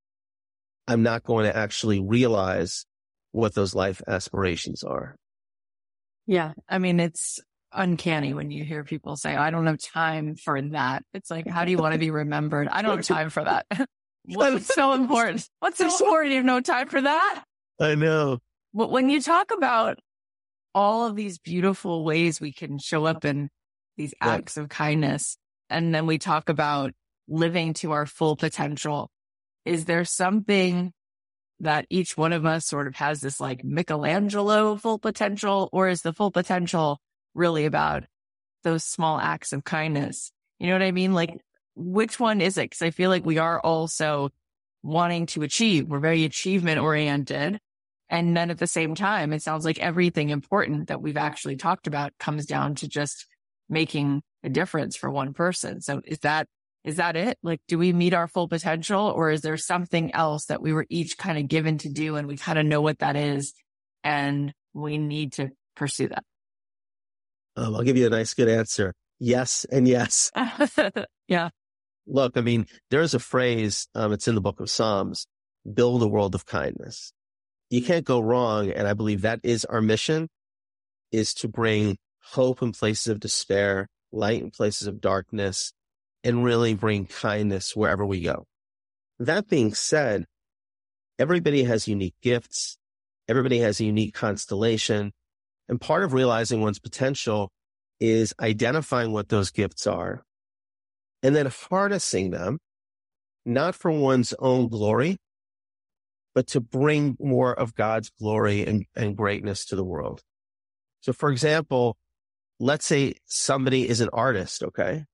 I'm 0.88 1.04
not 1.04 1.22
going 1.22 1.44
to 1.44 1.56
actually 1.56 2.00
realize 2.00 2.84
what 3.30 3.54
those 3.54 3.76
life 3.76 4.02
aspirations 4.08 4.82
are. 4.82 5.14
Yeah. 6.26 6.52
I 6.68 6.78
mean, 6.78 6.98
it's 6.98 7.38
uncanny 7.72 8.34
when 8.34 8.50
you 8.50 8.64
hear 8.64 8.82
people 8.82 9.14
say, 9.14 9.36
I 9.36 9.50
don't 9.50 9.68
have 9.68 9.78
time 9.78 10.34
for 10.34 10.60
that. 10.60 11.04
It's 11.14 11.30
like, 11.30 11.46
how 11.46 11.64
do 11.64 11.70
you 11.70 11.78
want 11.78 11.92
to 11.92 11.98
be 12.00 12.10
remembered? 12.10 12.66
I 12.66 12.82
don't 12.82 12.96
have 12.96 13.06
time 13.16 13.30
for 13.30 13.44
that. 13.44 13.66
What's 14.26 14.66
so 14.74 14.92
important? 14.92 15.48
What's 15.60 15.78
so 15.78 15.88
important? 15.88 16.32
You 16.32 16.36
have 16.38 16.46
no 16.46 16.60
time 16.60 16.88
for 16.88 17.00
that. 17.00 17.44
I 17.80 17.94
know. 17.94 18.38
But 18.72 18.90
when 18.90 19.08
you 19.08 19.20
talk 19.20 19.50
about 19.50 19.98
all 20.74 21.06
of 21.06 21.14
these 21.14 21.38
beautiful 21.38 22.04
ways 22.04 22.40
we 22.40 22.52
can 22.52 22.78
show 22.78 23.04
up 23.04 23.24
in 23.24 23.48
these 23.96 24.14
acts 24.20 24.56
of 24.56 24.68
kindness, 24.68 25.36
and 25.70 25.94
then 25.94 26.06
we 26.06 26.18
talk 26.18 26.48
about 26.48 26.92
living 27.28 27.74
to 27.74 27.92
our 27.92 28.06
full 28.06 28.36
potential, 28.36 29.10
is 29.64 29.84
there 29.84 30.04
something 30.04 30.92
that 31.60 31.86
each 31.88 32.16
one 32.16 32.32
of 32.32 32.44
us 32.44 32.66
sort 32.66 32.88
of 32.88 32.96
has 32.96 33.20
this 33.20 33.40
like 33.40 33.64
Michelangelo 33.64 34.76
full 34.76 34.98
potential, 34.98 35.68
or 35.72 35.88
is 35.88 36.02
the 36.02 36.12
full 36.12 36.30
potential 36.30 37.00
really 37.34 37.64
about 37.64 38.04
those 38.64 38.84
small 38.84 39.18
acts 39.18 39.52
of 39.52 39.64
kindness? 39.64 40.32
You 40.58 40.68
know 40.68 40.74
what 40.74 40.82
I 40.82 40.92
mean? 40.92 41.14
Like 41.14 41.40
which 41.76 42.20
one 42.20 42.40
is 42.40 42.56
it? 42.58 42.70
Cause 42.70 42.82
I 42.82 42.90
feel 42.90 43.10
like 43.10 43.26
we 43.26 43.38
are 43.38 43.60
also 43.60 44.30
wanting 44.82 45.26
to 45.26 45.42
achieve. 45.42 45.88
We're 45.88 45.98
very 45.98 46.24
achievement 46.24 46.80
oriented. 46.80 47.58
And 48.10 48.36
then 48.36 48.50
at 48.50 48.58
the 48.58 48.66
same 48.66 48.94
time, 48.94 49.32
it 49.32 49.42
sounds 49.42 49.64
like 49.64 49.78
everything 49.78 50.28
important 50.30 50.88
that 50.88 51.00
we've 51.00 51.16
actually 51.16 51.56
talked 51.56 51.86
about 51.86 52.12
comes 52.18 52.46
down 52.46 52.74
to 52.76 52.88
just 52.88 53.26
making 53.68 54.22
a 54.42 54.50
difference 54.50 54.94
for 54.94 55.10
one 55.10 55.32
person. 55.32 55.80
So 55.80 56.02
is 56.04 56.18
that, 56.20 56.46
is 56.84 56.96
that 56.96 57.16
it? 57.16 57.38
Like, 57.42 57.60
do 57.66 57.78
we 57.78 57.94
meet 57.94 58.12
our 58.12 58.28
full 58.28 58.46
potential 58.46 59.06
or 59.06 59.30
is 59.30 59.40
there 59.40 59.56
something 59.56 60.14
else 60.14 60.44
that 60.46 60.60
we 60.60 60.74
were 60.74 60.86
each 60.90 61.16
kind 61.16 61.38
of 61.38 61.48
given 61.48 61.78
to 61.78 61.88
do 61.88 62.16
and 62.16 62.28
we 62.28 62.36
kind 62.36 62.58
of 62.58 62.66
know 62.66 62.82
what 62.82 62.98
that 62.98 63.16
is 63.16 63.54
and 64.04 64.52
we 64.74 64.98
need 64.98 65.32
to 65.34 65.48
pursue 65.74 66.08
that? 66.08 66.24
Um, 67.56 67.74
I'll 67.74 67.82
give 67.82 67.96
you 67.96 68.06
a 68.06 68.10
nice, 68.10 68.34
good 68.34 68.48
answer. 68.48 68.92
Yes 69.18 69.64
and 69.72 69.88
yes. 69.88 70.30
yeah. 71.28 71.48
Look, 72.06 72.36
I 72.36 72.40
mean, 72.40 72.66
there's 72.90 73.14
a 73.14 73.18
phrase, 73.18 73.88
um, 73.94 74.12
it's 74.12 74.28
in 74.28 74.34
the 74.34 74.40
book 74.40 74.60
of 74.60 74.70
Psalms, 74.70 75.26
build 75.72 76.02
a 76.02 76.08
world 76.08 76.34
of 76.34 76.46
kindness. 76.46 77.12
You 77.70 77.82
can't 77.82 78.04
go 78.04 78.20
wrong. 78.20 78.70
And 78.70 78.86
I 78.86 78.92
believe 78.92 79.22
that 79.22 79.40
is 79.42 79.64
our 79.64 79.80
mission 79.80 80.28
is 81.10 81.32
to 81.34 81.48
bring 81.48 81.96
hope 82.22 82.62
in 82.62 82.72
places 82.72 83.08
of 83.08 83.20
despair, 83.20 83.88
light 84.12 84.42
in 84.42 84.50
places 84.50 84.86
of 84.86 85.00
darkness, 85.00 85.72
and 86.22 86.44
really 86.44 86.74
bring 86.74 87.06
kindness 87.06 87.74
wherever 87.74 88.04
we 88.04 88.20
go. 88.20 88.46
That 89.18 89.48
being 89.48 89.74
said, 89.74 90.26
everybody 91.18 91.64
has 91.64 91.88
unique 91.88 92.16
gifts. 92.22 92.76
Everybody 93.28 93.60
has 93.60 93.80
a 93.80 93.84
unique 93.84 94.14
constellation. 94.14 95.12
And 95.68 95.80
part 95.80 96.04
of 96.04 96.12
realizing 96.12 96.60
one's 96.60 96.78
potential 96.78 97.50
is 98.00 98.34
identifying 98.40 99.12
what 99.12 99.28
those 99.28 99.50
gifts 99.50 99.86
are 99.86 100.24
and 101.24 101.34
then 101.34 101.46
harnessing 101.46 102.30
them, 102.30 102.58
not 103.46 103.74
for 103.74 103.90
one's 103.90 104.34
own 104.38 104.68
glory, 104.68 105.16
but 106.34 106.46
to 106.48 106.60
bring 106.60 107.16
more 107.18 107.58
of 107.58 107.74
God's 107.74 108.10
glory 108.20 108.64
and, 108.66 108.84
and 108.94 109.16
greatness 109.16 109.64
to 109.66 109.76
the 109.76 109.84
world. 109.84 110.20
So 111.00 111.14
for 111.14 111.30
example, 111.30 111.96
let's 112.60 112.84
say 112.84 113.14
somebody 113.24 113.88
is 113.88 114.02
an 114.02 114.10
artist. 114.12 114.62
Okay. 114.62 115.04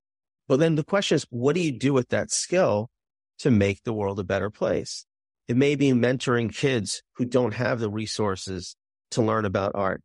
But 0.49 0.59
then 0.59 0.75
the 0.75 0.85
question 0.85 1.15
is, 1.15 1.27
what 1.31 1.55
do 1.55 1.61
you 1.61 1.71
do 1.71 1.93
with 1.93 2.09
that 2.09 2.33
skill 2.33 2.91
to 3.39 3.53
make 3.53 3.85
the 3.85 3.93
world 3.93 4.19
a 4.19 4.25
better 4.25 4.51
place? 4.51 5.07
It 5.47 5.57
may 5.57 5.77
be 5.77 5.93
mentoring 5.93 6.53
kids 6.53 7.03
who 7.17 7.25
don't 7.25 7.55
have 7.55 7.79
the 7.79 7.91
resources 7.91 8.75
to 9.13 9.23
learn 9.23 9.45
about 9.45 9.73
art. 9.77 10.03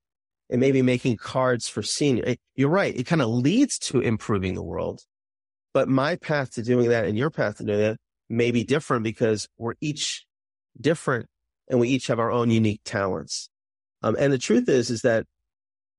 It 0.50 0.60
may 0.60 0.72
be 0.72 0.84
making 0.84 1.18
cards 1.18 1.68
for 1.68 1.82
seniors. 1.82 2.38
You're 2.56 2.70
right. 2.70 2.96
It 2.96 3.08
kind 3.08 3.24
of 3.24 3.30
leads 3.30 3.80
to 3.80 4.02
improving 4.02 4.54
the 4.54 4.64
world. 4.64 5.02
But 5.76 5.90
my 5.90 6.16
path 6.16 6.52
to 6.52 6.64
doing 6.64 6.88
that 6.88 7.04
and 7.04 7.18
your 7.18 7.30
path 7.30 7.58
to 7.58 7.66
doing 7.66 7.80
that 7.80 7.98
may 8.30 8.52
be 8.52 8.64
different 8.64 9.04
because 9.04 9.46
we're 9.58 9.74
each 9.82 10.26
different 10.80 11.28
and 11.70 11.82
we 11.82 11.90
each 11.90 12.08
have 12.08 12.18
our 12.18 12.32
own 12.32 12.50
unique 12.50 12.80
talents. 12.86 13.50
Um, 14.02 14.16
and 14.18 14.32
the 14.32 14.38
truth 14.38 14.70
is, 14.70 14.90
is 14.90 15.02
that 15.02 15.26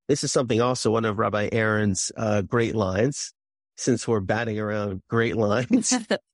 this 0.09 0.25
is 0.25 0.33
something 0.33 0.63
also 0.63 0.91
one 0.91 1.05
of 1.05 1.19
Rabbi 1.19 1.51
Aaron's 1.53 2.11
uh, 2.17 2.41
great 2.41 2.75
lines, 2.75 3.35
since 3.77 4.09
we're 4.09 4.21
batting 4.21 4.59
around 4.59 5.03
great 5.11 5.37
lines. 5.37 5.93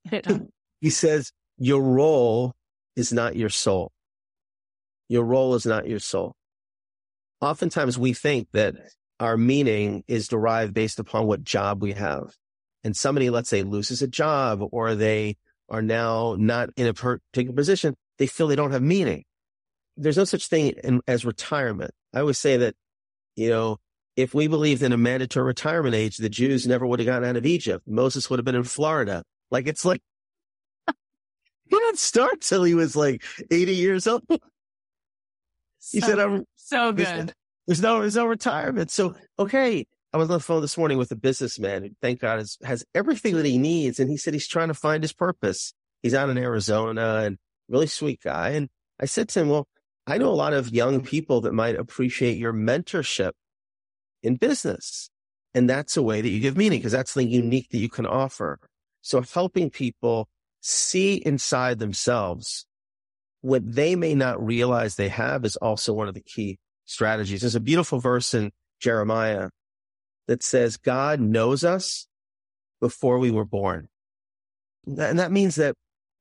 he 0.81 0.91
says, 0.91 1.33
your 1.59 1.83
role 1.83 2.53
is 2.95 3.13
not 3.13 3.35
your 3.35 3.49
soul. 3.49 3.91
Your 5.09 5.25
role 5.25 5.57
is 5.57 5.67
not 5.67 5.89
your 5.89 5.99
soul. 5.99 6.37
Oftentimes 7.41 7.99
we 7.99 8.13
think 8.13 8.47
that 8.53 8.77
our 9.19 9.37
meaning 9.37 10.05
is 10.07 10.29
derived 10.29 10.75
based 10.75 11.01
upon 11.01 11.27
what 11.27 11.43
job 11.43 11.83
we 11.83 11.95
have 11.95 12.37
and 12.85 12.97
somebody, 12.97 13.31
let's 13.31 13.49
say, 13.49 13.63
loses 13.63 14.03
a 14.03 14.09
job 14.09 14.63
or 14.73 14.95
they 14.95 15.37
are 15.69 15.83
now 15.83 16.37
not 16.39 16.71
in 16.77 16.87
a 16.87 16.95
particular 16.95 17.55
position, 17.55 17.95
they 18.19 18.27
feel 18.27 18.49
they 18.49 18.57
don't 18.57 18.73
have 18.73 18.83
meaning. 18.83 19.25
There's 19.97 20.17
no 20.17 20.25
such 20.25 20.49
thing 20.49 20.75
in, 20.83 21.01
as 21.07 21.25
retirement. 21.25 21.93
I 22.15 22.21
always 22.21 22.39
say 22.39 22.57
that, 22.59 22.75
you 23.37 23.49
know, 23.51 23.79
if 24.17 24.35
we 24.35 24.47
believed 24.47 24.83
in 24.83 24.93
a 24.93 24.99
mandatory 24.99 25.47
retirement 25.47 25.95
age, 25.95 26.19
the 26.19 26.29
Jews 26.29 26.67
never 26.67 26.87
would 26.87 27.01
have 27.01 27.07
gotten 27.07 27.29
out 27.29 27.37
of 27.37 27.47
Egypt. 27.47 27.87
Moses 27.87 28.29
would 28.29 28.39
have 28.39 28.45
been 28.45 28.55
in 28.55 28.65
Florida. 28.65 29.23
Like 29.51 29.67
it's 29.67 29.85
like, 29.85 30.03
he 30.87 31.77
didn't 31.77 31.99
start 31.99 32.41
till 32.43 32.65
he 32.65 32.75
was 32.75 32.95
like 32.95 33.23
80 33.51 33.75
years 33.75 34.07
old. 34.07 34.23
He 35.91 35.99
so, 35.99 36.07
said, 36.07 36.21
I'm 36.21 36.45
so 36.55 36.93
good. 36.93 37.07
There's, 37.07 37.29
there's 37.67 37.83
no, 37.83 38.01
there's 38.01 38.15
no 38.15 38.27
retirement. 38.27 38.89
So, 38.93 39.17
okay, 39.37 39.85
I 40.13 40.19
was 40.19 40.29
on 40.29 40.35
the 40.35 40.41
phone 40.41 40.61
this 40.61 40.77
morning 40.77 40.99
with 40.99 41.11
a 41.11 41.17
businessman 41.17 41.83
who, 41.83 41.91
thank 42.03 42.21
God, 42.21 42.45
has, 42.63 42.85
everything 42.95 43.37
that 43.37 43.47
he 43.47 43.57
needs. 43.57 43.99
And 43.99 44.11
he 44.11 44.17
said 44.19 44.35
he's 44.35 44.49
trying 44.49 44.69
to 44.69 44.75
find 44.75 45.03
his 45.03 45.13
purpose. 45.13 45.73
He's 46.03 46.15
out 46.15 46.29
in 46.29 46.37
Arizona 46.37 47.23
and 47.25 47.39
really 47.69 47.87
sweet 47.87 48.21
guy. 48.23 48.51
And 48.51 48.69
I 49.01 49.07
said 49.07 49.29
to 49.31 49.41
him, 49.41 49.49
well, 49.49 49.67
I 50.07 50.19
know 50.19 50.29
a 50.29 50.35
lot 50.35 50.53
of 50.53 50.75
young 50.75 51.01
people 51.01 51.41
that 51.43 51.55
might 51.55 51.77
appreciate 51.77 52.37
your 52.37 52.53
mentorship 52.53 53.33
in 54.23 54.37
business. 54.37 55.09
And 55.55 55.69
that's 55.69 55.97
a 55.97 56.03
way 56.03 56.21
that 56.21 56.29
you 56.29 56.41
give 56.41 56.57
meaning 56.57 56.81
because 56.81 56.93
that's 56.93 57.13
something 57.13 57.31
unique 57.31 57.69
that 57.71 57.79
you 57.79 57.89
can 57.89 58.07
offer. 58.07 58.59
So 59.01 59.23
helping 59.23 59.71
people 59.71 60.29
see 60.61 61.15
inside 61.15 61.79
themselves 61.79 62.67
what 63.41 63.63
they 63.65 63.97
may 63.97 64.15
not 64.15 64.45
realize 64.45 64.95
they 64.95 65.09
have 65.09 65.45
is 65.45 65.57
also 65.57 65.93
one 65.93 66.09
of 66.09 66.15
the 66.15 66.21
key 66.21 66.59
strategies. 66.85 67.41
There's 67.41 67.57
a 67.57 67.61
beautiful 67.61 67.99
verse 67.99 68.35
in 68.35 68.53
Jeremiah 68.81 69.51
that 70.29 70.43
says 70.43 70.77
God 70.77 71.21
knows 71.21 71.65
us 71.65 72.07
before 72.81 73.19
we 73.19 73.31
were 73.31 73.45
born. 73.45 73.89
And 74.87 75.19
that 75.19 75.33
means 75.33 75.57
that 75.57 75.75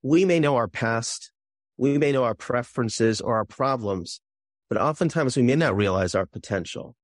we 0.04 0.26
may 0.26 0.40
know 0.40 0.56
our 0.56 0.68
past, 0.68 1.32
we 1.78 1.98
may 1.98 2.12
know 2.12 2.24
our 2.24 2.36
preferences 2.36 3.22
or 3.22 3.36
our 3.36 3.46
problems, 3.46 4.22
but 4.70 4.80
oftentimes 4.80 5.36
we 5.36 5.44
may 5.44 5.56
not 5.56 5.76
realize 5.76 6.16
our 6.16 6.26
potential. 6.26 6.96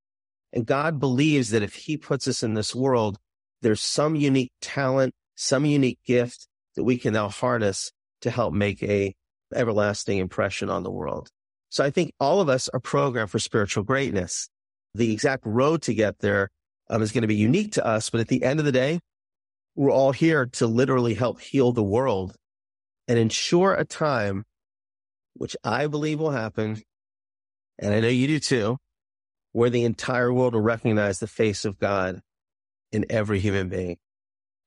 And 0.53 0.65
God 0.65 0.99
believes 0.99 1.49
that 1.49 1.63
if 1.63 1.73
he 1.73 1.97
puts 1.97 2.27
us 2.27 2.43
in 2.43 2.53
this 2.53 2.73
world, 2.73 3.17
there's 3.61 3.81
some 3.81 4.15
unique 4.15 4.51
talent, 4.61 5.13
some 5.35 5.65
unique 5.65 5.99
gift 6.05 6.47
that 6.75 6.83
we 6.83 6.97
can 6.97 7.13
now 7.13 7.29
harness 7.29 7.91
to 8.21 8.29
help 8.29 8.53
make 8.53 8.81
a 8.83 9.15
everlasting 9.53 10.19
impression 10.19 10.69
on 10.69 10.83
the 10.83 10.91
world. 10.91 11.29
So 11.69 11.83
I 11.83 11.89
think 11.89 12.13
all 12.19 12.39
of 12.39 12.49
us 12.49 12.69
are 12.69 12.79
programmed 12.79 13.31
for 13.31 13.39
spiritual 13.39 13.83
greatness. 13.83 14.49
The 14.95 15.11
exact 15.11 15.43
road 15.45 15.81
to 15.83 15.93
get 15.93 16.19
there 16.19 16.49
um, 16.89 17.01
is 17.01 17.11
going 17.11 17.21
to 17.23 17.27
be 17.27 17.35
unique 17.35 17.73
to 17.73 17.85
us. 17.85 18.09
But 18.09 18.21
at 18.21 18.27
the 18.27 18.43
end 18.43 18.59
of 18.59 18.65
the 18.65 18.71
day, 18.71 18.99
we're 19.75 19.91
all 19.91 20.11
here 20.11 20.47
to 20.53 20.67
literally 20.67 21.13
help 21.13 21.39
heal 21.39 21.71
the 21.71 21.83
world 21.83 22.35
and 23.07 23.17
ensure 23.19 23.73
a 23.73 23.85
time, 23.85 24.43
which 25.35 25.55
I 25.63 25.87
believe 25.87 26.19
will 26.19 26.31
happen. 26.31 26.81
And 27.79 27.93
I 27.93 27.99
know 27.99 28.07
you 28.07 28.27
do 28.27 28.39
too, 28.39 28.77
where 29.51 29.69
the 29.69 29.83
entire 29.83 30.33
world 30.33 30.53
will 30.53 30.61
recognize 30.61 31.19
the 31.19 31.27
face 31.27 31.63
of 31.63 31.77
God 31.77 32.21
in 32.91 33.05
every 33.09 33.39
human 33.39 33.69
being. 33.69 33.97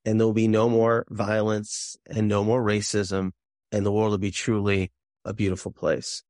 And 0.04 0.18
there'll 0.18 0.32
be 0.32 0.48
no 0.48 0.68
more 0.68 1.04
violence 1.10 1.96
and 2.06 2.28
no 2.28 2.44
more 2.44 2.62
racism. 2.62 3.32
And 3.72 3.84
the 3.84 3.92
world 3.92 4.12
will 4.12 4.18
be 4.18 4.30
truly 4.30 4.90
a 5.24 5.34
beautiful 5.34 5.72
place. 5.72 6.22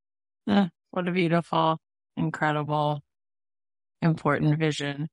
what 0.91 1.07
a 1.07 1.11
beautiful, 1.11 1.77
incredible, 2.17 3.01
important 4.01 4.57
vision. 4.59 5.07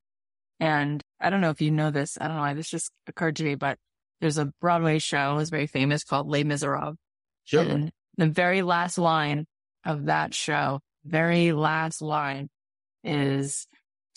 And 0.60 1.02
I 1.20 1.30
don't 1.30 1.40
know 1.40 1.50
if 1.50 1.60
you 1.60 1.70
know 1.70 1.90
this. 1.90 2.18
I 2.20 2.26
don't 2.26 2.36
know 2.36 2.42
why 2.42 2.54
this 2.54 2.70
just 2.70 2.90
occurred 3.06 3.36
to 3.36 3.44
me, 3.44 3.54
but 3.54 3.78
there's 4.20 4.38
a 4.38 4.52
Broadway 4.60 4.98
show, 4.98 5.38
it's 5.38 5.50
very 5.50 5.66
famous 5.66 6.04
called 6.04 6.28
Les 6.28 6.44
Miserables. 6.44 6.96
Sure. 7.44 7.62
And 7.62 7.92
the 8.16 8.26
very 8.26 8.62
last 8.62 8.98
line 8.98 9.46
of 9.84 10.06
that 10.06 10.34
show, 10.34 10.80
very 11.04 11.52
last 11.52 12.02
line 12.02 12.48
is 13.04 13.66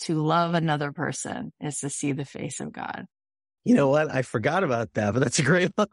to 0.00 0.20
love 0.20 0.54
another 0.54 0.90
person 0.90 1.52
is 1.60 1.78
to 1.78 1.88
see 1.88 2.12
the 2.12 2.24
face 2.24 2.58
of 2.60 2.72
God. 2.72 3.06
You 3.64 3.76
know 3.76 3.88
what? 3.88 4.12
I 4.12 4.22
forgot 4.22 4.64
about 4.64 4.92
that, 4.94 5.14
but 5.14 5.20
that's 5.20 5.38
a 5.38 5.44
great 5.44 5.70
line. 5.78 5.86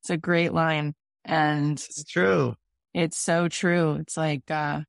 It's 0.00 0.10
a 0.10 0.16
great 0.16 0.52
line. 0.52 0.94
And 1.24 1.72
it's 1.72 2.04
true. 2.04 2.54
It's 2.94 3.18
so 3.18 3.48
true. 3.48 3.94
It's 3.94 4.16
like, 4.16 4.48
uh, 4.50 4.82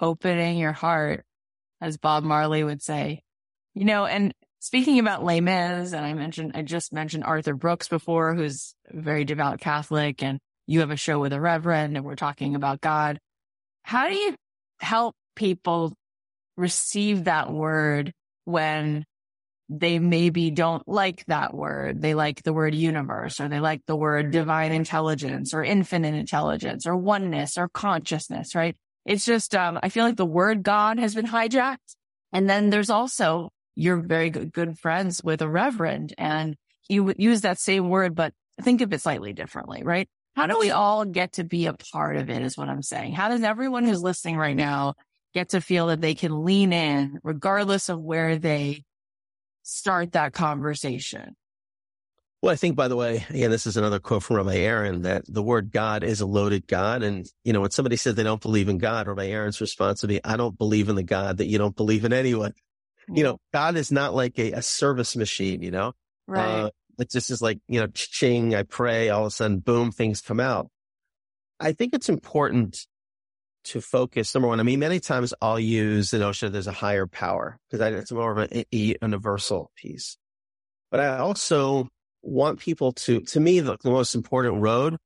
opening 0.00 0.58
your 0.58 0.72
heart, 0.72 1.24
as 1.80 1.96
Bob 1.96 2.24
Marley 2.24 2.64
would 2.64 2.82
say, 2.82 3.22
you 3.74 3.84
know, 3.84 4.06
and 4.06 4.34
speaking 4.60 4.98
about 4.98 5.24
Les 5.24 5.40
Mis, 5.40 5.92
and 5.92 6.04
I 6.04 6.14
mentioned, 6.14 6.52
I 6.54 6.62
just 6.62 6.92
mentioned 6.92 7.24
Arthur 7.24 7.54
Brooks 7.54 7.88
before, 7.88 8.34
who's 8.34 8.74
a 8.90 9.00
very 9.00 9.24
devout 9.24 9.60
Catholic, 9.60 10.22
and 10.22 10.38
you 10.66 10.80
have 10.80 10.90
a 10.90 10.96
show 10.96 11.18
with 11.18 11.32
a 11.32 11.40
reverend, 11.40 11.96
and 11.96 12.04
we're 12.04 12.16
talking 12.16 12.54
about 12.54 12.80
God. 12.80 13.18
How 13.82 14.08
do 14.08 14.14
you 14.14 14.34
help 14.80 15.14
people 15.34 15.94
receive 16.56 17.24
that 17.24 17.50
word 17.50 18.12
when 18.44 19.04
they 19.68 19.98
maybe 19.98 20.50
don't 20.50 20.86
like 20.88 21.24
that 21.26 21.54
word. 21.54 22.00
They 22.00 22.14
like 22.14 22.42
the 22.42 22.52
word 22.52 22.74
universe 22.74 23.38
or 23.38 23.48
they 23.48 23.60
like 23.60 23.82
the 23.86 23.96
word 23.96 24.30
divine 24.30 24.72
intelligence 24.72 25.52
or 25.52 25.62
infinite 25.62 26.14
intelligence 26.14 26.86
or 26.86 26.96
oneness 26.96 27.58
or 27.58 27.68
consciousness, 27.68 28.54
right? 28.54 28.74
It's 29.04 29.26
just, 29.26 29.54
um, 29.54 29.78
I 29.82 29.90
feel 29.90 30.04
like 30.04 30.16
the 30.16 30.26
word 30.26 30.62
God 30.62 30.98
has 30.98 31.14
been 31.14 31.26
hijacked. 31.26 31.96
And 32.32 32.48
then 32.48 32.70
there's 32.70 32.90
also 32.90 33.50
you're 33.78 34.02
very 34.02 34.28
good, 34.28 34.52
good 34.52 34.76
friends 34.76 35.22
with 35.22 35.40
a 35.40 35.48
reverend 35.48 36.12
and 36.18 36.56
you 36.88 37.14
use 37.16 37.42
that 37.42 37.60
same 37.60 37.88
word, 37.88 38.14
but 38.14 38.32
think 38.60 38.80
of 38.80 38.92
it 38.92 39.00
slightly 39.00 39.32
differently, 39.32 39.82
right? 39.84 40.08
How 40.34 40.46
do 40.46 40.58
we 40.58 40.70
all 40.70 41.04
get 41.04 41.34
to 41.34 41.44
be 41.44 41.66
a 41.66 41.74
part 41.74 42.16
of 42.16 42.28
it 42.28 42.42
is 42.42 42.58
what 42.58 42.68
I'm 42.68 42.82
saying. 42.82 43.12
How 43.12 43.28
does 43.28 43.42
everyone 43.42 43.84
who's 43.84 44.02
listening 44.02 44.36
right 44.36 44.56
now 44.56 44.94
get 45.32 45.50
to 45.50 45.60
feel 45.60 45.86
that 45.88 46.00
they 46.00 46.14
can 46.14 46.44
lean 46.44 46.72
in 46.72 47.20
regardless 47.22 47.88
of 47.88 48.00
where 48.00 48.36
they 48.36 48.82
start 49.62 50.12
that 50.12 50.32
conversation? 50.32 51.36
Well, 52.42 52.52
I 52.52 52.56
think, 52.56 52.76
by 52.76 52.88
the 52.88 52.96
way, 52.96 53.26
again, 53.30 53.50
this 53.50 53.66
is 53.66 53.76
another 53.76 53.98
quote 53.98 54.22
from 54.22 54.36
Rabbi 54.36 54.56
Aaron 54.56 55.02
that 55.02 55.24
the 55.28 55.42
word 55.42 55.72
God 55.72 56.04
is 56.04 56.20
a 56.20 56.26
loaded 56.26 56.66
God. 56.68 57.02
And, 57.02 57.26
you 57.44 57.52
know, 57.52 57.60
when 57.60 57.72
somebody 57.72 57.96
said 57.96 58.14
they 58.14 58.22
don't 58.22 58.40
believe 58.40 58.68
in 58.68 58.78
God, 58.78 59.08
Rabbi 59.08 59.26
Aaron's 59.26 59.60
response 59.60 60.02
would 60.02 60.08
be, 60.08 60.24
I 60.24 60.36
don't 60.36 60.56
believe 60.56 60.88
in 60.88 60.94
the 60.94 61.02
God 61.02 61.38
that 61.38 61.46
you 61.46 61.58
don't 61.58 61.74
believe 61.74 62.04
in 62.04 62.12
anyone. 62.12 62.54
You 63.16 63.24
know, 63.24 63.38
God 63.52 63.76
is 63.76 63.90
not 63.90 64.14
like 64.14 64.38
a, 64.38 64.52
a 64.52 64.62
service 64.62 65.16
machine, 65.16 65.62
you 65.62 65.70
know? 65.70 65.92
Right. 66.26 66.44
Uh, 66.44 66.70
it 66.98 67.10
just 67.10 67.30
is 67.30 67.40
like, 67.40 67.60
you 67.68 67.80
know, 67.80 67.86
ching, 67.88 68.54
I 68.54 68.64
pray, 68.64 69.08
all 69.08 69.22
of 69.22 69.28
a 69.28 69.30
sudden, 69.30 69.60
boom, 69.60 69.92
things 69.92 70.20
come 70.20 70.40
out. 70.40 70.68
I 71.60 71.72
think 71.72 71.94
it's 71.94 72.08
important 72.08 72.86
to 73.64 73.80
focus. 73.80 74.34
Number 74.34 74.48
one, 74.48 74.60
I 74.60 74.62
mean, 74.62 74.78
many 74.78 75.00
times 75.00 75.32
I'll 75.40 75.60
use 75.60 76.10
the 76.10 76.18
notion 76.18 76.46
that 76.46 76.52
there's 76.52 76.66
a 76.66 76.72
higher 76.72 77.06
power 77.06 77.58
because 77.70 77.94
it's 77.94 78.12
more 78.12 78.32
of 78.32 78.50
a, 78.52 78.64
a 78.74 78.96
universal 79.00 79.70
piece. 79.76 80.16
But 80.90 81.00
I 81.00 81.18
also 81.18 81.88
want 82.22 82.58
people 82.58 82.92
to, 82.92 83.20
to 83.20 83.40
me, 83.40 83.60
the, 83.60 83.76
the 83.82 83.90
most 83.90 84.14
important 84.14 84.62
road 84.62 84.96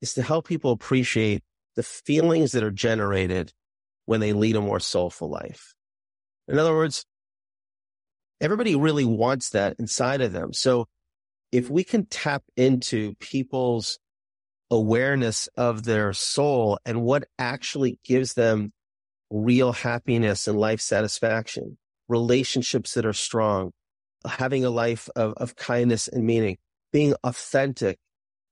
is 0.00 0.14
to 0.14 0.22
help 0.22 0.46
people 0.46 0.72
appreciate 0.72 1.42
the 1.76 1.82
feelings 1.82 2.52
that 2.52 2.62
are 2.62 2.70
generated 2.70 3.52
when 4.06 4.20
they 4.20 4.32
lead 4.32 4.56
a 4.56 4.60
more 4.60 4.80
soulful 4.80 5.28
life. 5.30 5.74
In 6.48 6.58
other 6.58 6.74
words, 6.74 7.04
everybody 8.42 8.74
really 8.74 9.04
wants 9.04 9.50
that 9.50 9.76
inside 9.78 10.20
of 10.20 10.32
them. 10.32 10.52
So 10.52 10.86
if 11.52 11.70
we 11.70 11.84
can 11.84 12.06
tap 12.06 12.42
into 12.56 13.14
people's 13.20 13.98
awareness 14.70 15.48
of 15.56 15.84
their 15.84 16.12
soul 16.12 16.78
and 16.84 17.02
what 17.02 17.24
actually 17.38 17.98
gives 18.04 18.34
them 18.34 18.72
real 19.30 19.72
happiness 19.72 20.48
and 20.48 20.58
life 20.58 20.80
satisfaction, 20.80 21.78
relationships 22.08 22.94
that 22.94 23.06
are 23.06 23.12
strong, 23.12 23.70
having 24.26 24.64
a 24.64 24.70
life 24.70 25.08
of, 25.14 25.34
of 25.36 25.54
kindness 25.56 26.08
and 26.08 26.26
meaning, 26.26 26.58
being 26.92 27.14
authentic. 27.22 27.98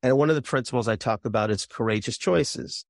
And 0.03 0.16
one 0.16 0.30
of 0.30 0.36
the 0.36 0.43
principles 0.43 0.88
I 0.88 0.97
talk 0.97 1.24
about 1.24 1.51
is 1.51 1.66
courageous 1.66 2.16
choices. 2.16 2.84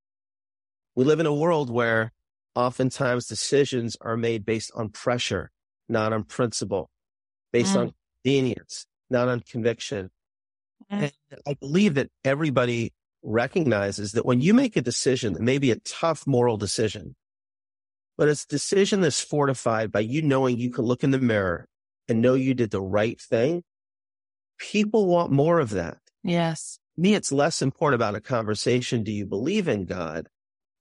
We 0.95 1.05
live 1.05 1.21
in 1.21 1.27
a 1.27 1.35
world 1.35 1.71
where 1.71 2.13
oftentimes 2.55 3.27
decisions 3.27 3.97
are 4.01 4.17
made 4.17 4.45
based 4.45 4.71
on 4.75 4.91
pressure, 4.91 5.51
not 5.91 6.13
on 6.13 6.25
principle, 6.25 6.91
based 7.53 7.75
mm. 7.75 7.81
on 7.81 7.95
convenience, 8.23 8.87
not 9.11 9.29
on 9.29 9.41
conviction. 9.41 10.11
Mm. 10.91 11.03
And 11.31 11.41
I 11.47 11.55
believe 11.55 11.95
that 11.95 12.11
everybody 12.25 12.93
recognizes 13.23 14.13
that 14.13 14.25
when 14.25 14.41
you 14.41 14.55
make 14.55 14.77
a 14.77 14.81
decision 14.81 15.35
that 15.35 15.43
may 15.43 15.59
be 15.59 15.71
a 15.71 15.81
tough 15.81 16.27
moral 16.27 16.57
decision, 16.57 17.17
but 18.17 18.29
it's 18.29 18.45
a 18.45 18.49
decision 18.49 19.01
that's 19.01 19.21
fortified 19.21 19.93
by 19.93 20.01
you 20.01 20.23
knowing 20.23 20.59
you 20.59 20.71
can 20.71 20.85
look 20.85 21.05
in 21.05 21.11
the 21.11 21.19
mirror 21.19 21.67
and 22.09 22.21
know 22.21 22.35
you 22.35 22.55
did 22.55 22.71
the 22.71 22.81
right 22.81 23.21
thing, 23.21 23.63
people 24.59 25.07
want 25.07 25.33
more 25.33 25.59
of 25.59 25.71
that. 25.71 25.99
Yes. 26.23 26.79
Me, 26.97 27.15
it's 27.15 27.33
less 27.33 27.63
important 27.63 27.95
about 27.97 28.15
a 28.15 28.21
conversation. 28.21 29.03
Do 29.03 29.13
you 29.13 29.25
believe 29.25 29.69
in 29.69 29.87
God? 29.87 30.27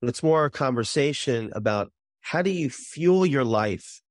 But 0.01 0.09
it's 0.09 0.23
more 0.23 0.45
a 0.45 0.51
conversation 0.51 1.51
about 1.53 1.91
how 2.21 2.41
do 2.41 2.49
you 2.49 2.69
fuel 2.69 3.25
your 3.25 3.45
life 3.45 4.01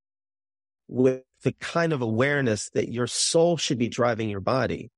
with 0.89 1.23
the 1.43 1.53
kind 1.53 1.93
of 1.93 2.01
awareness 2.01 2.69
that 2.73 2.91
your 2.91 3.07
soul 3.07 3.55
should 3.55 3.77
be 3.77 3.87
driving 3.87 4.29
your 4.29 4.41
body 4.41 4.91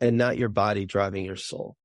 and 0.00 0.16
not 0.16 0.38
your 0.38 0.48
body 0.48 0.86
driving 0.86 1.24
your 1.24 1.36
soul. 1.36 1.76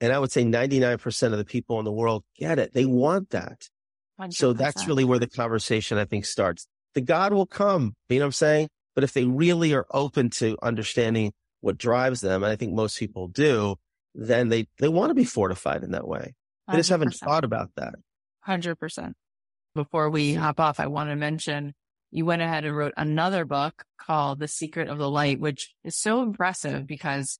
And 0.00 0.12
I 0.12 0.18
would 0.18 0.32
say 0.32 0.44
99% 0.44 1.22
of 1.24 1.38
the 1.38 1.44
people 1.44 1.78
in 1.78 1.84
the 1.84 1.92
world 1.92 2.24
get 2.36 2.58
it. 2.58 2.72
They 2.72 2.86
want 2.86 3.30
that. 3.30 3.68
100%. 4.18 4.32
So 4.32 4.52
that's 4.52 4.86
really 4.86 5.04
where 5.04 5.18
the 5.18 5.28
conversation, 5.28 5.98
I 5.98 6.06
think, 6.06 6.24
starts. 6.24 6.66
The 6.94 7.00
God 7.00 7.32
will 7.32 7.46
come, 7.46 7.94
you 8.08 8.18
know 8.18 8.24
what 8.24 8.28
I'm 8.28 8.32
saying? 8.32 8.68
But 8.94 9.04
if 9.04 9.12
they 9.12 9.24
really 9.24 9.74
are 9.74 9.86
open 9.90 10.30
to 10.30 10.56
understanding 10.62 11.32
what 11.60 11.78
drives 11.78 12.20
them, 12.20 12.42
and 12.42 12.50
I 12.50 12.56
think 12.56 12.72
most 12.72 12.98
people 12.98 13.28
do, 13.28 13.76
then 14.14 14.48
they, 14.48 14.66
they 14.78 14.88
want 14.88 15.10
to 15.10 15.14
be 15.14 15.24
fortified 15.24 15.84
in 15.84 15.92
that 15.92 16.08
way. 16.08 16.34
They 16.66 16.74
100%. 16.74 16.76
just 16.76 16.90
haven't 16.90 17.14
thought 17.14 17.44
about 17.44 17.70
that. 17.76 17.94
100%. 18.48 19.12
Before 19.74 20.10
we 20.10 20.34
hop 20.34 20.58
off, 20.58 20.80
I 20.80 20.88
want 20.88 21.10
to 21.10 21.16
mention 21.16 21.74
you 22.10 22.24
went 22.24 22.42
ahead 22.42 22.64
and 22.64 22.76
wrote 22.76 22.94
another 22.96 23.44
book 23.44 23.84
called 23.98 24.40
The 24.40 24.48
Secret 24.48 24.88
of 24.88 24.98
the 24.98 25.10
Light, 25.10 25.40
which 25.40 25.74
is 25.84 25.96
so 25.96 26.22
impressive 26.22 26.86
because 26.86 27.38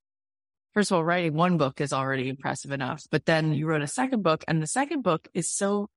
first 0.74 0.90
of 0.90 0.96
all, 0.96 1.04
writing 1.04 1.34
one 1.34 1.58
book 1.58 1.80
is 1.80 1.92
already 1.92 2.28
impressive 2.28 2.70
enough, 2.70 3.04
but 3.10 3.26
then 3.26 3.52
you 3.52 3.66
wrote 3.66 3.82
a 3.82 3.88
second 3.88 4.22
book 4.22 4.44
and 4.46 4.62
the 4.62 4.66
second 4.66 5.02
book 5.02 5.28
is 5.34 5.50
so, 5.50 5.88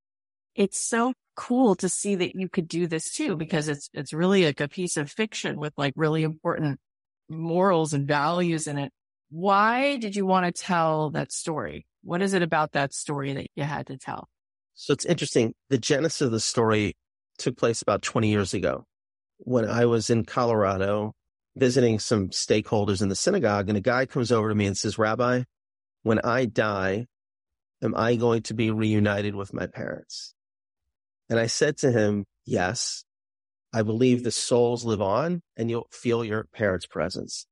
it's 0.56 0.84
so 0.84 1.14
cool 1.36 1.76
to 1.76 1.90
see 1.90 2.16
that 2.16 2.36
you 2.36 2.50
could 2.50 2.68
do 2.68 2.88
this 2.88 3.12
too, 3.12 3.36
because 3.36 3.68
it's, 3.68 3.90
it's 3.94 4.14
really 4.14 4.46
like 4.46 4.62
a 4.62 4.68
piece 4.68 4.98
of 4.98 5.12
fiction 5.12 5.60
with 5.60 5.74
like 5.78 5.94
really 5.96 6.24
important 6.24 6.80
morals 7.30 7.94
and 7.94 8.08
values 8.08 8.68
in 8.68 8.78
it. 8.78 8.92
Why 9.30 9.98
did 9.98 10.16
you 10.16 10.26
want 10.26 10.46
to 10.46 10.62
tell 10.62 11.12
that 11.12 11.32
story? 11.32 11.86
What 12.04 12.22
is 12.22 12.34
it 12.34 12.42
about 12.42 12.74
that 12.74 12.94
story 12.94 13.34
that 13.34 13.48
you 13.56 13.64
had 13.64 13.88
to 13.88 13.98
tell? 13.98 14.28
So 14.76 14.94
it's 14.94 15.06
interesting. 15.06 15.54
The 15.70 15.78
genesis 15.78 16.22
of 16.22 16.32
the 16.32 16.40
story 16.40 16.96
took 17.38 17.58
place 17.58 17.82
about 17.82 18.02
20 18.02 18.30
years 18.30 18.54
ago 18.54 18.86
when 19.38 19.70
I 19.70 19.86
was 19.86 20.10
in 20.10 20.26
Colorado 20.26 21.14
visiting 21.56 22.00
some 22.00 22.30
stakeholders 22.30 23.02
in 23.02 23.10
the 23.10 23.16
synagogue 23.16 23.70
and 23.70 23.78
a 23.78 23.82
guy 23.82 24.06
comes 24.06 24.32
over 24.32 24.50
to 24.50 24.56
me 24.56 24.66
and 24.66 24.78
says, 24.78 24.98
Rabbi, 24.98 25.44
when 26.02 26.20
I 26.20 26.46
die, 26.46 27.08
am 27.82 27.94
I 27.96 28.16
going 28.16 28.42
to 28.44 28.54
be 28.54 28.72
reunited 28.72 29.36
with 29.36 29.54
my 29.54 29.68
parents? 29.68 30.34
And 31.30 31.40
I 31.40 31.48
said 31.48 31.78
to 31.78 31.92
him, 31.92 32.26
yes, 32.46 33.04
I 33.74 33.82
believe 33.82 34.24
the 34.24 34.32
souls 34.32 34.86
live 34.86 35.02
on 35.02 35.42
and 35.58 35.70
you'll 35.70 35.88
feel 35.92 36.24
your 36.24 36.46
parents' 36.54 36.86
presence. 36.86 37.46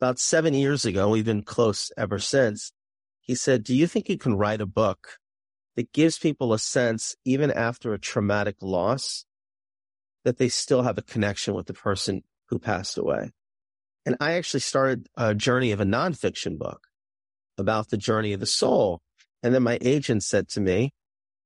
About 0.00 0.18
seven 0.18 0.54
years 0.54 0.84
ago, 0.84 1.08
we've 1.08 1.24
been 1.24 1.42
close 1.42 1.90
ever 1.96 2.18
since. 2.18 2.72
He 3.20 3.34
said, 3.34 3.64
do 3.64 3.74
you 3.74 3.86
think 3.86 4.08
you 4.08 4.16
can 4.16 4.36
write 4.36 4.60
a 4.60 4.66
book 4.66 5.18
that 5.78 5.92
gives 5.92 6.18
people 6.18 6.52
a 6.52 6.58
sense, 6.58 7.14
even 7.24 7.52
after 7.52 7.94
a 7.94 8.00
traumatic 8.00 8.56
loss, 8.60 9.24
that 10.24 10.36
they 10.36 10.48
still 10.48 10.82
have 10.82 10.98
a 10.98 11.02
connection 11.02 11.54
with 11.54 11.68
the 11.68 11.72
person 11.72 12.24
who 12.48 12.58
passed 12.58 12.98
away. 12.98 13.30
And 14.04 14.16
I 14.18 14.32
actually 14.32 14.58
started 14.58 15.06
a 15.16 15.36
journey 15.36 15.70
of 15.70 15.78
a 15.78 15.84
nonfiction 15.84 16.58
book 16.58 16.88
about 17.56 17.90
the 17.90 17.96
journey 17.96 18.32
of 18.32 18.40
the 18.40 18.44
soul. 18.44 19.02
And 19.44 19.54
then 19.54 19.62
my 19.62 19.78
agent 19.80 20.24
said 20.24 20.48
to 20.48 20.60
me, 20.60 20.90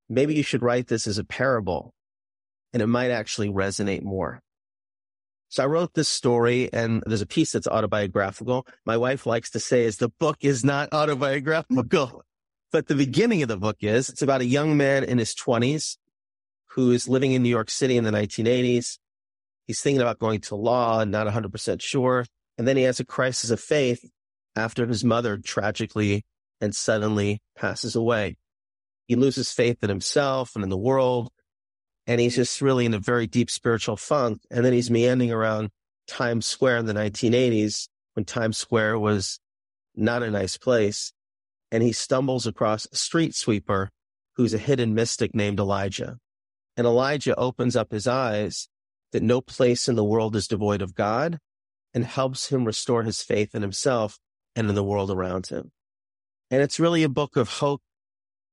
maybe 0.08 0.34
you 0.34 0.42
should 0.42 0.62
write 0.62 0.86
this 0.86 1.06
as 1.06 1.18
a 1.18 1.24
parable 1.24 1.92
and 2.72 2.80
it 2.80 2.86
might 2.86 3.10
actually 3.10 3.50
resonate 3.50 4.02
more. 4.02 4.40
So 5.50 5.62
I 5.62 5.66
wrote 5.66 5.92
this 5.92 6.08
story 6.08 6.72
and 6.72 7.02
there's 7.04 7.20
a 7.20 7.26
piece 7.26 7.52
that's 7.52 7.68
autobiographical. 7.68 8.66
My 8.86 8.96
wife 8.96 9.26
likes 9.26 9.50
to 9.50 9.60
say 9.60 9.84
is 9.84 9.98
the 9.98 10.08
book 10.08 10.38
is 10.40 10.64
not 10.64 10.88
autobiographical, 10.94 12.22
but 12.72 12.88
the 12.88 12.94
beginning 12.94 13.42
of 13.42 13.48
the 13.48 13.56
book 13.56 13.76
is 13.80 14.08
it's 14.08 14.22
about 14.22 14.40
a 14.40 14.46
young 14.46 14.76
man 14.76 15.04
in 15.04 15.18
his 15.18 15.34
twenties 15.34 15.98
who 16.70 16.90
is 16.90 17.08
living 17.08 17.32
in 17.32 17.42
New 17.42 17.50
York 17.50 17.70
City 17.70 17.96
in 17.96 18.04
the 18.04 18.10
1980s. 18.10 18.98
He's 19.66 19.80
thinking 19.80 20.00
about 20.00 20.18
going 20.18 20.40
to 20.42 20.56
law 20.56 21.00
and 21.00 21.10
not 21.10 21.26
100% 21.26 21.82
sure. 21.82 22.24
And 22.56 22.66
then 22.66 22.76
he 22.76 22.84
has 22.84 22.98
a 22.98 23.04
crisis 23.04 23.50
of 23.50 23.60
faith 23.60 24.10
after 24.56 24.86
his 24.86 25.04
mother 25.04 25.36
tragically 25.36 26.24
and 26.60 26.74
suddenly 26.74 27.40
passes 27.56 27.94
away. 27.94 28.36
He 29.06 29.16
loses 29.16 29.52
faith 29.52 29.82
in 29.82 29.90
himself 29.90 30.54
and 30.54 30.64
in 30.64 30.70
the 30.70 30.78
world. 30.78 31.30
And 32.06 32.20
he's 32.20 32.36
just 32.36 32.60
really 32.62 32.86
in 32.86 32.94
a 32.94 32.98
very 32.98 33.26
deep 33.26 33.50
spiritual 33.50 33.96
funk. 33.96 34.40
And 34.50 34.64
then 34.64 34.72
he's 34.72 34.90
meandering 34.90 35.30
around 35.30 35.70
Times 36.06 36.46
Square 36.46 36.78
in 36.78 36.86
the 36.86 36.94
1980s 36.94 37.88
when 38.14 38.24
Times 38.24 38.56
Square 38.56 38.98
was 38.98 39.38
not 39.94 40.22
a 40.22 40.30
nice 40.30 40.56
place. 40.56 41.12
And 41.72 41.82
he 41.82 41.90
stumbles 41.90 42.46
across 42.46 42.86
a 42.92 42.96
street 42.96 43.34
sweeper 43.34 43.90
who's 44.36 44.54
a 44.54 44.58
hidden 44.58 44.94
mystic 44.94 45.34
named 45.34 45.58
Elijah. 45.58 46.18
And 46.76 46.86
Elijah 46.86 47.34
opens 47.34 47.74
up 47.74 47.90
his 47.90 48.06
eyes 48.06 48.68
that 49.10 49.24
no 49.24 49.40
place 49.40 49.88
in 49.88 49.96
the 49.96 50.04
world 50.04 50.36
is 50.36 50.46
devoid 50.46 50.82
of 50.82 50.94
God 50.94 51.38
and 51.92 52.04
helps 52.04 52.48
him 52.48 52.64
restore 52.64 53.02
his 53.02 53.22
faith 53.22 53.54
in 53.54 53.62
himself 53.62 54.18
and 54.54 54.68
in 54.68 54.76
the 54.76 54.84
world 54.84 55.10
around 55.10 55.48
him. 55.48 55.72
And 56.50 56.62
it's 56.62 56.78
really 56.78 57.02
a 57.02 57.08
book 57.08 57.36
of 57.36 57.48
hope. 57.48 57.82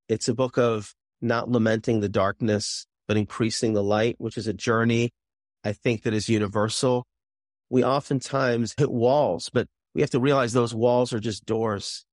It's 0.08 0.28
a 0.28 0.34
book 0.34 0.58
of 0.58 0.96
not 1.22 1.50
lamenting 1.50 2.00
the 2.00 2.10
darkness, 2.10 2.88
but 3.08 3.18
increasing 3.18 3.74
the 3.74 3.84
light, 3.84 4.16
which 4.18 4.38
is 4.38 4.48
a 4.48 4.54
journey 4.54 5.12
I 5.64 5.74
think 5.74 6.04
that 6.04 6.14
is 6.14 6.30
universal. 6.30 7.06
We 7.70 7.84
oftentimes 7.84 8.74
hit 8.78 8.92
walls, 8.92 9.50
but 9.54 9.68
we 9.94 10.02
have 10.02 10.10
to 10.12 10.20
realize 10.20 10.54
those 10.54 10.74
walls 10.74 11.14
are 11.14 11.20
just 11.20 11.46
doors. 11.46 12.06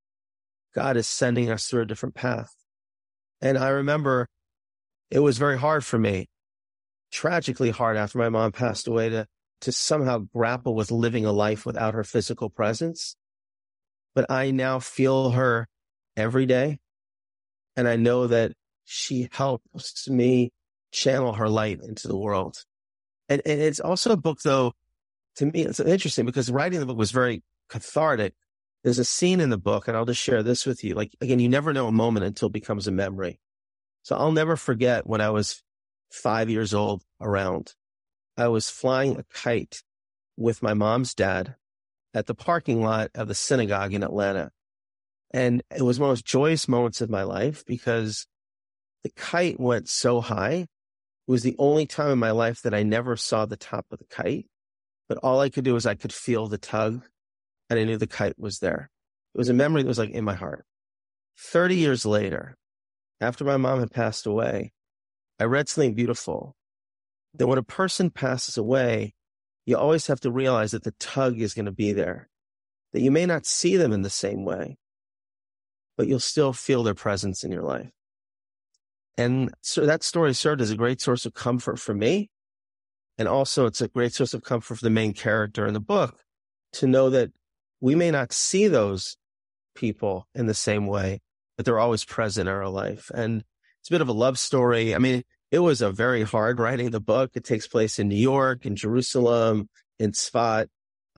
God 0.77 0.95
is 0.95 1.07
sending 1.07 1.49
us 1.49 1.65
through 1.65 1.81
a 1.81 1.85
different 1.87 2.13
path. 2.13 2.53
And 3.41 3.57
I 3.57 3.69
remember 3.69 4.27
it 5.09 5.17
was 5.17 5.39
very 5.39 5.57
hard 5.57 5.83
for 5.83 5.97
me 5.97 6.27
tragically 7.11 7.71
hard 7.71 7.97
after 7.97 8.19
my 8.19 8.29
mom 8.29 8.51
passed 8.51 8.87
away 8.87 9.09
to, 9.09 9.25
to 9.61 9.71
somehow 9.71 10.19
grapple 10.19 10.75
with 10.75 10.91
living 10.91 11.25
a 11.25 11.31
life 11.31 11.65
without 11.65 11.95
her 11.95 12.03
physical 12.03 12.51
presence. 12.51 13.15
But 14.13 14.29
I 14.29 14.51
now 14.51 14.77
feel 14.77 15.31
her 15.31 15.67
every 16.15 16.45
day. 16.45 16.77
And 17.75 17.87
I 17.87 17.95
know 17.95 18.27
that 18.27 18.51
she 18.85 19.29
helps 19.31 20.07
me 20.07 20.51
channel 20.91 21.33
her 21.33 21.49
light 21.49 21.79
into 21.81 22.07
the 22.07 22.17
world. 22.17 22.57
And, 23.29 23.41
and 23.47 23.59
it's 23.59 23.79
also 23.79 24.11
a 24.11 24.17
book 24.17 24.41
though, 24.43 24.73
to 25.37 25.47
me, 25.47 25.63
it's 25.63 25.79
interesting 25.79 26.27
because 26.27 26.51
writing 26.51 26.79
the 26.79 26.85
book 26.85 26.97
was 26.97 27.09
very 27.09 27.41
cathartic. 27.67 28.35
There's 28.87 28.99
a 28.99 29.03
scene 29.03 29.41
in 29.41 29.49
the 29.49 29.57
book, 29.57 29.89
and 29.89 29.97
I'll 29.97 30.05
just 30.05 30.21
share 30.21 30.41
this 30.41 30.65
with 30.65 30.81
you. 30.81 30.93
Like, 30.93 31.13
again, 31.19 31.39
you 31.39 31.49
never 31.49 31.73
know 31.73 31.87
a 31.87 31.91
moment 31.91 32.25
until 32.25 32.45
it 32.45 32.53
becomes 32.53 32.87
a 32.87 32.91
memory. 32.91 33.41
So 34.03 34.15
I'll 34.15 34.31
never 34.31 34.55
forget 34.55 35.05
when 35.05 35.19
I 35.19 35.29
was 35.29 35.61
five 36.09 36.49
years 36.49 36.73
old 36.73 37.03
around, 37.19 37.73
I 38.37 38.47
was 38.47 38.69
flying 38.69 39.17
a 39.17 39.23
kite 39.23 39.83
with 40.37 40.63
my 40.63 40.73
mom's 40.73 41.13
dad 41.13 41.55
at 42.13 42.27
the 42.27 42.33
parking 42.33 42.81
lot 42.81 43.11
of 43.13 43.27
the 43.27 43.35
synagogue 43.35 43.93
in 43.93 44.03
Atlanta. 44.03 44.51
And 45.31 45.63
it 45.75 45.81
was 45.81 45.99
one 45.99 46.09
of 46.09 46.11
the 46.11 46.19
most 46.19 46.25
joyous 46.25 46.69
moments 46.69 47.01
of 47.01 47.09
my 47.09 47.23
life 47.23 47.65
because 47.65 48.25
the 49.03 49.11
kite 49.17 49.59
went 49.59 49.89
so 49.89 50.21
high. 50.21 50.59
It 50.59 50.67
was 51.27 51.43
the 51.43 51.57
only 51.59 51.87
time 51.87 52.11
in 52.11 52.19
my 52.19 52.31
life 52.31 52.61
that 52.61 52.73
I 52.73 52.83
never 52.83 53.17
saw 53.17 53.45
the 53.45 53.57
top 53.57 53.87
of 53.91 53.99
the 53.99 54.05
kite, 54.05 54.45
but 55.09 55.17
all 55.17 55.41
I 55.41 55.49
could 55.49 55.65
do 55.65 55.73
was 55.73 55.85
I 55.85 55.95
could 55.95 56.13
feel 56.13 56.47
the 56.47 56.57
tug 56.57 57.03
and 57.69 57.79
I 57.79 57.83
knew 57.83 57.97
the 57.97 58.07
kite 58.07 58.39
was 58.39 58.59
there. 58.59 58.89
It 59.33 59.37
was 59.37 59.49
a 59.49 59.53
memory 59.53 59.83
that 59.83 59.87
was 59.87 59.99
like 59.99 60.11
in 60.11 60.23
my 60.23 60.35
heart. 60.35 60.65
30 61.37 61.75
years 61.75 62.05
later, 62.05 62.55
after 63.21 63.43
my 63.43 63.57
mom 63.57 63.79
had 63.79 63.91
passed 63.91 64.25
away, 64.25 64.73
I 65.39 65.45
read 65.45 65.69
something 65.69 65.93
beautiful 65.93 66.55
that 67.35 67.47
when 67.47 67.57
a 67.57 67.63
person 67.63 68.09
passes 68.09 68.57
away, 68.57 69.13
you 69.65 69.77
always 69.77 70.07
have 70.07 70.19
to 70.21 70.31
realize 70.31 70.71
that 70.71 70.83
the 70.83 70.95
tug 70.99 71.39
is 71.39 71.53
going 71.53 71.65
to 71.65 71.71
be 71.71 71.91
there, 71.91 72.29
that 72.93 73.01
you 73.01 73.11
may 73.11 73.25
not 73.25 73.45
see 73.45 73.77
them 73.77 73.91
in 73.91 74.01
the 74.01 74.09
same 74.09 74.45
way, 74.45 74.77
but 75.97 76.07
you'll 76.07 76.19
still 76.19 76.53
feel 76.53 76.83
their 76.83 76.95
presence 76.95 77.43
in 77.43 77.51
your 77.51 77.63
life. 77.63 77.89
And 79.17 79.53
so 79.61 79.85
that 79.85 80.03
story 80.03 80.33
served 80.33 80.61
as 80.61 80.71
a 80.71 80.77
great 80.77 81.01
source 81.01 81.25
of 81.25 81.33
comfort 81.33 81.79
for 81.79 81.93
me. 81.93 82.29
And 83.17 83.27
also 83.27 83.65
it's 83.65 83.81
a 83.81 83.87
great 83.87 84.13
source 84.13 84.33
of 84.33 84.43
comfort 84.43 84.75
for 84.75 84.85
the 84.85 84.91
main 84.91 85.13
character 85.13 85.65
in 85.65 85.73
the 85.73 85.79
book 85.79 86.21
to 86.73 86.87
know 86.87 87.09
that 87.09 87.31
we 87.81 87.95
may 87.95 88.11
not 88.11 88.33
see 88.33 88.67
those 88.67 89.17
people 89.75 90.27
in 90.33 90.47
the 90.47 90.53
same 90.53 90.87
way, 90.87 91.21
but 91.55 91.65
they're 91.65 91.79
always 91.79 92.05
present 92.05 92.49
in 92.49 92.55
our 92.55 92.69
life. 92.69 93.11
And 93.13 93.43
it's 93.79 93.89
a 93.89 93.93
bit 93.93 94.01
of 94.01 94.09
a 94.09 94.13
love 94.13 94.39
story. 94.39 94.95
I 94.95 94.97
mean, 94.97 95.23
it 95.51 95.59
was 95.59 95.81
a 95.81 95.91
very 95.91 96.23
hard 96.23 96.59
writing 96.59 96.91
the 96.91 96.99
book. 96.99 97.31
It 97.35 97.43
takes 97.43 97.67
place 97.67 97.99
in 97.99 98.09
New 98.09 98.15
York, 98.15 98.65
in 98.65 98.75
Jerusalem, 98.75 99.69
in 99.99 100.11
Sfat. 100.11 100.67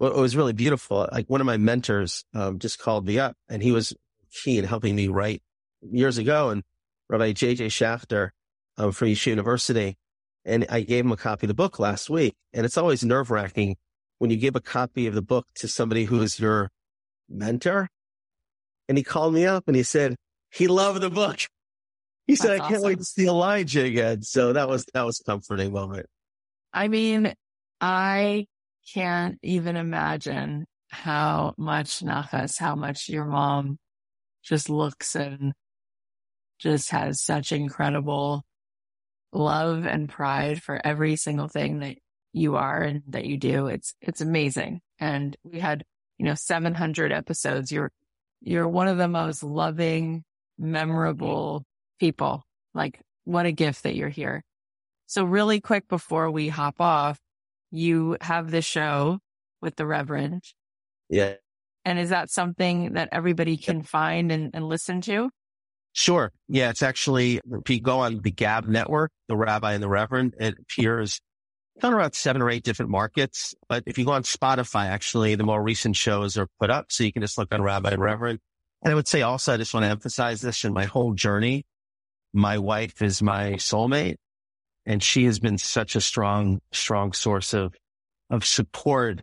It 0.02 0.16
was 0.16 0.36
really 0.36 0.54
beautiful. 0.54 1.08
Like 1.12 1.30
one 1.30 1.42
of 1.42 1.48
my 1.48 1.58
mentors 1.58 2.24
um, 2.34 2.60
just 2.60 2.80
called 2.80 3.06
me 3.06 3.20
up 3.20 3.36
and 3.50 3.62
he 3.62 3.72
was 3.72 3.94
key 4.32 4.58
in 4.58 4.66
helping 4.66 4.96
me 4.96 5.08
write 5.08 5.42
years 5.82 6.18
ago. 6.18 6.50
And 6.50 6.64
Rabbi 7.10 7.34
J.J. 7.34 7.68
Schacter 7.68 8.30
um, 8.78 8.92
from 8.92 9.10
Yeshiva 9.10 9.28
University. 9.28 9.98
And 10.46 10.66
I 10.70 10.82
gave 10.82 11.04
him 11.04 11.12
a 11.12 11.18
copy 11.18 11.46
of 11.46 11.50
the 11.50 11.54
book 11.54 11.80
last 11.80 12.10
week. 12.10 12.36
And 12.54 12.66
it's 12.66 12.78
always 12.78 13.04
nerve 13.04 13.30
wracking 13.30 13.76
when 14.20 14.30
you 14.30 14.38
give 14.38 14.56
a 14.56 14.62
copy 14.62 15.08
of 15.08 15.16
the 15.16 15.22
book 15.22 15.48
to 15.56 15.68
somebody 15.68 16.06
who 16.06 16.22
is 16.22 16.40
your 16.40 16.70
mentor. 17.28 17.90
And 18.88 18.98
he 18.98 19.04
called 19.04 19.34
me 19.34 19.46
up 19.46 19.64
and 19.68 19.76
he 19.76 19.84
said, 19.84 20.16
he 20.52 20.68
loved 20.68 21.02
the 21.02 21.10
book. 21.10 21.40
He 22.28 22.34
That's 22.34 22.42
said, 22.42 22.52
I 22.52 22.58
can't 22.60 22.76
awesome. 22.76 22.84
wait 22.84 22.98
to 23.00 23.04
see 23.04 23.28
Elijah 23.28 23.84
again. 23.84 24.22
So 24.22 24.54
that 24.54 24.70
was, 24.70 24.86
that 24.94 25.06
was 25.06 25.20
comforting 25.26 25.74
moment. 25.74 26.06
I 26.74 26.88
mean, 26.88 27.34
I 27.82 28.46
can't 28.94 29.38
even 29.42 29.76
imagine 29.76 30.66
how 30.90 31.54
much 31.58 32.00
Nachas, 32.00 32.60
how 32.60 32.76
much 32.76 33.10
your 33.10 33.26
mom 33.26 33.78
just 34.44 34.70
looks 34.70 35.16
and 35.16 35.54
just 36.60 36.92
has 36.92 37.22
such 37.22 37.52
incredible 37.52 38.44
love 39.32 39.86
and 39.86 40.10
pride 40.10 40.62
for 40.62 40.82
every 40.84 41.16
single 41.16 41.48
thing 41.48 41.80
that 41.80 41.98
you 42.40 42.56
are 42.56 42.82
and 42.82 43.04
that 43.08 43.26
you 43.26 43.38
do. 43.38 43.68
It's, 43.68 43.94
it's 44.02 44.22
amazing. 44.22 44.82
And 45.00 45.36
we 45.44 45.60
had, 45.60 45.84
you 46.18 46.26
know, 46.26 46.36
700 46.36 47.12
episodes. 47.12 47.72
You're, 47.72 47.92
you're 48.42 48.68
one 48.68 48.88
of 48.88 48.98
the 48.98 49.08
most 49.08 49.44
loving, 49.44 50.24
memorable 50.58 51.64
people. 52.00 52.44
Like 52.74 53.00
what 53.26 53.46
a 53.46 53.52
gift 53.52 53.84
that 53.84 53.96
you're 53.96 54.10
here. 54.10 54.44
So 55.08 55.24
really 55.24 55.60
quick 55.62 55.88
before 55.88 56.30
we 56.30 56.50
hop 56.50 56.80
off, 56.80 57.20
you 57.72 58.18
have 58.22 58.52
the 58.52 58.62
show 58.62 59.20
with 59.62 59.76
the 59.76 59.86
Reverend. 59.86 60.44
Yeah. 61.10 61.36
And 61.86 61.98
is 61.98 62.10
that 62.10 62.30
something 62.30 62.94
that 62.94 63.10
everybody 63.12 63.58
can 63.58 63.82
find 63.82 64.32
and, 64.32 64.52
and 64.54 64.68
listen 64.68 65.02
to? 65.02 65.30
Sure. 65.94 66.32
Yeah, 66.48 66.70
it's 66.70 66.84
actually, 66.84 67.42
if 67.52 67.70
you 67.70 67.82
go 67.82 68.00
on 68.00 68.22
the 68.22 68.32
Gab 68.32 68.68
network, 68.68 69.12
the 69.28 69.36
Rabbi 69.36 69.74
and 69.74 69.82
the 69.82 69.90
Reverend, 69.90 70.36
it 70.40 70.56
appears 70.60 71.20
on 71.84 71.94
around 71.94 72.14
seven 72.14 72.42
or 72.42 72.50
eight 72.50 72.64
different 72.64 72.92
markets. 72.92 73.56
But 73.68 73.84
if 73.86 73.98
you 73.98 74.06
go 74.06 74.12
on 74.12 74.24
Spotify, 74.24 74.86
actually, 74.86 75.36
the 75.36 75.44
more 75.44 75.62
recent 75.62 75.96
shows 75.96 76.38
are 76.38 76.48
put 76.60 76.70
up. 76.70 76.92
So 76.92 77.04
you 77.04 77.14
can 77.14 77.22
just 77.22 77.38
look 77.38 77.54
on 77.54 77.62
Rabbi 77.62 77.92
and 77.92 78.02
Reverend. 78.02 78.40
And 78.82 78.92
I 78.92 78.96
would 78.96 79.08
say 79.08 79.22
also, 79.22 79.54
I 79.54 79.58
just 79.58 79.74
want 79.74 79.86
to 79.86 79.90
emphasize 79.90 80.42
this 80.42 80.64
in 80.64 80.74
my 80.74 80.86
whole 80.86 81.14
journey. 81.14 81.66
My 82.34 82.58
wife 82.58 83.02
is 83.02 83.22
my 83.22 83.54
soulmate 83.54 84.18
and 84.86 85.04
she 85.04 85.26
has 85.26 85.40
been 85.40 85.58
such 85.58 85.96
a 85.96 86.02
strong, 86.02 86.62
strong 86.72 87.14
source 87.14 87.54
of, 87.54 87.76
of 88.30 88.46
support 88.46 89.22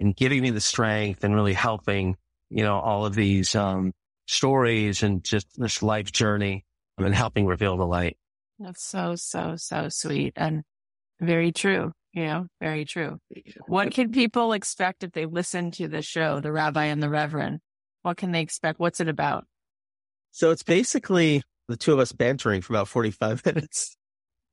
and 0.00 0.16
giving 0.16 0.42
me 0.42 0.50
the 0.50 0.60
strength 0.60 1.24
and 1.24 1.34
really 1.34 1.52
helping, 1.52 2.16
you 2.50 2.62
know, 2.62 2.78
all 2.78 3.06
of 3.06 3.14
these, 3.14 3.54
um, 3.54 3.92
stories 4.26 5.02
and 5.02 5.22
just 5.22 5.46
this 5.58 5.82
life 5.82 6.10
journey 6.10 6.64
and 6.98 7.14
helping 7.14 7.46
reveal 7.46 7.76
the 7.76 7.86
light. 7.86 8.16
That's 8.58 8.82
so, 8.82 9.16
so, 9.16 9.56
so 9.56 9.88
sweet 9.88 10.32
and 10.36 10.62
very 11.20 11.52
true. 11.52 11.92
You 12.12 12.26
know, 12.26 12.46
very 12.60 12.84
true. 12.84 13.18
What 13.66 13.90
can 13.90 14.12
people 14.12 14.52
expect 14.52 15.02
if 15.02 15.10
they 15.12 15.26
listen 15.26 15.72
to 15.72 15.88
the 15.88 16.00
show, 16.00 16.38
The 16.38 16.52
Rabbi 16.52 16.84
and 16.84 17.02
the 17.02 17.08
Reverend? 17.08 17.58
What 18.02 18.18
can 18.18 18.30
they 18.30 18.40
expect? 18.40 18.78
What's 18.78 19.00
it 19.00 19.08
about? 19.08 19.46
So 20.30 20.52
it's 20.52 20.62
basically 20.62 21.42
the 21.68 21.76
two 21.76 21.92
of 21.92 21.98
us 21.98 22.12
bantering 22.12 22.60
for 22.60 22.72
about 22.72 22.88
45 22.88 23.44
minutes. 23.46 23.96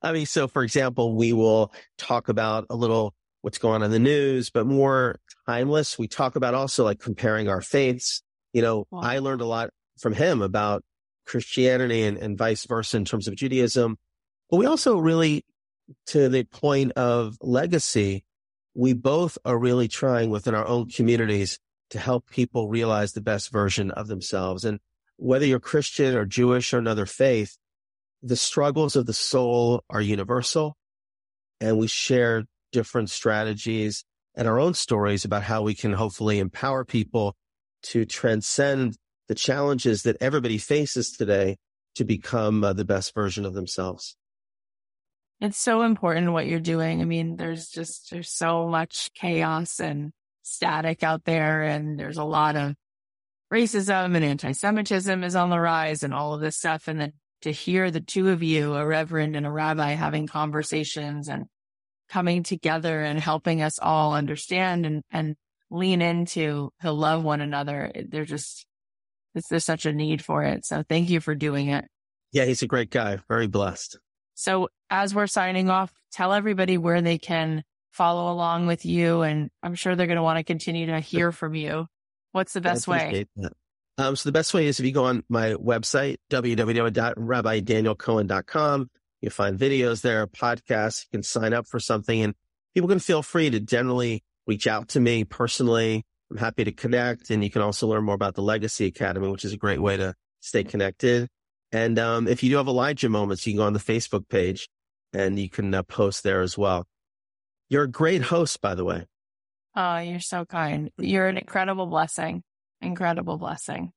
I 0.01 0.11
mean, 0.11 0.25
so 0.25 0.47
for 0.47 0.63
example, 0.63 1.15
we 1.15 1.33
will 1.33 1.71
talk 1.97 2.29
about 2.29 2.65
a 2.69 2.75
little 2.75 3.13
what's 3.41 3.57
going 3.57 3.75
on 3.75 3.83
in 3.83 3.91
the 3.91 3.99
news, 3.99 4.49
but 4.49 4.65
more 4.65 5.19
timeless. 5.45 5.99
We 5.99 6.07
talk 6.07 6.35
about 6.35 6.53
also 6.53 6.83
like 6.83 6.99
comparing 6.99 7.47
our 7.47 7.61
faiths. 7.61 8.23
You 8.53 8.61
know, 8.61 8.85
wow. 8.91 9.01
I 9.01 9.19
learned 9.19 9.41
a 9.41 9.45
lot 9.45 9.69
from 9.99 10.13
him 10.13 10.41
about 10.41 10.83
Christianity 11.25 12.03
and, 12.03 12.17
and 12.17 12.37
vice 12.37 12.65
versa 12.65 12.97
in 12.97 13.05
terms 13.05 13.27
of 13.27 13.35
Judaism. 13.35 13.97
But 14.49 14.57
we 14.57 14.65
also 14.65 14.97
really, 14.97 15.45
to 16.07 16.29
the 16.29 16.43
point 16.43 16.93
of 16.93 17.37
legacy, 17.41 18.23
we 18.73 18.93
both 18.93 19.37
are 19.45 19.57
really 19.57 19.87
trying 19.87 20.29
within 20.29 20.55
our 20.55 20.67
own 20.67 20.89
communities 20.89 21.59
to 21.89 21.99
help 21.99 22.29
people 22.29 22.69
realize 22.69 23.13
the 23.13 23.21
best 23.21 23.51
version 23.51 23.91
of 23.91 24.07
themselves. 24.07 24.63
And 24.65 24.79
whether 25.17 25.45
you're 25.45 25.59
Christian 25.59 26.15
or 26.15 26.25
Jewish 26.25 26.73
or 26.73 26.77
another 26.77 27.05
faith, 27.05 27.57
the 28.23 28.35
struggles 28.35 28.95
of 28.95 29.05
the 29.05 29.13
soul 29.13 29.83
are 29.89 30.01
universal 30.01 30.77
and 31.59 31.77
we 31.77 31.87
share 31.87 32.45
different 32.71 33.09
strategies 33.09 34.03
and 34.35 34.47
our 34.47 34.59
own 34.59 34.73
stories 34.73 35.25
about 35.25 35.43
how 35.43 35.61
we 35.61 35.75
can 35.75 35.93
hopefully 35.93 36.39
empower 36.39 36.85
people 36.85 37.35
to 37.83 38.05
transcend 38.05 38.97
the 39.27 39.35
challenges 39.35 40.03
that 40.03 40.17
everybody 40.21 40.57
faces 40.57 41.11
today 41.11 41.57
to 41.95 42.05
become 42.05 42.63
uh, 42.63 42.73
the 42.73 42.85
best 42.85 43.13
version 43.13 43.45
of 43.45 43.53
themselves. 43.53 44.15
It's 45.41 45.57
so 45.57 45.81
important 45.81 46.31
what 46.31 46.45
you're 46.45 46.59
doing. 46.59 47.01
I 47.01 47.05
mean, 47.05 47.35
there's 47.35 47.67
just, 47.67 48.11
there's 48.11 48.29
so 48.29 48.67
much 48.67 49.09
chaos 49.15 49.79
and 49.79 50.11
static 50.43 51.01
out 51.01 51.25
there 51.25 51.63
and 51.63 51.99
there's 51.99 52.17
a 52.17 52.23
lot 52.23 52.55
of 52.55 52.75
racism 53.51 54.15
and 54.15 54.23
anti-Semitism 54.23 55.23
is 55.23 55.35
on 55.35 55.49
the 55.49 55.59
rise 55.59 56.03
and 56.03 56.13
all 56.13 56.35
of 56.35 56.41
this 56.41 56.57
stuff. 56.57 56.87
And 56.87 57.01
then 57.01 57.13
to 57.41 57.51
hear 57.51 57.89
the 57.89 58.01
two 58.01 58.29
of 58.29 58.43
you, 58.43 58.75
a 58.75 58.85
reverend 58.85 59.35
and 59.35 59.47
a 59.47 59.51
rabbi 59.51 59.93
having 59.93 60.27
conversations 60.27 61.27
and 61.27 61.45
coming 62.07 62.43
together 62.43 63.01
and 63.01 63.19
helping 63.19 63.63
us 63.63 63.79
all 63.79 64.13
understand 64.13 64.85
and, 64.85 65.01
and 65.09 65.35
lean 65.71 66.03
into 66.03 66.71
to 66.81 66.91
love 66.91 67.23
one 67.23 67.41
another. 67.41 67.91
They're 68.09 68.25
just, 68.25 68.67
there's 69.49 69.65
such 69.65 69.87
a 69.87 69.93
need 69.93 70.23
for 70.23 70.43
it. 70.43 70.65
So 70.65 70.83
thank 70.87 71.09
you 71.09 71.19
for 71.19 71.33
doing 71.33 71.69
it. 71.69 71.85
Yeah, 72.31 72.45
he's 72.45 72.61
a 72.61 72.67
great 72.67 72.91
guy. 72.91 73.19
Very 73.27 73.47
blessed. 73.47 73.97
So 74.41 74.69
as 74.89 75.13
we're 75.13 75.27
signing 75.27 75.69
off, 75.69 75.93
tell 76.11 76.33
everybody 76.33 76.79
where 76.79 76.99
they 76.99 77.19
can 77.19 77.63
follow 77.91 78.33
along 78.33 78.65
with 78.65 78.87
you. 78.87 79.21
And 79.21 79.51
I'm 79.61 79.75
sure 79.75 79.95
they're 79.95 80.07
going 80.07 80.17
to 80.17 80.23
want 80.23 80.39
to 80.39 80.43
continue 80.43 80.87
to 80.87 80.99
hear 80.99 81.31
from 81.31 81.53
you. 81.53 81.85
What's 82.31 82.53
the 82.53 82.61
best 82.61 82.87
way? 82.87 83.27
Um, 83.99 84.15
so 84.15 84.27
the 84.27 84.31
best 84.31 84.55
way 84.55 84.65
is 84.65 84.79
if 84.79 84.85
you 84.87 84.93
go 84.93 85.05
on 85.05 85.23
my 85.29 85.53
website, 85.53 86.15
www.rabbidanielcohen.com, 86.31 88.89
you 89.21 89.29
find 89.29 89.59
videos 89.59 90.01
there, 90.01 90.25
podcasts, 90.25 91.03
you 91.03 91.09
can 91.11 91.21
sign 91.21 91.53
up 91.53 91.67
for 91.67 91.79
something 91.79 92.23
and 92.23 92.33
people 92.73 92.89
can 92.89 92.97
feel 92.97 93.21
free 93.21 93.51
to 93.51 93.59
generally 93.59 94.23
reach 94.47 94.65
out 94.65 94.87
to 94.89 94.99
me 94.99 95.23
personally. 95.23 96.03
I'm 96.31 96.37
happy 96.37 96.63
to 96.63 96.71
connect. 96.71 97.29
And 97.29 97.43
you 97.43 97.51
can 97.51 97.61
also 97.61 97.85
learn 97.85 98.05
more 98.05 98.15
about 98.15 98.33
the 98.33 98.41
Legacy 98.41 98.87
Academy, 98.87 99.27
which 99.27 99.45
is 99.45 99.53
a 99.53 99.57
great 99.57 99.83
way 99.83 99.97
to 99.97 100.15
stay 100.39 100.63
connected. 100.63 101.29
And 101.71 101.97
um, 101.99 102.27
if 102.27 102.43
you 102.43 102.49
do 102.49 102.57
have 102.57 102.67
Elijah 102.67 103.09
moments, 103.09 103.45
you 103.45 103.53
can 103.53 103.57
go 103.57 103.65
on 103.65 103.73
the 103.73 103.79
Facebook 103.79 104.27
page 104.27 104.69
and 105.13 105.39
you 105.39 105.49
can 105.49 105.73
uh, 105.73 105.83
post 105.83 106.23
there 106.23 106.41
as 106.41 106.57
well. 106.57 106.85
You're 107.69 107.83
a 107.83 107.89
great 107.89 108.21
host, 108.23 108.61
by 108.61 108.75
the 108.75 108.83
way. 108.83 109.05
Oh, 109.75 109.97
you're 109.97 110.19
so 110.19 110.43
kind. 110.43 110.91
You're 110.97 111.27
an 111.27 111.37
incredible 111.37 111.85
blessing. 111.85 112.43
Incredible 112.81 113.37
blessing. 113.37 113.93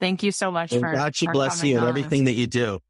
Thank 0.00 0.22
you 0.22 0.32
so 0.32 0.50
much 0.50 0.72
and 0.72 0.80
for 0.80 0.92
God 0.92 1.16
should 1.16 1.32
bless 1.32 1.64
you 1.64 1.78
and 1.78 1.86
everything 1.86 2.24
that 2.24 2.34
you 2.34 2.46
do. 2.46 2.80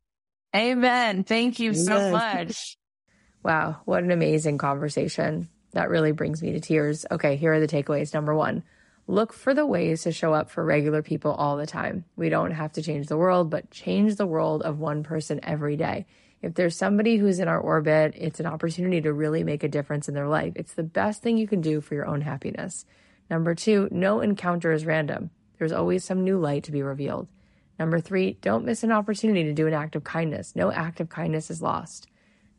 Amen. 0.54 1.24
Thank 1.24 1.58
you 1.60 1.74
so 1.74 2.10
much. 2.12 2.76
Wow, 3.42 3.80
what 3.84 4.02
an 4.02 4.10
amazing 4.10 4.58
conversation. 4.58 5.48
That 5.72 5.90
really 5.90 6.12
brings 6.12 6.42
me 6.42 6.52
to 6.52 6.60
tears. 6.60 7.06
Okay, 7.10 7.36
here 7.36 7.52
are 7.52 7.60
the 7.60 7.68
takeaways. 7.68 8.12
Number 8.12 8.34
one, 8.34 8.64
look 9.08 9.32
for 9.32 9.54
the 9.54 9.66
ways 9.66 10.02
to 10.02 10.12
show 10.12 10.34
up 10.34 10.50
for 10.50 10.62
regular 10.62 11.02
people 11.02 11.32
all 11.32 11.56
the 11.56 11.66
time. 11.66 12.04
We 12.14 12.28
don't 12.28 12.50
have 12.50 12.72
to 12.72 12.82
change 12.82 13.06
the 13.06 13.16
world, 13.16 13.48
but 13.48 13.70
change 13.70 14.16
the 14.16 14.26
world 14.26 14.62
of 14.62 14.78
one 14.78 15.02
person 15.02 15.40
every 15.42 15.76
day. 15.76 16.06
If 16.42 16.54
there's 16.54 16.76
somebody 16.76 17.16
who's 17.16 17.40
in 17.40 17.48
our 17.48 17.58
orbit, 17.58 18.14
it's 18.16 18.38
an 18.38 18.46
opportunity 18.46 19.00
to 19.00 19.12
really 19.12 19.42
make 19.42 19.64
a 19.64 19.68
difference 19.68 20.08
in 20.08 20.14
their 20.14 20.28
life. 20.28 20.52
It's 20.56 20.74
the 20.74 20.82
best 20.82 21.22
thing 21.22 21.38
you 21.38 21.48
can 21.48 21.62
do 21.62 21.80
for 21.80 21.94
your 21.94 22.06
own 22.06 22.20
happiness. 22.20 22.84
Number 23.30 23.54
two, 23.54 23.88
no 23.90 24.20
encounter 24.20 24.72
is 24.72 24.86
random. 24.86 25.30
There's 25.58 25.72
always 25.72 26.04
some 26.04 26.22
new 26.22 26.38
light 26.38 26.64
to 26.64 26.72
be 26.72 26.82
revealed. 26.82 27.28
Number 27.78 28.00
three, 28.00 28.36
don't 28.42 28.66
miss 28.66 28.84
an 28.84 28.92
opportunity 28.92 29.44
to 29.44 29.54
do 29.54 29.66
an 29.66 29.74
act 29.74 29.96
of 29.96 30.04
kindness. 30.04 30.54
No 30.54 30.70
act 30.70 31.00
of 31.00 31.08
kindness 31.08 31.50
is 31.50 31.62
lost. 31.62 32.08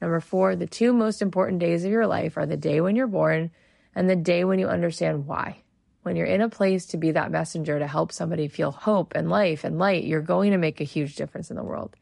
Number 0.02 0.20
four, 0.20 0.56
the 0.56 0.66
two 0.66 0.94
most 0.94 1.22
important 1.22 1.60
days 1.60 1.86
of 1.86 1.92
your 1.92 2.08
life 2.08 2.38
are 2.38 2.48
the 2.48 2.58
day 2.58 2.82
when 2.82 2.96
you're 2.96 3.08
born 3.08 3.52
and 3.94 4.10
the 4.10 4.16
day 4.16 4.44
when 4.44 4.58
you 4.58 4.68
understand 4.68 5.28
why. 5.28 5.62
When 6.04 6.16
you're 6.16 6.26
in 6.26 6.42
a 6.42 6.50
place 6.50 6.86
to 6.88 6.98
be 6.98 7.12
that 7.12 7.32
messenger 7.32 7.78
to 7.78 7.88
help 7.88 8.12
somebody 8.12 8.48
feel 8.48 8.72
hope 8.72 9.14
and 9.16 9.30
life 9.30 9.64
and 9.64 9.78
light, 9.78 10.06
you're 10.06 10.22
going 10.22 10.52
to 10.52 10.58
make 10.58 10.80
a 10.80 10.86
huge 10.86 11.16
difference 11.16 11.50
in 11.50 11.58
the 11.58 11.64
world. 11.64 11.96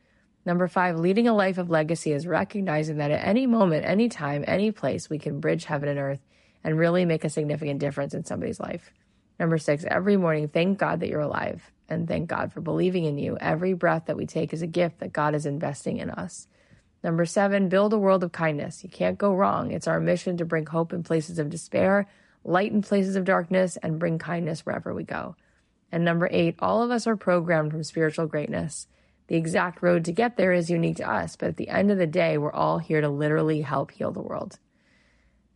Number 0.45 0.67
five, 0.67 0.97
leading 0.97 1.27
a 1.27 1.33
life 1.33 1.57
of 1.57 1.69
legacy 1.69 2.13
is 2.13 2.25
recognizing 2.27 2.97
that 2.97 3.11
at 3.11 3.27
any 3.27 3.47
moment, 3.47 3.85
any 3.85 4.07
time, 4.07 4.45
any 4.47 4.71
place, 4.71 5.09
we 5.09 5.19
can 5.19 5.39
bridge 5.39 5.65
heaven 5.65 5.89
and 5.89 5.99
earth 5.99 6.21
and 6.63 6.77
really 6.77 7.05
make 7.05 7.25
a 7.25 7.29
significant 7.29 7.79
difference 7.79 8.13
in 8.13 8.23
somebody's 8.23 8.59
life. 8.59 8.91
Number 9.39 9.57
six, 9.57 9.83
every 9.85 10.15
morning, 10.15 10.47
thank 10.47 10.77
God 10.77 10.99
that 11.01 11.09
you're 11.09 11.19
alive 11.19 11.71
and 11.89 12.07
thank 12.07 12.29
God 12.29 12.53
for 12.53 12.61
believing 12.61 13.05
in 13.05 13.17
you. 13.17 13.37
Every 13.39 13.73
breath 13.73 14.05
that 14.05 14.17
we 14.17 14.25
take 14.25 14.53
is 14.53 14.61
a 14.61 14.67
gift 14.67 14.99
that 14.99 15.13
God 15.13 15.35
is 15.35 15.45
investing 15.45 15.97
in 15.97 16.09
us. 16.11 16.47
Number 17.03 17.25
seven, 17.25 17.69
build 17.69 17.93
a 17.93 17.97
world 17.97 18.23
of 18.23 18.31
kindness. 18.31 18.83
You 18.83 18.89
can't 18.89 19.17
go 19.17 19.33
wrong. 19.33 19.71
It's 19.71 19.87
our 19.87 19.99
mission 19.99 20.37
to 20.37 20.45
bring 20.45 20.65
hope 20.65 20.93
in 20.93 21.03
places 21.03 21.39
of 21.39 21.49
despair, 21.49 22.07
light 22.47 22.71
in 22.71 22.81
places 22.81 23.15
of 23.15 23.25
darkness, 23.25 23.77
and 23.83 23.99
bring 23.99 24.17
kindness 24.17 24.65
wherever 24.65 24.93
we 24.93 25.03
go. 25.03 25.35
And 25.91 26.03
number 26.03 26.27
eight, 26.31 26.55
all 26.59 26.81
of 26.81 26.91
us 26.91 27.05
are 27.05 27.15
programmed 27.15 27.71
from 27.71 27.83
spiritual 27.83 28.27
greatness. 28.27 28.87
The 29.27 29.35
exact 29.35 29.83
road 29.83 30.05
to 30.05 30.13
get 30.13 30.37
there 30.37 30.53
is 30.53 30.69
unique 30.69 30.97
to 30.97 31.09
us, 31.09 31.35
but 31.35 31.49
at 31.49 31.57
the 31.57 31.69
end 31.69 31.91
of 31.91 31.97
the 31.97 32.07
day, 32.07 32.37
we're 32.37 32.51
all 32.51 32.77
here 32.77 33.01
to 33.01 33.09
literally 33.09 33.61
help 33.61 33.91
heal 33.91 34.11
the 34.11 34.21
world. 34.21 34.57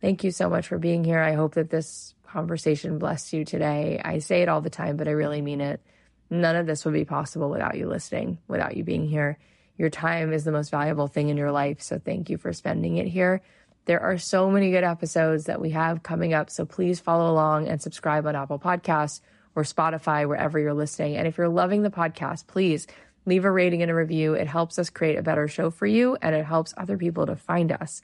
Thank 0.00 0.24
you 0.24 0.30
so 0.30 0.50
much 0.50 0.68
for 0.68 0.78
being 0.78 1.04
here. 1.04 1.20
I 1.20 1.32
hope 1.32 1.54
that 1.54 1.70
this 1.70 2.14
conversation 2.26 2.98
blessed 2.98 3.32
you 3.32 3.44
today. 3.44 4.00
I 4.04 4.18
say 4.18 4.42
it 4.42 4.48
all 4.48 4.60
the 4.60 4.70
time, 4.70 4.96
but 4.96 5.08
I 5.08 5.12
really 5.12 5.40
mean 5.40 5.60
it. 5.60 5.80
None 6.28 6.56
of 6.56 6.66
this 6.66 6.84
would 6.84 6.94
be 6.94 7.04
possible 7.04 7.50
without 7.50 7.76
you 7.76 7.88
listening, 7.88 8.38
without 8.48 8.76
you 8.76 8.84
being 8.84 9.06
here. 9.06 9.38
Your 9.76 9.90
time 9.90 10.32
is 10.32 10.44
the 10.44 10.52
most 10.52 10.70
valuable 10.70 11.08
thing 11.08 11.28
in 11.28 11.36
your 11.36 11.52
life. 11.52 11.80
So 11.82 11.98
thank 11.98 12.30
you 12.30 12.38
for 12.38 12.52
spending 12.52 12.96
it 12.98 13.06
here. 13.06 13.42
There 13.84 14.00
are 14.00 14.18
so 14.18 14.50
many 14.50 14.70
good 14.70 14.84
episodes 14.84 15.44
that 15.44 15.60
we 15.60 15.70
have 15.70 16.02
coming 16.02 16.32
up. 16.32 16.50
So 16.50 16.64
please 16.64 17.00
follow 17.00 17.30
along 17.30 17.68
and 17.68 17.82
subscribe 17.82 18.26
on 18.26 18.36
Apple 18.36 18.58
Podcasts 18.58 19.20
or 19.54 19.64
Spotify, 19.64 20.26
wherever 20.26 20.58
you're 20.58 20.74
listening. 20.74 21.16
And 21.16 21.26
if 21.26 21.36
you're 21.36 21.48
loving 21.48 21.82
the 21.82 21.90
podcast, 21.90 22.46
please 22.46 22.86
leave 23.26 23.44
a 23.44 23.50
rating 23.50 23.82
and 23.82 23.90
a 23.90 23.94
review. 23.94 24.34
It 24.34 24.46
helps 24.46 24.78
us 24.78 24.90
create 24.90 25.18
a 25.18 25.22
better 25.22 25.48
show 25.48 25.70
for 25.70 25.86
you 25.86 26.16
and 26.22 26.34
it 26.34 26.44
helps 26.44 26.74
other 26.76 26.96
people 26.96 27.26
to 27.26 27.36
find 27.36 27.72
us. 27.72 28.02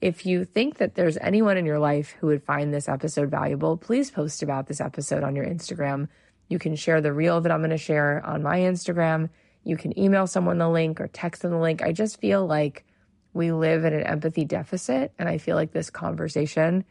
If 0.00 0.26
you 0.26 0.44
think 0.44 0.78
that 0.78 0.96
there's 0.96 1.16
anyone 1.18 1.56
in 1.56 1.66
your 1.66 1.78
life 1.78 2.16
who 2.18 2.26
would 2.26 2.42
find 2.42 2.74
this 2.74 2.88
episode 2.88 3.30
valuable, 3.30 3.76
please 3.76 4.10
post 4.10 4.42
about 4.42 4.66
this 4.66 4.80
episode 4.80 5.22
on 5.22 5.36
your 5.36 5.46
Instagram. 5.46 6.08
You 6.48 6.58
can 6.58 6.74
share 6.74 7.00
the 7.00 7.12
reel 7.12 7.40
that 7.40 7.52
I'm 7.52 7.60
going 7.60 7.70
to 7.70 7.78
share 7.78 8.20
on 8.26 8.42
my 8.42 8.58
Instagram. 8.58 9.30
You 9.62 9.76
can 9.76 9.96
email 9.96 10.26
someone 10.26 10.58
the 10.58 10.68
link 10.68 11.00
or 11.00 11.06
text 11.06 11.42
them 11.42 11.52
the 11.52 11.58
link. 11.58 11.82
I 11.82 11.92
just 11.92 12.20
feel 12.20 12.44
like 12.44 12.84
we 13.32 13.52
live 13.52 13.84
in 13.84 13.92
an 13.92 14.02
empathy 14.02 14.44
deficit. 14.44 15.12
And 15.18 15.28
I 15.28 15.38
feel 15.38 15.56
like 15.56 15.72
this 15.72 15.90
conversation 15.90 16.84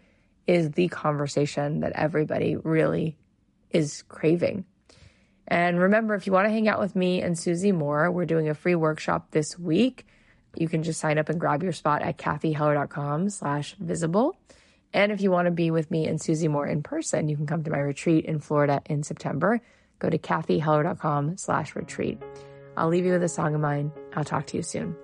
is 0.47 0.71
the 0.71 0.87
conversation 0.87 1.81
that 1.81 1.93
everybody 1.93 2.55
really 2.55 3.17
is 3.69 4.03
craving. 4.03 4.65
And 5.47 5.79
remember, 5.79 6.15
if 6.15 6.25
you 6.25 6.33
want 6.33 6.45
to 6.45 6.51
hang 6.51 6.67
out 6.67 6.79
with 6.79 6.95
me 6.95 7.21
and 7.21 7.37
Susie 7.37 7.71
Moore, 7.71 8.09
we're 8.09 8.25
doing 8.25 8.49
a 8.49 8.53
free 8.53 8.75
workshop 8.75 9.31
this 9.31 9.59
week. 9.59 10.05
You 10.55 10.67
can 10.67 10.83
just 10.83 10.99
sign 10.99 11.17
up 11.17 11.29
and 11.29 11.39
grab 11.39 11.63
your 11.63 11.73
spot 11.73 12.01
at 12.01 12.17
cathyheller.com 12.17 13.29
slash 13.29 13.75
visible. 13.79 14.37
And 14.93 15.11
if 15.11 15.21
you 15.21 15.31
want 15.31 15.45
to 15.45 15.51
be 15.51 15.71
with 15.71 15.89
me 15.89 16.07
and 16.07 16.21
Susie 16.21 16.47
Moore 16.47 16.67
in 16.67 16.83
person, 16.83 17.29
you 17.29 17.37
can 17.37 17.47
come 17.47 17.63
to 17.63 17.71
my 17.71 17.79
retreat 17.79 18.25
in 18.25 18.39
Florida 18.39 18.81
in 18.85 19.03
September. 19.03 19.61
Go 19.99 20.09
to 20.09 20.17
cathyheller.com 20.17 21.37
slash 21.37 21.75
retreat. 21.75 22.21
I'll 22.75 22.89
leave 22.89 23.05
you 23.05 23.13
with 23.13 23.23
a 23.23 23.29
song 23.29 23.53
of 23.53 23.61
mine. 23.61 23.91
I'll 24.15 24.23
talk 24.23 24.47
to 24.47 24.57
you 24.57 24.63
soon. 24.63 24.95